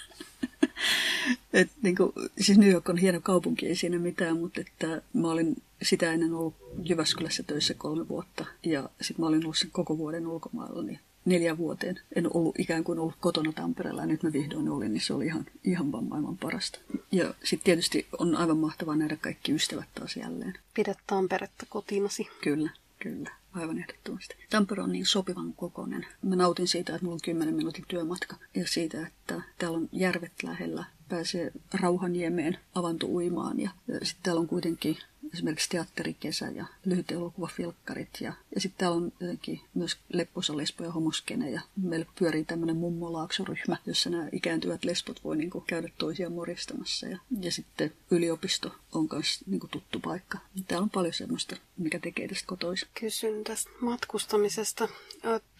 Et, 1.53 1.69
niin 1.81 1.95
kuin, 1.95 2.11
siis 2.41 2.57
New 2.57 2.71
York 2.71 2.89
on 2.89 2.97
hieno 2.97 3.21
kaupunki, 3.21 3.67
ei 3.67 3.75
siinä 3.75 3.99
mitään, 3.99 4.37
mutta 4.37 4.61
että 4.61 5.01
mä 5.13 5.31
olin 5.31 5.55
sitä 5.81 6.13
ennen 6.13 6.33
ollut 6.33 6.55
Jyväskylässä 6.83 7.43
töissä 7.43 7.73
kolme 7.73 8.07
vuotta 8.07 8.45
ja 8.63 8.89
sitten 9.01 9.23
mä 9.23 9.27
olin 9.27 9.43
ollut 9.43 9.57
sen 9.57 9.71
koko 9.71 9.97
vuoden 9.97 10.27
ulkomailla, 10.27 10.83
niin 10.83 10.99
neljä 11.25 11.57
vuoteen. 11.57 11.99
En 12.15 12.35
ollut 12.35 12.59
ikään 12.59 12.83
kuin 12.83 12.99
ollut 12.99 13.15
kotona 13.19 13.51
Tampereella 13.51 14.01
ja 14.01 14.07
nyt 14.07 14.23
mä 14.23 14.33
vihdoin 14.33 14.69
olin, 14.69 14.93
niin 14.93 15.01
se 15.01 15.13
oli 15.13 15.25
ihan, 15.25 15.45
ihan 15.63 15.91
vaan 15.91 16.03
maailman 16.03 16.37
parasta. 16.37 16.79
Ja 17.11 17.33
sitten 17.43 17.65
tietysti 17.65 18.07
on 18.19 18.35
aivan 18.35 18.57
mahtavaa 18.57 18.95
nähdä 18.95 19.15
kaikki 19.15 19.51
ystävät 19.51 19.87
taas 19.95 20.15
jälleen. 20.15 20.53
Pidät 20.73 20.97
Tamperetta 21.07 21.65
kotinasi. 21.69 22.27
Kyllä, 22.43 22.69
kyllä. 22.99 23.31
Aivan 23.53 23.77
ehdottomasti. 23.77 24.35
Tampere 24.49 24.81
on 24.81 24.91
niin 24.91 25.05
sopivan 25.05 25.53
kokoinen. 25.53 26.05
Mä 26.21 26.35
nautin 26.35 26.67
siitä, 26.67 26.93
että 26.95 27.05
mulla 27.05 27.15
on 27.15 27.21
10 27.23 27.55
minuutin 27.55 27.85
työmatka 27.87 28.35
ja 28.55 28.67
siitä, 28.67 29.07
että 29.07 29.41
täällä 29.57 29.77
on 29.77 29.89
järvet 29.91 30.31
lähellä. 30.43 30.83
Pääsee 31.09 31.51
Rauhanniemeen 31.73 32.57
avantouimaan 32.75 33.59
ja, 33.59 33.69
ja 33.87 33.93
sitten 33.93 34.23
täällä 34.23 34.39
on 34.39 34.47
kuitenkin 34.47 34.97
esimerkiksi 35.33 35.69
teatterikesä 35.69 36.45
ja 36.45 36.65
lyhyt 36.85 37.11
elokuvafilkkarit. 37.11 38.09
Ja, 38.21 38.33
ja 38.55 38.61
sitten 38.61 38.79
täällä 38.79 38.97
on 38.97 39.11
jotenkin 39.19 39.61
myös 39.73 39.97
lepposa 40.13 40.53
lesbo- 40.53 40.83
ja 40.83 40.91
homoskene 40.91 41.49
ja 41.49 41.61
meillä 41.75 42.05
pyörii 42.19 42.45
tämmöinen 42.45 42.77
mummolaaksoryhmä, 42.77 43.77
jossa 43.85 44.09
nämä 44.09 44.29
ikääntyvät 44.31 44.85
lesbot 44.85 45.23
voi 45.23 45.37
niinku 45.37 45.61
käydä 45.61 45.89
toisia 45.97 46.29
moristamassa. 46.29 47.07
Ja, 47.07 47.19
ja 47.41 47.51
sitten 47.51 47.93
yliopisto 48.11 48.75
on 48.91 49.07
myös 49.11 49.39
niinku 49.47 49.67
tuttu 49.67 49.99
paikka. 49.99 50.37
Täällä 50.67 50.83
on 50.83 50.89
paljon 50.89 51.13
semmoista, 51.13 51.55
mikä 51.77 51.99
tekee 51.99 52.27
tästä 52.27 52.47
kotoisa. 52.47 52.87
Kysyn 52.99 53.43
tästä 53.43 53.71
matkustamisesta. 53.81 54.89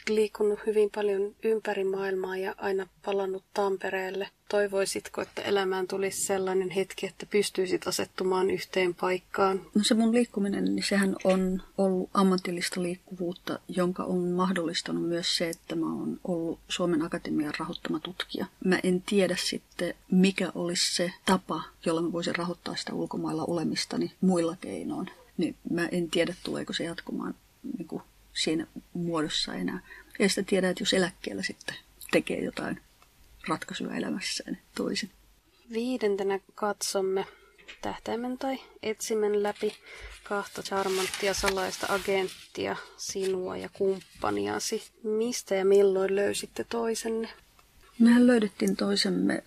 Liikkunut 0.09 0.59
hyvin 0.65 0.89
paljon 0.95 1.35
ympäri 1.43 1.83
maailmaa 1.83 2.37
ja 2.37 2.55
aina 2.57 2.87
palannut 3.05 3.43
Tampereelle. 3.53 4.29
Toivoisitko, 4.49 5.21
että 5.21 5.41
elämään 5.41 5.87
tulisi 5.87 6.25
sellainen 6.25 6.69
hetki, 6.69 7.05
että 7.05 7.25
pystyisit 7.25 7.87
asettumaan 7.87 8.49
yhteen 8.51 8.95
paikkaan? 8.95 9.61
No 9.75 9.83
se 9.83 9.93
mun 9.93 10.13
liikkuminen, 10.13 10.75
niin 10.75 10.85
sehän 10.89 11.15
on 11.23 11.61
ollut 11.77 12.09
ammatillista 12.13 12.81
liikkuvuutta, 12.81 13.59
jonka 13.67 14.03
on 14.03 14.27
mahdollistanut 14.27 15.07
myös 15.07 15.37
se, 15.37 15.49
että 15.49 15.75
mä 15.75 15.85
oon 15.85 16.19
ollut 16.23 16.59
Suomen 16.67 17.01
Akatemian 17.01 17.53
rahoittama 17.59 17.99
tutkija. 17.99 18.45
Mä 18.65 18.79
en 18.83 19.01
tiedä 19.01 19.35
sitten, 19.39 19.93
mikä 20.11 20.51
olisi 20.55 20.95
se 20.95 21.13
tapa, 21.25 21.63
jolla 21.85 22.01
mä 22.01 22.11
voisin 22.11 22.35
rahoittaa 22.35 22.75
sitä 22.75 22.93
ulkomailla 22.93 23.45
olemistani 23.45 24.11
muilla 24.21 24.57
keinoin. 24.61 25.11
Niin 25.37 25.55
mä 25.69 25.85
en 25.85 26.09
tiedä, 26.09 26.35
tuleeko 26.43 26.73
se 26.73 26.83
jatkumaan 26.83 27.35
niin 27.77 27.87
kuin 27.87 28.01
siinä 28.39 28.67
muodossa 28.93 29.55
enää. 29.55 29.79
Ja 30.19 30.29
sitä 30.29 30.43
tiedä, 30.43 30.69
että 30.69 30.81
jos 30.81 30.93
eläkkeellä 30.93 31.43
sitten 31.43 31.75
tekee 32.11 32.43
jotain 32.43 32.81
ratkaisuja 33.47 33.95
elämässään 33.95 34.57
toisin. 34.75 35.11
Viidentenä 35.71 36.39
katsomme 36.55 37.25
tähtäimen 37.81 38.37
tai 38.37 38.59
etsimen 38.83 39.43
läpi 39.43 39.75
kahta 40.23 40.63
charmanttia 40.63 41.33
salaista 41.33 41.87
agenttia, 41.89 42.75
sinua 42.97 43.57
ja 43.57 43.69
kumppaniasi. 43.73 44.83
Mistä 45.03 45.55
ja 45.55 45.65
milloin 45.65 46.15
löysitte 46.15 46.63
toisenne? 46.63 47.29
Mehän 47.99 48.27
löydettiin 48.27 48.75
toisemme 48.75 49.43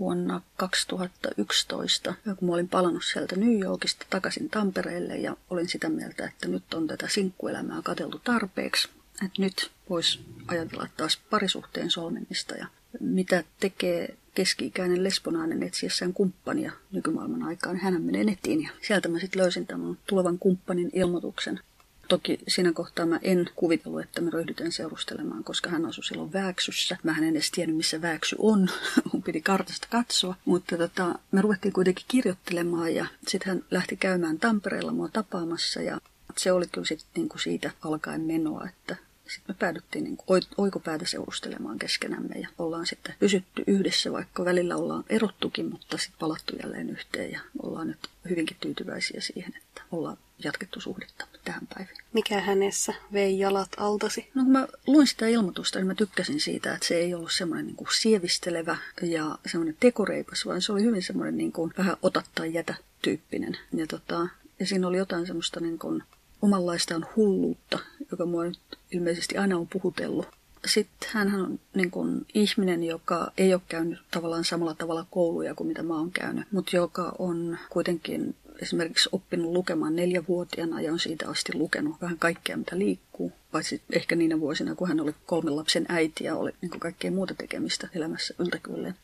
vuonna 0.00 0.40
2011, 0.56 2.14
kun 2.38 2.48
mä 2.48 2.54
olin 2.54 2.68
palannut 2.68 3.04
sieltä 3.04 3.36
New 3.36 3.62
Yorkista 3.62 4.06
takaisin 4.10 4.50
Tampereelle 4.50 5.16
ja 5.16 5.36
olin 5.50 5.68
sitä 5.68 5.88
mieltä, 5.88 6.24
että 6.26 6.48
nyt 6.48 6.74
on 6.74 6.86
tätä 6.86 7.08
sinkkuelämää 7.08 7.82
kateltu 7.82 8.18
tarpeeksi. 8.18 8.88
Että 9.24 9.42
nyt 9.42 9.70
voisi 9.90 10.20
ajatella 10.46 10.88
taas 10.96 11.20
parisuhteen 11.30 11.90
solmimista 11.90 12.54
ja 12.54 12.66
mitä 13.00 13.44
tekee 13.60 14.16
keski-ikäinen 14.34 15.04
lesbonainen 15.04 15.62
etsiessään 15.62 16.12
kumppania 16.12 16.72
nykymaailman 16.92 17.42
aikaan. 17.42 17.76
Hän 17.76 18.02
menee 18.02 18.24
nettiin 18.24 18.62
ja 18.62 18.70
sieltä 18.82 19.08
mä 19.08 19.18
sitten 19.18 19.42
löysin 19.42 19.66
tämän 19.66 19.98
tulevan 20.06 20.38
kumppanin 20.38 20.90
ilmoituksen. 20.92 21.60
Toki 22.08 22.38
siinä 22.48 22.72
kohtaa 22.72 23.06
mä 23.06 23.18
en 23.22 23.50
kuvitellut, 23.54 24.00
että 24.00 24.20
me 24.20 24.30
ryhdytään 24.30 24.72
seurustelemaan, 24.72 25.44
koska 25.44 25.70
hän 25.70 25.86
asui 25.86 26.04
silloin 26.04 26.32
Vääksyssä. 26.32 26.98
Mä 27.02 27.18
en 27.18 27.24
edes 27.24 27.50
tiennyt, 27.50 27.76
missä 27.76 28.02
Vääksy 28.02 28.36
on. 28.38 28.68
Mun 29.12 29.22
piti 29.22 29.40
kartasta 29.40 29.86
katsoa. 29.90 30.34
Mutta 30.44 30.76
tota, 30.78 31.18
me 31.32 31.42
ruvettiin 31.42 31.72
kuitenkin 31.72 32.04
kirjoittelemaan 32.08 32.94
ja 32.94 33.06
sitten 33.28 33.48
hän 33.48 33.64
lähti 33.70 33.96
käymään 33.96 34.38
Tampereella 34.38 34.92
mua 34.92 35.08
tapaamassa. 35.08 35.82
Ja 35.82 36.00
se 36.38 36.52
oli 36.52 36.66
kyllä 36.66 36.86
sitten 36.86 37.08
niinku 37.14 37.38
siitä 37.38 37.70
alkaen 37.82 38.20
menoa, 38.20 38.68
että 38.68 38.96
sitten 39.28 39.54
me 39.54 39.58
päädyttiin 39.58 40.04
niin 40.04 40.18
oikopäätä 40.56 41.06
seurustelemaan 41.06 41.78
keskenämme 41.78 42.34
ja 42.34 42.48
ollaan 42.58 42.86
sitten 42.86 43.14
pysytty 43.18 43.64
yhdessä, 43.66 44.12
vaikka 44.12 44.44
välillä 44.44 44.76
ollaan 44.76 45.04
erottukin, 45.08 45.70
mutta 45.70 45.98
sitten 45.98 46.18
palattu 46.18 46.56
jälleen 46.62 46.90
yhteen 46.90 47.32
ja 47.32 47.40
ollaan 47.62 47.86
nyt 47.86 48.08
hyvinkin 48.30 48.56
tyytyväisiä 48.60 49.20
siihen, 49.20 49.52
että 49.56 49.82
ollaan 49.92 50.16
jatkettu 50.38 50.80
suhdetta 50.80 51.26
tähän 51.44 51.66
päivään. 51.74 51.96
Mikä 52.12 52.40
hänessä 52.40 52.94
vei 53.12 53.38
jalat 53.38 53.68
altasi? 53.76 54.30
No 54.34 54.42
kun 54.42 54.52
mä 54.52 54.68
luin 54.86 55.06
sitä 55.06 55.28
ilmoitusta, 55.28 55.78
niin 55.78 55.86
mä 55.86 55.94
tykkäsin 55.94 56.40
siitä, 56.40 56.74
että 56.74 56.86
se 56.86 56.94
ei 56.94 57.14
ollut 57.14 57.32
semmoinen 57.32 57.66
niin 57.66 57.76
kuin 57.76 57.88
sievistelevä 58.00 58.76
ja 59.02 59.38
semmoinen 59.46 59.76
tekoreipas, 59.80 60.46
vaan 60.46 60.62
se 60.62 60.72
oli 60.72 60.82
hyvin 60.82 61.02
semmoinen 61.02 61.36
niin 61.36 61.52
kuin 61.52 61.72
vähän 61.78 61.96
ota 62.02 62.22
tai 62.34 62.54
jätä 62.54 62.74
tyyppinen. 63.02 63.58
Ja, 63.72 63.86
tota, 63.86 64.28
ja 64.60 64.66
siinä 64.66 64.88
oli 64.88 64.98
jotain 64.98 65.26
semmoista 65.26 65.60
niin 65.60 65.78
kuin 65.78 66.02
omanlaistaan 66.42 67.06
hulluutta, 67.16 67.78
joka 68.10 68.26
mua 68.26 68.44
nyt 68.44 68.58
ilmeisesti 68.90 69.38
aina 69.38 69.58
on 69.58 69.68
puhutellut. 69.68 70.26
Sitten 70.66 71.08
hän 71.12 71.34
on 71.34 71.60
niin 71.74 71.90
kuin 71.90 72.26
ihminen, 72.34 72.84
joka 72.84 73.32
ei 73.38 73.54
ole 73.54 73.62
käynyt 73.68 73.98
tavallaan 74.10 74.44
samalla 74.44 74.74
tavalla 74.74 75.06
kouluja 75.10 75.54
kuin 75.54 75.66
mitä 75.66 75.82
mä 75.82 75.94
oon 75.94 76.10
käynyt, 76.10 76.52
mutta 76.52 76.76
joka 76.76 77.14
on 77.18 77.58
kuitenkin 77.70 78.36
esimerkiksi 78.62 79.08
oppinut 79.12 79.52
lukemaan 79.52 79.96
neljävuotiaana 79.96 80.80
ja 80.80 80.92
on 80.92 80.98
siitä 80.98 81.28
asti 81.28 81.54
lukenut 81.54 81.96
vähän 82.00 82.18
kaikkea, 82.18 82.56
mitä 82.56 82.78
liikkuu. 82.78 83.32
Paitsi 83.52 83.82
ehkä 83.92 84.16
niinä 84.16 84.40
vuosina, 84.40 84.74
kun 84.74 84.88
hän 84.88 85.00
oli 85.00 85.14
kolmen 85.26 85.56
lapsen 85.56 85.86
äiti 85.88 86.24
ja 86.24 86.36
oli 86.36 86.52
niin 86.60 86.80
kaikkea 86.80 87.10
muuta 87.10 87.34
tekemistä 87.34 87.88
elämässä 87.94 88.34
yltäkylleen. 88.38 88.94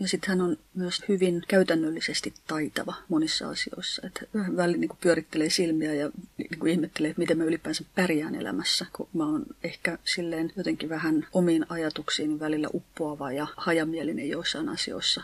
Ja 0.00 0.08
sitten 0.08 0.28
hän 0.28 0.40
on 0.40 0.56
myös 0.74 1.02
hyvin 1.08 1.42
käytännöllisesti 1.48 2.34
taitava 2.46 2.94
monissa 3.08 3.48
asioissa. 3.48 4.02
Että 4.06 4.20
välillä 4.34 4.78
niin 4.78 4.90
pyörittelee 5.00 5.50
silmiä 5.50 5.94
ja 5.94 6.10
niin 6.38 6.68
ihmettelee, 6.68 7.10
että 7.10 7.20
miten 7.20 7.38
mä 7.38 7.44
ylipäänsä 7.44 7.84
pärjään 7.94 8.34
elämässä, 8.34 8.86
kun 8.92 9.08
mä 9.12 9.26
oon 9.26 9.46
ehkä 9.64 9.98
silleen 10.04 10.52
jotenkin 10.56 10.88
vähän 10.88 11.26
omiin 11.32 11.66
ajatuksiin 11.68 12.40
välillä 12.40 12.68
uppoava 12.74 13.32
ja 13.32 13.46
hajamielinen 13.56 14.28
joissain 14.28 14.68
asioissa. 14.68 15.22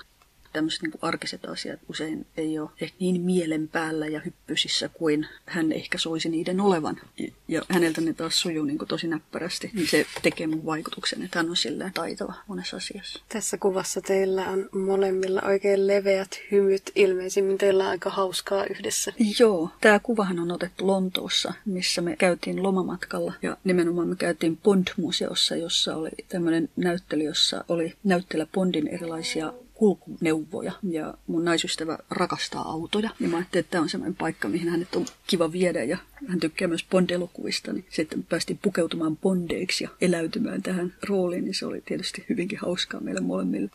Tämmöiset 0.52 0.82
niin 0.82 0.92
arkiset 1.02 1.44
asiat 1.44 1.80
usein 1.88 2.26
ei 2.36 2.58
ole 2.58 2.70
ehkä 2.80 2.96
niin 3.00 3.20
mielen 3.20 3.68
päällä 3.68 4.06
ja 4.06 4.20
hyppysissä 4.20 4.88
kuin 4.88 5.26
hän 5.46 5.72
ehkä 5.72 5.98
soisi 5.98 6.28
niiden 6.28 6.60
olevan. 6.60 7.00
Ja 7.48 7.62
häneltä 7.68 8.00
ne 8.00 8.12
taas 8.12 8.40
sujuu 8.40 8.64
niin 8.64 8.78
kuin 8.78 8.88
tosi 8.88 9.06
näppärästi, 9.06 9.70
niin 9.74 9.88
se 9.88 10.06
tekee 10.22 10.46
mun 10.46 10.66
vaikutuksen, 10.66 11.22
että 11.22 11.38
hän 11.38 11.50
on 11.50 11.56
silleen 11.56 11.92
taitava 11.92 12.34
monessa 12.46 12.76
asiassa. 12.76 13.20
Tässä 13.28 13.58
kuvassa 13.58 14.00
teillä 14.00 14.48
on 14.48 14.68
molemmilla 14.72 15.42
oikein 15.44 15.86
leveät 15.86 16.40
hymyt. 16.50 16.82
Ilmeisimmin 16.94 17.58
teillä 17.58 17.84
on 17.84 17.90
aika 17.90 18.10
hauskaa 18.10 18.66
yhdessä. 18.66 19.12
Joo, 19.38 19.70
tämä 19.80 19.98
kuvahan 19.98 20.38
on 20.38 20.52
otettu 20.52 20.86
Lontoossa, 20.86 21.52
missä 21.64 22.00
me 22.00 22.16
käytiin 22.16 22.62
lomamatkalla. 22.62 23.32
Ja 23.42 23.56
nimenomaan 23.64 24.08
me 24.08 24.16
käytiin 24.16 24.56
Bond-museossa, 24.56 25.56
jossa 25.56 25.96
oli 25.96 26.10
tämmöinen 26.28 26.68
näyttely, 26.76 27.22
jossa 27.22 27.64
oli 27.68 27.94
näyttelijä 28.04 28.46
Bondin 28.54 28.88
erilaisia 28.88 29.52
kulkuneuvoja. 29.82 30.72
Ja 30.82 31.14
mun 31.26 31.44
naisystävä 31.44 31.98
rakastaa 32.10 32.62
autoja. 32.62 33.10
Ja 33.20 33.28
mä 33.28 33.36
ajattelin, 33.36 33.60
että 33.60 33.70
tämä 33.70 33.82
on 33.82 33.88
semmoinen 33.88 34.16
paikka, 34.16 34.48
mihin 34.48 34.68
hänet 34.68 34.96
on 34.96 35.06
kiva 35.26 35.52
viedä. 35.52 35.84
Ja 35.84 35.98
hän 36.28 36.40
tykkää 36.40 36.68
myös 36.68 36.86
Bond-elokuvista. 36.90 37.72
Niin 37.72 37.84
sitten 37.90 38.22
päästiin 38.22 38.58
pukeutumaan 38.62 39.16
Bondeiksi 39.16 39.84
ja 39.84 39.90
eläytymään 40.00 40.62
tähän 40.62 40.94
rooliin. 41.08 41.44
Niin 41.44 41.54
se 41.54 41.66
oli 41.66 41.82
tietysti 41.84 42.24
hyvinkin 42.28 42.58
hauskaa 42.58 43.00
meille 43.00 43.20
molemmille. 43.20 43.70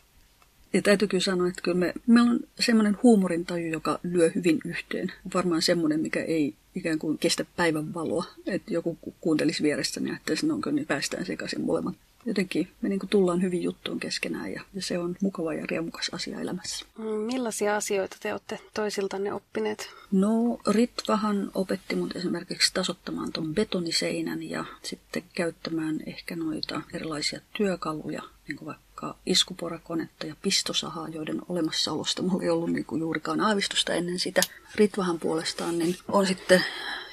Ja 0.72 0.82
täytyy 0.82 1.08
kyllä 1.08 1.24
sanoa, 1.24 1.48
että 1.48 1.62
kyllä 1.62 1.78
me, 1.78 1.94
meillä 2.06 2.30
on 2.30 2.40
semmoinen 2.60 2.98
huumorintaju, 3.02 3.72
joka 3.72 4.00
lyö 4.02 4.30
hyvin 4.34 4.60
yhteen. 4.64 5.12
Varmaan 5.34 5.62
semmoinen, 5.62 6.00
mikä 6.00 6.22
ei 6.22 6.54
ikään 6.74 6.98
kuin 6.98 7.18
kestä 7.18 7.44
päivän 7.56 7.94
valoa. 7.94 8.24
Että 8.46 8.72
joku 8.74 8.98
kuuntelisi 9.20 9.62
vierestä, 9.62 10.00
niin 10.00 10.14
että 10.14 10.52
onko 10.52 10.70
niin 10.70 10.86
päästään 10.86 11.26
sekaisin 11.26 11.60
molemmat 11.60 11.94
jotenkin 12.28 12.68
me 12.82 12.88
niin 12.88 13.00
tullaan 13.10 13.42
hyvin 13.42 13.62
juttuun 13.62 14.00
keskenään 14.00 14.52
ja, 14.52 14.62
ja 14.74 14.82
se 14.82 14.98
on 14.98 15.16
mukava 15.22 15.54
ja 15.54 15.66
riemukas 15.66 16.10
asia 16.12 16.40
elämässä. 16.40 16.86
Mm, 16.98 17.04
millaisia 17.04 17.76
asioita 17.76 18.16
te 18.20 18.32
olette 18.32 18.60
toisiltanne 18.74 19.32
oppineet? 19.32 19.90
No 20.12 20.58
Ritvahan 20.66 21.50
opetti 21.54 21.96
mut 21.96 22.16
esimerkiksi 22.16 22.74
tasottamaan 22.74 23.32
tuon 23.32 23.54
betoniseinän 23.54 24.42
ja 24.42 24.64
sitten 24.82 25.22
käyttämään 25.34 26.00
ehkä 26.06 26.36
noita 26.36 26.82
erilaisia 26.92 27.40
työkaluja, 27.56 28.22
niin 28.48 28.56
kuin 28.56 28.66
vaikka 28.66 29.16
iskuporakonetta 29.26 30.26
ja 30.26 30.36
pistosahaa, 30.42 31.08
joiden 31.08 31.40
olemassaolosta 31.48 32.22
mulla 32.22 32.42
ei 32.42 32.50
ollut 32.50 32.72
niin 32.72 32.84
kuin 32.84 33.00
juurikaan 33.00 33.40
aavistusta 33.40 33.94
ennen 33.94 34.18
sitä. 34.18 34.40
Ritvahan 34.74 35.18
puolestaan 35.18 35.78
niin 35.78 35.96
on 36.08 36.26
sitten 36.26 36.64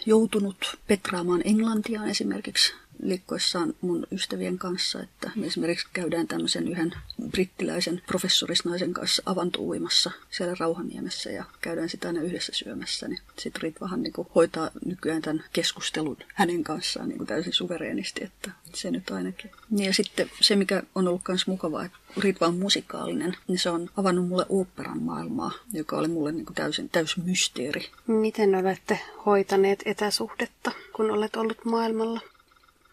joutunut 0.06 0.78
petraamaan 0.88 1.42
Englantia 1.46 2.06
esimerkiksi 2.06 2.74
liikkoissaan 3.02 3.74
mun 3.82 4.08
ystävien 4.12 4.58
kanssa, 4.58 5.02
että 5.02 5.32
me 5.36 5.48
esimerkiksi 5.48 5.88
käydään 5.94 6.28
tämmöisen 6.28 6.68
yhden 6.68 6.94
brittiläisen 7.32 8.02
professorisnaisen 8.08 8.94
kanssa 8.94 9.24
avantuuimassa 9.26 10.12
siellä 10.30 10.56
Rauhaniemessä 10.60 11.30
ja 11.32 11.46
käydään 11.62 11.90
sitä 11.90 12.08
aina 12.08 12.22
yhdessä 12.22 12.52
syömässä. 12.56 13.08
Niin 13.08 13.20
sitten 13.40 13.62
Ritvahan 13.62 14.04
niin 14.04 14.14
kuin 14.14 14.28
hoitaa 14.36 14.72
nykyään 14.86 15.22
tämän 15.22 15.44
keskustelun 15.54 16.18
hänen 16.34 16.64
kanssaan 16.64 17.10
niin 17.10 17.18
kuin 17.18 17.28
täysin 17.28 17.54
suvereenisti, 17.54 18.24
että 18.24 18.52
se 18.74 18.92
nyt 18.92 19.12
ainakin. 19.12 19.52
Ja 19.78 19.94
sitten 19.94 20.32
se, 20.42 20.56
mikä 20.56 20.84
on 20.96 21.08
ollut 21.08 21.22
myös 21.28 21.48
mukavaa, 21.48 21.86
että 21.86 21.98
Ritva 22.18 22.48
on 22.48 22.58
musikaalinen, 22.58 23.38
niin 23.48 23.60
se 23.60 23.70
on 23.70 23.90
avannut 23.98 24.28
mulle 24.28 24.46
oopperan 24.50 25.02
maailmaa, 25.02 25.52
joka 25.74 25.98
oli 25.98 26.08
mulle 26.08 26.32
niin 26.32 26.46
kuin 26.46 26.56
täysin 26.56 26.90
täys 26.90 27.18
mysteeri. 27.18 27.90
Miten 28.08 28.56
olette 28.56 29.00
hoitaneet 29.26 29.84
etäsuhdetta, 29.86 30.72
kun 30.96 31.12
olet 31.12 31.36
ollut 31.36 31.66
maailmalla? 31.66 32.22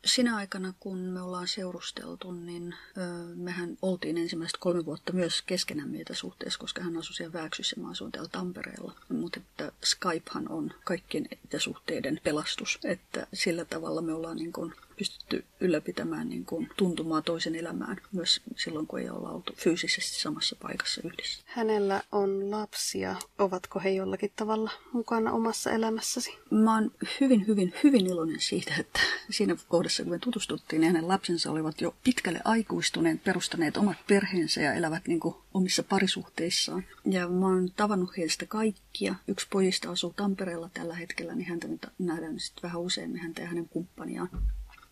Sinä 0.06 0.36
aikana, 0.36 0.74
kun 0.80 0.98
me 0.98 1.20
ollaan 1.20 1.48
seurusteltu, 1.48 2.32
niin 2.32 2.74
ö, 2.96 3.00
mehän 3.34 3.78
oltiin 3.82 4.18
ensimmäistä 4.18 4.58
kolme 4.60 4.84
vuotta 4.84 5.12
myös 5.12 5.42
keskenään 5.42 5.90
meitä 5.90 6.14
suhteessa, 6.14 6.58
koska 6.58 6.82
hän 6.82 6.96
asui 6.96 7.14
siellä 7.14 7.32
Vääksyssä 7.32 7.76
ja 7.76 7.82
mä 7.82 7.90
asuin 7.90 8.12
täällä 8.12 8.28
Tampereella. 8.32 8.92
Mutta 9.08 9.40
että 9.40 9.72
Skypehan 9.84 10.48
on 10.48 10.70
kaikkien 10.84 11.26
etäsuhteiden 11.32 12.20
pelastus, 12.24 12.78
että 12.84 13.26
sillä 13.32 13.64
tavalla 13.64 14.02
me 14.02 14.12
ollaan 14.12 14.36
niin 14.36 14.52
kuin 14.52 14.74
pystytty 15.02 15.44
ylläpitämään 15.60 16.28
niin 16.28 16.44
kuin 16.44 16.68
tuntumaa 16.76 17.22
toisen 17.22 17.54
elämään 17.54 17.96
myös 18.12 18.40
silloin, 18.56 18.86
kun 18.86 19.00
ei 19.00 19.10
olla 19.10 19.30
oltu 19.30 19.52
fyysisesti 19.56 20.20
samassa 20.20 20.56
paikassa 20.62 21.00
yhdessä. 21.04 21.42
Hänellä 21.46 22.02
on 22.12 22.50
lapsia. 22.50 23.16
Ovatko 23.38 23.80
he 23.80 23.90
jollakin 23.90 24.32
tavalla 24.36 24.70
mukana 24.92 25.32
omassa 25.32 25.70
elämässäsi? 25.70 26.38
Mä 26.50 26.74
oon 26.74 26.90
hyvin, 27.20 27.46
hyvin, 27.46 27.74
hyvin 27.84 28.06
iloinen 28.06 28.40
siitä, 28.40 28.74
että 28.78 29.00
siinä 29.30 29.56
kohdassa, 29.68 30.02
kun 30.02 30.12
me 30.12 30.18
tutustuttiin, 30.18 30.80
niin 30.80 30.92
hänen 30.92 31.08
lapsensa 31.08 31.50
olivat 31.50 31.80
jo 31.80 31.94
pitkälle 32.04 32.40
aikuistuneet, 32.44 33.24
perustaneet 33.24 33.76
omat 33.76 33.96
perheensä 34.06 34.60
ja 34.60 34.74
elävät 34.74 35.06
niin 35.06 35.20
kuin 35.20 35.34
omissa 35.54 35.82
parisuhteissaan. 35.82 36.84
Ja 37.04 37.28
mä 37.28 37.46
oon 37.46 37.70
tavannut 37.76 38.16
heistä 38.16 38.46
kaikkia. 38.46 39.14
Yksi 39.28 39.46
pojista 39.50 39.90
asuu 39.90 40.12
Tampereella 40.16 40.70
tällä 40.74 40.94
hetkellä, 40.94 41.34
niin 41.34 41.48
häntä 41.48 41.68
nyt 41.68 41.86
nähdään 41.98 42.40
sitten 42.40 42.62
vähän 42.62 42.80
useammin 42.80 43.20
häntä 43.20 43.42
ja 43.42 43.48
hänen 43.48 43.68
kumppaniaan. 43.68 44.28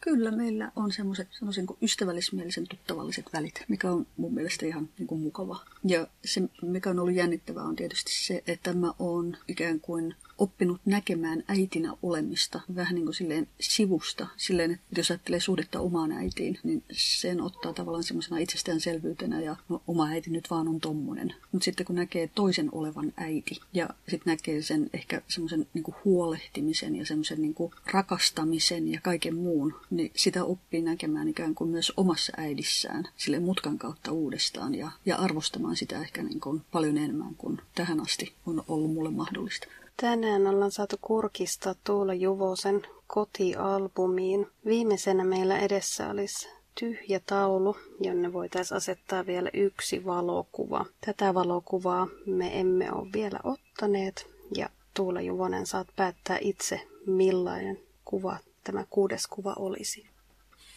Kyllä 0.00 0.30
meillä 0.30 0.72
on 0.76 0.92
semmoiset 0.92 1.28
sanoisin 1.30 1.66
kuin 1.66 1.78
ystävällismielisen 1.82 2.68
tuttavalliset 2.68 3.24
välit, 3.32 3.64
mikä 3.68 3.90
on 3.90 4.06
mun 4.16 4.34
mielestä 4.34 4.66
ihan 4.66 4.88
niin 4.98 5.06
kuin 5.06 5.20
mukava. 5.20 5.60
Ja 5.84 6.06
se, 6.24 6.42
mikä 6.62 6.90
on 6.90 6.98
ollut 6.98 7.14
jännittävää, 7.14 7.64
on 7.64 7.76
tietysti 7.76 8.12
se, 8.12 8.42
että 8.46 8.72
mä 8.72 8.92
oon 8.98 9.36
ikään 9.48 9.80
kuin 9.80 10.14
oppinut 10.40 10.80
näkemään 10.84 11.44
äitinä 11.48 11.94
olemista 12.02 12.60
vähän 12.74 12.94
niin 12.94 13.04
kuin 13.04 13.14
silleen 13.14 13.48
sivusta. 13.60 14.26
Silleen, 14.36 14.70
että 14.70 15.00
jos 15.00 15.10
ajattelee 15.10 15.40
suhdetta 15.40 15.80
omaan 15.80 16.12
äitiin, 16.12 16.58
niin 16.62 16.82
sen 16.92 17.40
ottaa 17.40 17.72
tavallaan 17.72 18.04
semmoisena 18.04 18.38
itsestäänselvyytenä 18.38 19.40
ja 19.40 19.56
no, 19.68 19.82
oma 19.86 20.08
äiti 20.08 20.30
nyt 20.30 20.50
vaan 20.50 20.68
on 20.68 20.80
tommonen. 20.80 21.34
Mutta 21.52 21.64
sitten 21.64 21.86
kun 21.86 21.96
näkee 21.96 22.30
toisen 22.34 22.68
olevan 22.72 23.12
äiti 23.16 23.60
ja 23.72 23.88
sitten 24.08 24.30
näkee 24.32 24.62
sen 24.62 24.90
ehkä 24.92 25.22
semmoisen 25.28 25.66
niin 25.74 25.84
huolehtimisen 26.04 26.96
ja 26.96 27.06
semmoisen 27.06 27.42
niin 27.42 27.54
rakastamisen 27.92 28.88
ja 28.88 29.00
kaiken 29.00 29.36
muun, 29.36 29.74
niin 29.90 30.10
sitä 30.16 30.44
oppii 30.44 30.82
näkemään 30.82 31.28
ikään 31.28 31.54
kuin 31.54 31.70
myös 31.70 31.92
omassa 31.96 32.32
äidissään 32.36 33.08
sille 33.16 33.40
mutkan 33.40 33.78
kautta 33.78 34.12
uudestaan 34.12 34.74
ja, 34.74 34.90
ja 35.06 35.16
arvostamaan 35.16 35.76
sitä 35.76 36.00
ehkä 36.00 36.22
niin 36.22 36.40
kuin 36.40 36.62
paljon 36.72 36.98
enemmän 36.98 37.34
kuin 37.34 37.58
tähän 37.74 38.00
asti 38.00 38.32
on 38.46 38.64
ollut 38.68 38.92
mulle 38.92 39.10
mahdollista. 39.10 39.66
Tänään 40.00 40.46
ollaan 40.46 40.70
saatu 40.70 40.96
kurkista 41.00 41.74
Tuula 41.84 42.14
Juvosen 42.14 42.82
kotialbumiin. 43.06 44.46
Viimeisenä 44.64 45.24
meillä 45.24 45.58
edessä 45.58 46.08
olisi 46.08 46.48
tyhjä 46.80 47.20
taulu, 47.26 47.76
jonne 48.00 48.32
voitaisiin 48.32 48.76
asettaa 48.76 49.26
vielä 49.26 49.50
yksi 49.54 50.04
valokuva. 50.04 50.84
Tätä 51.06 51.34
valokuvaa 51.34 52.08
me 52.26 52.60
emme 52.60 52.92
ole 52.92 53.08
vielä 53.12 53.40
ottaneet 53.44 54.26
ja 54.56 54.68
Tuula 54.94 55.20
Juvonen 55.20 55.66
saat 55.66 55.88
päättää 55.96 56.38
itse, 56.40 56.88
millainen 57.06 57.80
kuva 58.04 58.36
tämä 58.64 58.84
kuudes 58.90 59.26
kuva 59.26 59.54
olisi. 59.58 60.06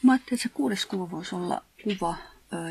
Mä 0.04 0.12
ajattelin, 0.12 0.38
että 0.40 0.50
se 0.50 0.56
kuudes 0.56 0.86
kuva 0.86 1.12
voisi 1.12 1.36
olla 1.36 1.62
kuva 1.84 2.16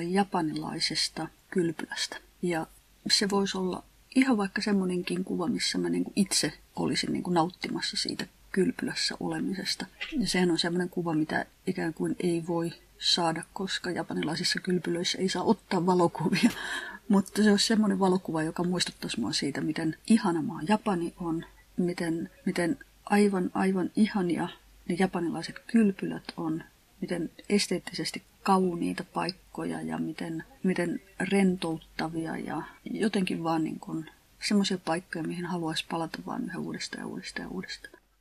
japanilaisesta 0.09 1.29
kylpylästä. 1.51 2.17
Ja 2.43 2.67
se 3.11 3.31
voisi 3.31 3.59
olla 3.59 3.83
ihan 4.15 4.37
vaikka 4.37 4.63
semmoinenkin 4.63 5.25
kuva, 5.25 5.47
missä 5.47 5.79
mä 5.79 5.89
niin 5.89 6.05
kuin 6.05 6.13
itse 6.17 6.53
olisin 6.77 7.13
niin 7.13 7.23
kuin 7.23 7.35
nauttimassa 7.35 7.97
siitä 7.97 8.27
kylpylässä 8.53 9.15
olemisesta. 9.21 9.87
Ja 10.19 10.27
sehän 10.27 10.51
on 10.51 10.59
semmoinen 10.59 10.89
kuva, 10.89 11.15
mitä 11.15 11.47
ikään 11.67 11.95
kuin 11.95 12.17
ei 12.21 12.45
voi 12.47 12.73
saada, 12.99 13.43
koska 13.53 13.91
japanilaisissa 13.91 14.61
kylpylöissä 14.61 15.19
ei 15.19 15.29
saa 15.29 15.43
ottaa 15.43 15.87
valokuvia. 15.87 16.51
Mutta 17.09 17.43
se 17.43 17.51
olisi 17.51 17.67
semmoinen 17.67 17.99
valokuva, 17.99 18.43
joka 18.43 18.65
muistuttaisi 18.65 19.21
mua 19.21 19.33
siitä, 19.33 19.61
miten 19.61 19.97
ihana 20.07 20.43
maa 20.43 20.61
Japani 20.69 21.15
on, 21.21 21.45
miten, 21.77 22.31
miten 22.45 22.79
aivan, 23.05 23.51
aivan 23.55 23.91
ihania 23.97 24.49
ne 24.89 24.97
japanilaiset 24.99 25.59
kylpylät 25.67 26.25
on, 26.37 26.65
miten 27.01 27.31
esteettisesti 27.49 28.23
kauniita 28.43 29.05
paikkoja 29.05 29.83
ja 29.83 29.99
miten, 29.99 30.45
miten 30.63 31.01
rentouttavia 31.21 32.37
ja 32.37 32.63
jotenkin 32.85 33.45
vaan 33.45 33.65
niin 33.65 33.81
kuin 33.81 34.11
semmoisia 34.49 34.79
paikkoja, 34.79 35.25
mihin 35.25 35.47
haluaisi 35.47 35.85
palata 35.91 36.19
vain 36.27 36.45
yhä 36.45 36.59
uudestaan 36.59 37.01
ja 37.01 37.07
uudestaan 37.07 37.47
ja 37.47 37.51
uudestaan. 37.51 38.02